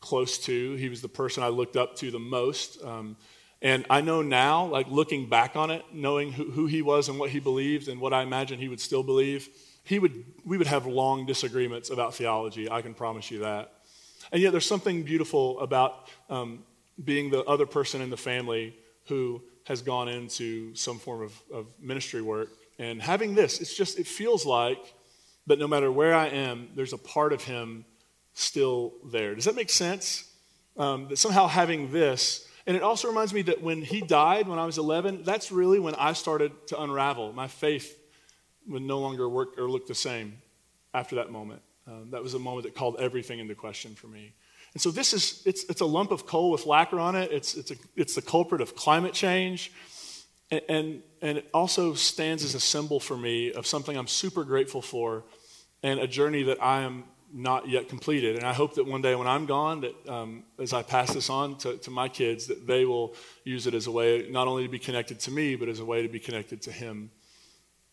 close 0.00 0.38
to. 0.38 0.74
He 0.74 0.88
was 0.88 1.02
the 1.02 1.08
person 1.08 1.42
I 1.42 1.48
looked 1.48 1.76
up 1.76 1.96
to 1.96 2.10
the 2.10 2.18
most. 2.18 2.82
Um, 2.84 3.16
and 3.60 3.86
I 3.88 4.02
know 4.02 4.20
now, 4.22 4.66
like 4.66 4.88
looking 4.88 5.28
back 5.28 5.56
on 5.56 5.70
it, 5.70 5.82
knowing 5.92 6.32
who, 6.32 6.50
who, 6.50 6.66
he 6.66 6.82
was 6.82 7.08
and 7.08 7.18
what 7.18 7.30
he 7.30 7.40
believed 7.40 7.88
and 7.88 8.00
what 8.00 8.12
I 8.12 8.22
imagine 8.22 8.58
he 8.58 8.68
would 8.68 8.80
still 8.80 9.02
believe, 9.02 9.48
he 9.82 9.98
would, 9.98 10.24
we 10.44 10.58
would 10.58 10.66
have 10.66 10.86
long 10.86 11.26
disagreements 11.26 11.90
about 11.90 12.14
theology. 12.14 12.70
I 12.70 12.82
can 12.82 12.94
promise 12.94 13.30
you 13.30 13.40
that. 13.40 13.72
And 14.32 14.42
yet, 14.42 14.52
there's 14.52 14.66
something 14.66 15.02
beautiful 15.02 15.60
about 15.60 16.08
um, 16.30 16.64
being 17.02 17.30
the 17.30 17.42
other 17.44 17.66
person 17.66 18.00
in 18.00 18.10
the 18.10 18.16
family 18.16 18.76
who 19.06 19.42
has 19.66 19.82
gone 19.82 20.08
into 20.08 20.74
some 20.74 20.98
form 20.98 21.22
of, 21.22 21.42
of 21.52 21.66
ministry 21.80 22.22
work. 22.22 22.48
And 22.78 23.00
having 23.00 23.34
this, 23.34 23.60
it's 23.60 23.74
just, 23.74 23.98
it 23.98 24.06
feels 24.06 24.44
like 24.44 24.94
that 25.46 25.58
no 25.58 25.68
matter 25.68 25.90
where 25.90 26.14
I 26.14 26.28
am, 26.28 26.68
there's 26.74 26.92
a 26.92 26.98
part 26.98 27.32
of 27.32 27.42
him 27.42 27.84
still 28.34 28.94
there. 29.12 29.34
Does 29.34 29.44
that 29.44 29.54
make 29.54 29.70
sense? 29.70 30.30
Um, 30.76 31.08
that 31.08 31.18
somehow 31.18 31.46
having 31.46 31.92
this, 31.92 32.48
and 32.66 32.76
it 32.76 32.82
also 32.82 33.08
reminds 33.08 33.32
me 33.32 33.42
that 33.42 33.62
when 33.62 33.82
he 33.82 34.00
died 34.00 34.48
when 34.48 34.58
I 34.58 34.66
was 34.66 34.78
11, 34.78 35.22
that's 35.22 35.52
really 35.52 35.78
when 35.78 35.94
I 35.94 36.14
started 36.14 36.66
to 36.68 36.82
unravel. 36.82 37.32
My 37.32 37.46
faith 37.46 37.96
would 38.66 38.82
no 38.82 38.98
longer 38.98 39.28
work 39.28 39.58
or 39.58 39.70
look 39.70 39.86
the 39.86 39.94
same 39.94 40.38
after 40.92 41.16
that 41.16 41.30
moment. 41.30 41.62
Um, 41.86 42.10
that 42.10 42.22
was 42.22 42.34
a 42.34 42.38
moment 42.38 42.64
that 42.64 42.74
called 42.74 42.96
everything 42.98 43.38
into 43.38 43.54
question 43.54 43.94
for 43.94 44.06
me. 44.06 44.32
And 44.72 44.80
so 44.80 44.90
this 44.90 45.12
is, 45.12 45.42
it's, 45.46 45.64
it's 45.64 45.80
a 45.80 45.86
lump 45.86 46.10
of 46.10 46.26
coal 46.26 46.50
with 46.50 46.66
lacquer 46.66 46.98
on 46.98 47.14
it. 47.14 47.30
It's, 47.30 47.54
it's, 47.54 47.70
a, 47.70 47.76
it's 47.94 48.14
the 48.14 48.22
culprit 48.22 48.60
of 48.60 48.74
climate 48.74 49.12
change. 49.12 49.72
And, 50.50 50.62
and, 50.68 51.02
and 51.22 51.38
it 51.38 51.48
also 51.54 51.94
stands 51.94 52.42
as 52.42 52.54
a 52.54 52.60
symbol 52.60 53.00
for 53.00 53.16
me 53.16 53.52
of 53.52 53.66
something 53.66 53.96
I'm 53.96 54.06
super 54.06 54.44
grateful 54.44 54.82
for 54.82 55.24
and 55.82 56.00
a 56.00 56.06
journey 56.06 56.42
that 56.44 56.62
I 56.62 56.82
am 56.82 57.04
not 57.32 57.68
yet 57.68 57.88
completed. 57.88 58.36
And 58.36 58.44
I 58.44 58.52
hope 58.52 58.74
that 58.76 58.86
one 58.86 59.02
day 59.02 59.14
when 59.14 59.26
I'm 59.26 59.44
gone, 59.44 59.82
that 59.82 60.08
um, 60.08 60.44
as 60.58 60.72
I 60.72 60.82
pass 60.82 61.12
this 61.12 61.28
on 61.28 61.56
to, 61.58 61.76
to 61.78 61.90
my 61.90 62.08
kids, 62.08 62.46
that 62.46 62.66
they 62.66 62.84
will 62.84 63.14
use 63.44 63.66
it 63.66 63.74
as 63.74 63.86
a 63.86 63.90
way 63.90 64.28
not 64.30 64.48
only 64.48 64.62
to 64.62 64.68
be 64.68 64.78
connected 64.78 65.20
to 65.20 65.30
me, 65.30 65.56
but 65.56 65.68
as 65.68 65.80
a 65.80 65.84
way 65.84 66.02
to 66.02 66.08
be 66.08 66.20
connected 66.20 66.62
to 66.62 66.72
Him 66.72 67.10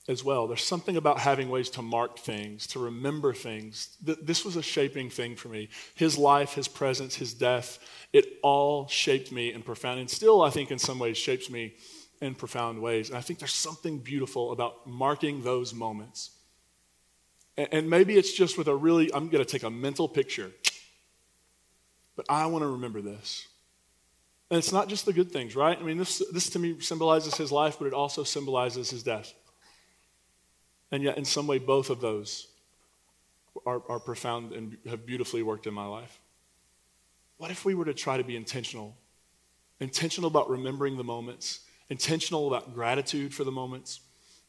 as 0.08 0.24
well. 0.24 0.48
There's 0.48 0.64
something 0.64 0.98
about 0.98 1.20
having 1.20 1.50
ways 1.50 1.70
to 1.72 1.82
mark 1.82 2.18
things, 2.20 2.68
to 2.68 2.80
remember 2.80 3.34
things. 3.34 3.96
This 4.02 4.44
was 4.44 4.56
a 4.56 4.64
shaping 4.64 5.10
thing 5.10 5.36
for 5.36 5.48
me. 5.48 5.70
His 5.96 6.18
life, 6.18 6.54
his 6.54 6.68
presence, 6.68 7.16
his 7.16 7.34
death, 7.34 7.80
it 8.12 8.40
all 8.42 8.88
shaped 8.88 9.32
me 9.32 9.54
in 9.54 9.62
profound, 9.62 10.00
and 10.00 10.10
still, 10.10 10.42
I 10.42 10.50
think, 10.50 10.72
in 10.72 10.80
some 10.80 11.00
ways, 11.00 11.18
shapes 11.18 11.50
me 11.50 11.76
in 12.20 12.36
profound 12.36 12.82
ways. 12.82 13.10
And 13.10 13.18
I 13.18 13.22
think 13.22 13.40
there's 13.40 13.54
something 13.54 14.00
beautiful 14.00 14.52
about 14.52 14.88
marking 14.88 15.44
those 15.44 15.74
moments. 15.74 16.32
And 17.58 17.90
maybe 17.90 18.18
it's 18.18 18.34
just 18.34 18.58
with 18.58 18.68
a 18.68 18.76
really, 18.76 19.14
I'm 19.14 19.30
going 19.30 19.44
to 19.44 19.50
take 19.50 19.64
a 19.64 19.70
mental 19.70 20.08
picture, 20.08 20.52
but 22.16 22.26
I 22.30 22.46
want 22.48 22.64
to 22.64 22.70
remember 22.70 23.02
this. 23.02 23.48
And 24.50 24.58
it's 24.58 24.72
not 24.72 24.88
just 24.88 25.06
the 25.06 25.14
good 25.14 25.32
things, 25.32 25.56
right? 25.56 25.78
I 25.78 25.84
mean, 25.84 25.98
this, 25.98 26.22
this 26.34 26.50
to 26.52 26.60
me 26.60 26.80
symbolizes 26.80 27.36
his 27.36 27.52
life, 27.52 27.78
but 27.78 27.88
it 27.88 27.94
also 27.94 28.24
symbolizes 28.24 28.90
his 28.90 29.04
death. 29.04 29.34
And 30.92 31.04
yet, 31.04 31.18
in 31.18 31.26
some 31.26 31.48
way, 31.48 31.58
both 31.58 31.90
of 31.90 32.02
those 32.02 32.48
are, 33.66 33.82
are 33.88 34.00
profound 34.00 34.52
and 34.52 34.78
have 34.88 35.06
beautifully 35.06 35.44
worked 35.44 35.68
in 35.68 35.74
my 35.74 35.86
life. 35.86 36.20
What 37.38 37.52
if 37.52 37.66
we 37.66 37.74
were 37.74 37.86
to 37.86 37.94
try 37.94 38.18
to 38.18 38.24
be 38.24 38.36
intentional? 38.36 38.96
Intentional 39.80 40.28
about 40.28 40.50
remembering 40.50 40.98
the 40.98 41.04
moments, 41.04 41.62
intentional 41.90 42.48
about 42.48 42.74
gratitude 42.74 43.34
for 43.34 43.44
the 43.44 43.52
moments, 43.52 44.02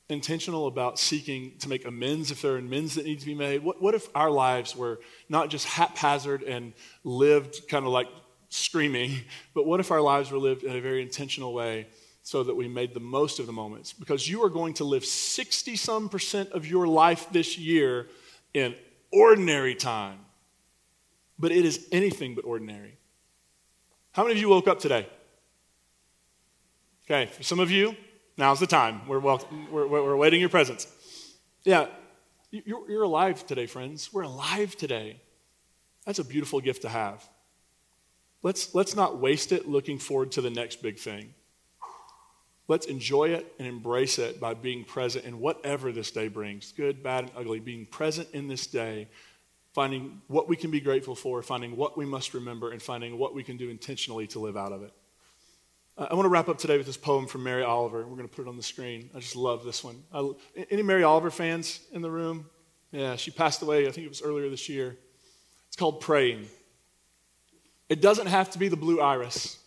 intentional 0.09 0.67
about 0.67 0.99
seeking 0.99 1.57
to 1.61 1.69
make 1.69 1.87
amends 1.87 2.31
if 2.31 2.43
there 2.43 2.53
are 2.53 2.59
amends 2.59 2.95
that 2.97 3.07
need 3.07 3.21
to 3.21 3.27
be 3.27 3.35
made. 3.35 3.63
What, 3.63 3.81
what 3.81 3.95
if 3.95 4.09
our 4.15 4.31
lives 4.31 4.77
were 4.77 5.01
not 5.29 5.49
just 5.49 5.67
haphazard 5.67 6.43
and 6.43 6.75
lived 7.03 7.69
kind 7.69 7.87
of 7.87 7.93
like 7.93 8.09
screaming, 8.49 9.21
but 9.55 9.65
what 9.65 9.81
if 9.81 9.91
our 9.91 10.01
lives 10.01 10.31
were 10.31 10.39
lived 10.39 10.65
in 10.65 10.77
a 10.77 10.81
very 10.81 11.03
intentional 11.03 11.55
way 11.55 11.87
so 12.23 12.43
that 12.45 12.55
we 12.55 12.69
made 12.69 12.95
the 12.95 13.01
most 13.01 13.39
of 13.39 13.47
the 13.47 13.53
moments. 13.53 13.93
Because 13.93 14.29
you 14.29 14.45
are 14.45 14.49
going 14.49 14.75
to 14.75 14.85
live 14.85 15.05
60 15.05 15.77
some 15.77 16.09
percent 16.09 16.51
of 16.53 16.67
your 16.67 16.87
life 16.87 17.29
this 17.33 17.59
year 17.59 18.07
in 18.55 18.75
ordinary 19.13 19.75
time. 19.75 20.19
But 21.39 21.53
it 21.53 21.65
is 21.65 21.89
anything 21.91 22.35
but 22.35 22.45
ordinary. 22.45 22.97
How 24.13 24.23
many 24.23 24.35
of 24.35 24.41
you 24.41 24.49
woke 24.49 24.69
up 24.69 24.79
today? 24.79 25.09
Okay, 27.07 27.31
for 27.33 27.43
some 27.43 27.59
of 27.59 27.71
you, 27.71 27.97
now's 28.37 28.61
the 28.61 28.67
time. 28.67 29.07
We're, 29.09 29.19
welcome, 29.19 29.71
we're, 29.73 29.87
we're 29.87 30.13
awaiting 30.13 30.41
your 30.41 30.49
presence. 30.49 30.87
Yeah, 31.65 31.87
you're, 32.51 32.89
you're 32.89 33.03
alive 33.03 33.47
today, 33.47 33.67
friends. 33.67 34.13
We're 34.13 34.23
alive 34.23 34.77
today. 34.77 35.21
That's 36.07 36.19
a 36.19 36.25
beautiful 36.25 36.61
gift 36.61 36.83
to 36.83 36.89
have. 36.89 37.29
Let's, 38.43 38.75
let's 38.75 38.95
not 38.95 39.19
waste 39.19 39.53
it 39.53 39.69
looking 39.69 39.99
forward 39.99 40.33
to 40.33 40.41
the 40.41 40.51
next 40.51 40.83
big 40.83 40.99
thing. 40.99 41.35
Let's 42.73 42.87
enjoy 42.87 43.29
it 43.29 43.53
and 43.59 43.69
embrace 43.69 44.19
it 44.19 44.41
by 44.41 44.55
being 44.55 44.83
present 44.83 45.27
in 45.27 45.41
whatever 45.41 45.93
this 45.93 46.11
day 46.11 46.29
brings 46.29 46.73
good, 46.73 47.03
bad, 47.03 47.25
and 47.25 47.33
ugly. 47.37 47.61
Being 47.61 47.85
present 47.85 48.31
in 48.33 48.49
this 48.49 48.67
day, 48.67 49.09
finding 49.75 50.23
what 50.27 50.49
we 50.49 50.57
can 50.57 50.71
be 50.71 50.81
grateful 50.81 51.15
for, 51.15 51.43
finding 51.43 51.77
what 51.77 51.99
we 51.99 52.07
must 52.07 52.33
remember, 52.33 52.71
and 52.71 52.81
finding 52.81 53.19
what 53.19 53.35
we 53.35 53.43
can 53.43 53.59
do 53.59 53.69
intentionally 53.69 54.27
to 54.29 54.39
live 54.39 54.57
out 54.57 54.73
of 54.73 54.85
it. 54.85 54.93
Uh, 55.99 56.07
I 56.11 56.15
want 56.15 56.25
to 56.25 56.31
wrap 56.31 56.49
up 56.49 56.57
today 56.57 56.79
with 56.79 56.87
this 56.87 56.97
poem 56.97 57.27
from 57.27 57.43
Mary 57.43 57.63
Oliver. 57.63 58.07
We're 58.07 58.17
going 58.17 58.27
to 58.27 58.35
put 58.35 58.47
it 58.47 58.49
on 58.49 58.57
the 58.57 58.63
screen. 58.63 59.11
I 59.15 59.19
just 59.19 59.37
love 59.37 59.65
this 59.65 59.85
one. 59.85 60.03
I, 60.11 60.31
any 60.71 60.81
Mary 60.81 61.03
Oliver 61.03 61.31
fans 61.31 61.79
in 61.93 62.01
the 62.01 62.11
room? 62.11 62.49
Yeah, 62.91 63.17
she 63.17 63.33
passed 63.33 63.61
away, 63.61 63.87
I 63.87 63.91
think 63.91 64.07
it 64.07 64.09
was 64.09 64.23
earlier 64.23 64.49
this 64.49 64.71
year. 64.71 64.97
It's 65.69 65.77
called 65.77 66.01
praying. 66.01 66.47
It 67.91 68.01
doesn't 68.01 68.29
have 68.29 68.49
to 68.53 68.59
be 68.59 68.69
the 68.69 68.79
blue 68.79 68.99
iris, 68.99 69.59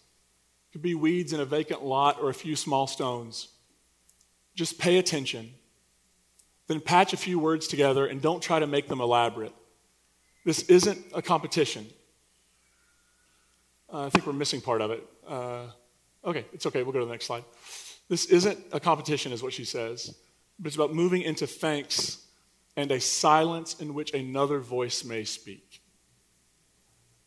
could 0.75 0.81
be 0.81 0.93
weeds 0.93 1.31
in 1.31 1.39
a 1.39 1.45
vacant 1.45 1.85
lot 1.85 2.19
or 2.21 2.29
a 2.29 2.33
few 2.33 2.53
small 2.53 2.85
stones. 2.85 3.47
Just 4.55 4.77
pay 4.77 4.97
attention. 4.97 5.51
Then 6.67 6.81
patch 6.81 7.13
a 7.13 7.17
few 7.17 7.39
words 7.39 7.69
together 7.69 8.05
and 8.05 8.21
don't 8.21 8.43
try 8.43 8.59
to 8.59 8.67
make 8.67 8.89
them 8.89 8.99
elaborate. 8.99 9.53
This 10.43 10.63
isn't 10.63 10.99
a 11.13 11.21
competition. 11.21 11.87
Uh, 13.89 14.07
I 14.07 14.09
think 14.09 14.27
we're 14.27 14.33
missing 14.33 14.59
part 14.59 14.81
of 14.81 14.91
it. 14.91 15.07
Uh, 15.25 15.67
okay, 16.25 16.43
it's 16.51 16.65
okay. 16.65 16.83
We'll 16.83 16.91
go 16.91 16.99
to 16.99 17.05
the 17.05 17.11
next 17.11 17.27
slide. 17.27 17.45
This 18.09 18.25
isn't 18.25 18.59
a 18.73 18.79
competition, 18.81 19.31
is 19.31 19.41
what 19.41 19.53
she 19.53 19.63
says, 19.63 20.13
but 20.59 20.67
it's 20.67 20.75
about 20.75 20.93
moving 20.93 21.21
into 21.21 21.47
thanks 21.47 22.17
and 22.75 22.91
a 22.91 22.99
silence 22.99 23.79
in 23.79 23.93
which 23.93 24.13
another 24.13 24.59
voice 24.59 25.05
may 25.05 25.23
speak. 25.23 25.64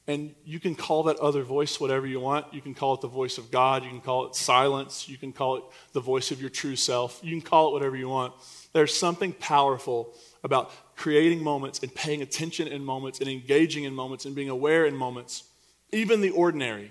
And 0.09 0.35
you 0.43 0.59
can 0.59 0.75
call 0.75 1.03
that 1.05 1.19
other 1.19 1.43
voice 1.43 1.79
whatever 1.79 2.07
you 2.07 2.19
want. 2.19 2.47
You 2.55 2.63
can 2.63 2.75
call 2.75 2.95
it 2.95 3.03
the 3.03 3.09
voice 3.09 3.37
of 3.37 3.51
God. 3.51 3.85
You 3.85 3.91
can 3.91 4.01
call 4.01 4.27
it 4.27 4.35
silence. 4.35 5.07
You 5.07 5.19
can 5.19 5.35
call 5.35 5.57
it 5.57 5.65
the 5.93 6.01
voice 6.01 6.31
of 6.31 6.41
your 6.41 6.49
true 6.49 6.77
self. 6.77 7.21
You 7.23 7.31
can 7.31 7.43
call 7.43 7.69
it 7.69 7.73
whatever 7.75 7.95
you 7.95 8.09
want. 8.09 8.33
There's 8.73 8.97
something 8.97 9.35
powerful 9.35 10.15
about 10.43 10.73
creating 10.97 11.45
moments 11.45 11.81
and 11.81 11.95
paying 11.95 12.23
attention 12.23 12.69
in 12.69 12.83
moments 12.83 13.21
and 13.21 13.29
engaging 13.29 13.85
in 13.85 13.95
moments 13.95 14.25
and 14.25 14.35
being 14.35 14.49
aware 14.49 14.87
in 14.87 14.97
moments, 14.97 15.45
even 15.93 16.23
the 16.23 16.31
ordinary. 16.31 16.91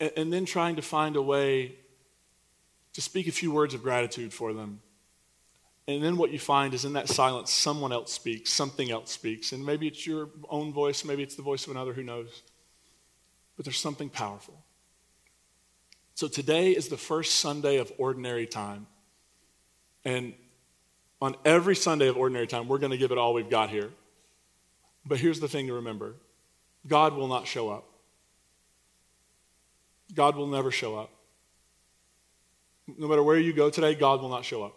And, 0.00 0.32
then 0.32 0.44
trying 0.44 0.74
to 0.76 0.82
find 0.82 1.14
a 1.14 1.22
way 1.22 1.76
to 2.92 3.00
speak 3.00 3.28
a 3.28 3.32
few 3.32 3.52
words 3.52 3.72
of 3.72 3.82
gratitude 3.84 4.32
for 4.32 4.52
them 4.52 4.80
and 5.86 6.02
then 6.02 6.16
what 6.16 6.30
you 6.30 6.38
find 6.38 6.72
is 6.72 6.86
in 6.86 6.94
that 6.94 7.08
silence, 7.08 7.52
someone 7.52 7.92
else 7.92 8.12
speaks, 8.12 8.50
something 8.50 8.90
else 8.90 9.10
speaks. 9.12 9.52
And 9.52 9.64
maybe 9.64 9.86
it's 9.86 10.06
your 10.06 10.30
own 10.48 10.72
voice, 10.72 11.04
maybe 11.04 11.22
it's 11.22 11.36
the 11.36 11.42
voice 11.42 11.66
of 11.66 11.72
another, 11.72 11.92
who 11.92 12.02
knows. 12.02 12.42
But 13.56 13.66
there's 13.66 13.78
something 13.78 14.08
powerful. 14.08 14.64
So 16.14 16.26
today 16.26 16.70
is 16.70 16.88
the 16.88 16.96
first 16.96 17.36
Sunday 17.36 17.76
of 17.76 17.92
ordinary 17.98 18.46
time. 18.46 18.86
And 20.06 20.32
on 21.20 21.36
every 21.44 21.76
Sunday 21.76 22.08
of 22.08 22.16
ordinary 22.16 22.46
time, 22.46 22.66
we're 22.66 22.78
going 22.78 22.92
to 22.92 22.98
give 22.98 23.12
it 23.12 23.18
all 23.18 23.34
we've 23.34 23.50
got 23.50 23.68
here. 23.68 23.90
But 25.04 25.18
here's 25.18 25.40
the 25.40 25.48
thing 25.48 25.66
to 25.66 25.74
remember 25.74 26.14
God 26.86 27.12
will 27.12 27.28
not 27.28 27.46
show 27.46 27.68
up. 27.68 27.84
God 30.14 30.36
will 30.36 30.46
never 30.46 30.70
show 30.70 30.96
up. 30.96 31.10
No 32.86 33.06
matter 33.06 33.22
where 33.22 33.38
you 33.38 33.52
go 33.52 33.68
today, 33.68 33.94
God 33.94 34.22
will 34.22 34.28
not 34.30 34.46
show 34.46 34.62
up 34.62 34.76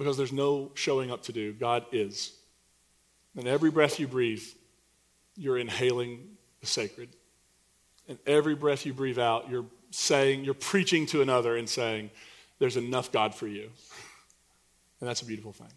because 0.00 0.16
there's 0.16 0.32
no 0.32 0.70
showing 0.72 1.10
up 1.10 1.24
to 1.24 1.30
do. 1.30 1.52
God 1.52 1.84
is. 1.92 2.32
And 3.36 3.46
every 3.46 3.70
breath 3.70 4.00
you 4.00 4.08
breathe, 4.08 4.42
you're 5.36 5.58
inhaling 5.58 6.38
the 6.62 6.66
sacred. 6.66 7.10
And 8.08 8.18
every 8.26 8.54
breath 8.54 8.86
you 8.86 8.94
breathe 8.94 9.18
out, 9.18 9.50
you're 9.50 9.66
saying, 9.90 10.42
you're 10.42 10.54
preaching 10.54 11.04
to 11.08 11.20
another 11.20 11.54
and 11.54 11.68
saying, 11.68 12.08
there's 12.58 12.78
enough 12.78 13.12
God 13.12 13.34
for 13.34 13.46
you. 13.46 13.68
And 15.00 15.08
that's 15.08 15.20
a 15.20 15.26
beautiful 15.26 15.52
thing. 15.52 15.68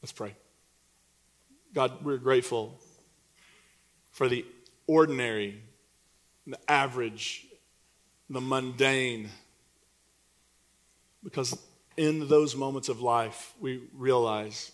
Let's 0.00 0.12
pray. 0.12 0.34
God, 1.74 2.02
we're 2.02 2.16
grateful 2.16 2.80
for 4.12 4.30
the 4.30 4.46
ordinary, 4.86 5.60
the 6.46 6.58
average, 6.70 7.44
the 8.30 8.40
mundane, 8.40 9.28
because 11.22 11.54
in 11.96 12.28
those 12.28 12.54
moments 12.54 12.88
of 12.88 13.00
life, 13.00 13.54
we 13.60 13.82
realize 13.94 14.72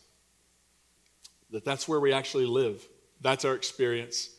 that 1.51 1.65
that's 1.65 1.87
where 1.87 2.01
we 2.01 2.13
actually 2.13 2.47
live. 2.47 2.87
That's 3.21 3.45
our 3.45 3.55
experience. 3.55 4.31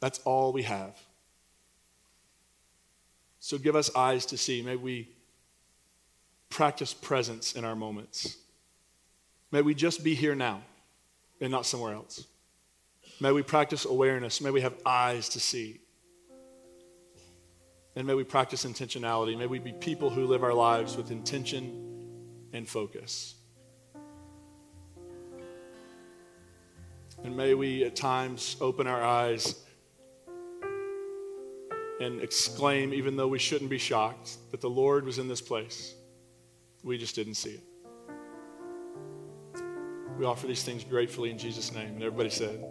That's 0.00 0.18
all 0.20 0.52
we 0.52 0.62
have. 0.62 0.98
So 3.40 3.58
give 3.58 3.74
us 3.74 3.94
eyes 3.96 4.26
to 4.26 4.36
see. 4.36 4.62
May 4.62 4.76
we 4.76 5.08
practice 6.50 6.92
presence 6.92 7.54
in 7.54 7.64
our 7.64 7.74
moments. 7.74 8.36
May 9.50 9.62
we 9.62 9.74
just 9.74 10.04
be 10.04 10.14
here 10.14 10.34
now 10.34 10.62
and 11.40 11.50
not 11.50 11.66
somewhere 11.66 11.94
else. 11.94 12.26
May 13.20 13.32
we 13.32 13.42
practice 13.42 13.84
awareness. 13.84 14.40
May 14.40 14.50
we 14.50 14.60
have 14.60 14.74
eyes 14.84 15.28
to 15.30 15.40
see. 15.40 15.80
And 17.96 18.06
may 18.06 18.14
we 18.14 18.24
practice 18.24 18.64
intentionality. 18.64 19.36
May 19.36 19.46
we 19.46 19.58
be 19.58 19.72
people 19.72 20.10
who 20.10 20.26
live 20.26 20.44
our 20.44 20.54
lives 20.54 20.96
with 20.96 21.10
intention 21.10 22.08
and 22.52 22.68
focus. 22.68 23.34
And 27.24 27.36
may 27.36 27.54
we 27.54 27.84
at 27.84 27.96
times 27.96 28.56
open 28.60 28.86
our 28.86 29.02
eyes 29.02 29.56
and 32.00 32.22
exclaim, 32.22 32.94
even 32.94 33.16
though 33.16 33.28
we 33.28 33.38
shouldn't 33.38 33.68
be 33.68 33.78
shocked, 33.78 34.38
that 34.52 34.60
the 34.60 34.70
Lord 34.70 35.04
was 35.04 35.18
in 35.18 35.28
this 35.28 35.42
place. 35.42 35.94
We 36.82 36.96
just 36.96 37.14
didn't 37.14 37.34
see 37.34 37.50
it. 37.50 37.64
We 40.18 40.24
offer 40.24 40.46
these 40.46 40.62
things 40.62 40.82
gratefully 40.82 41.30
in 41.30 41.38
Jesus' 41.38 41.74
name. 41.74 41.94
And 41.94 42.02
everybody 42.02 42.30
said, 42.30 42.64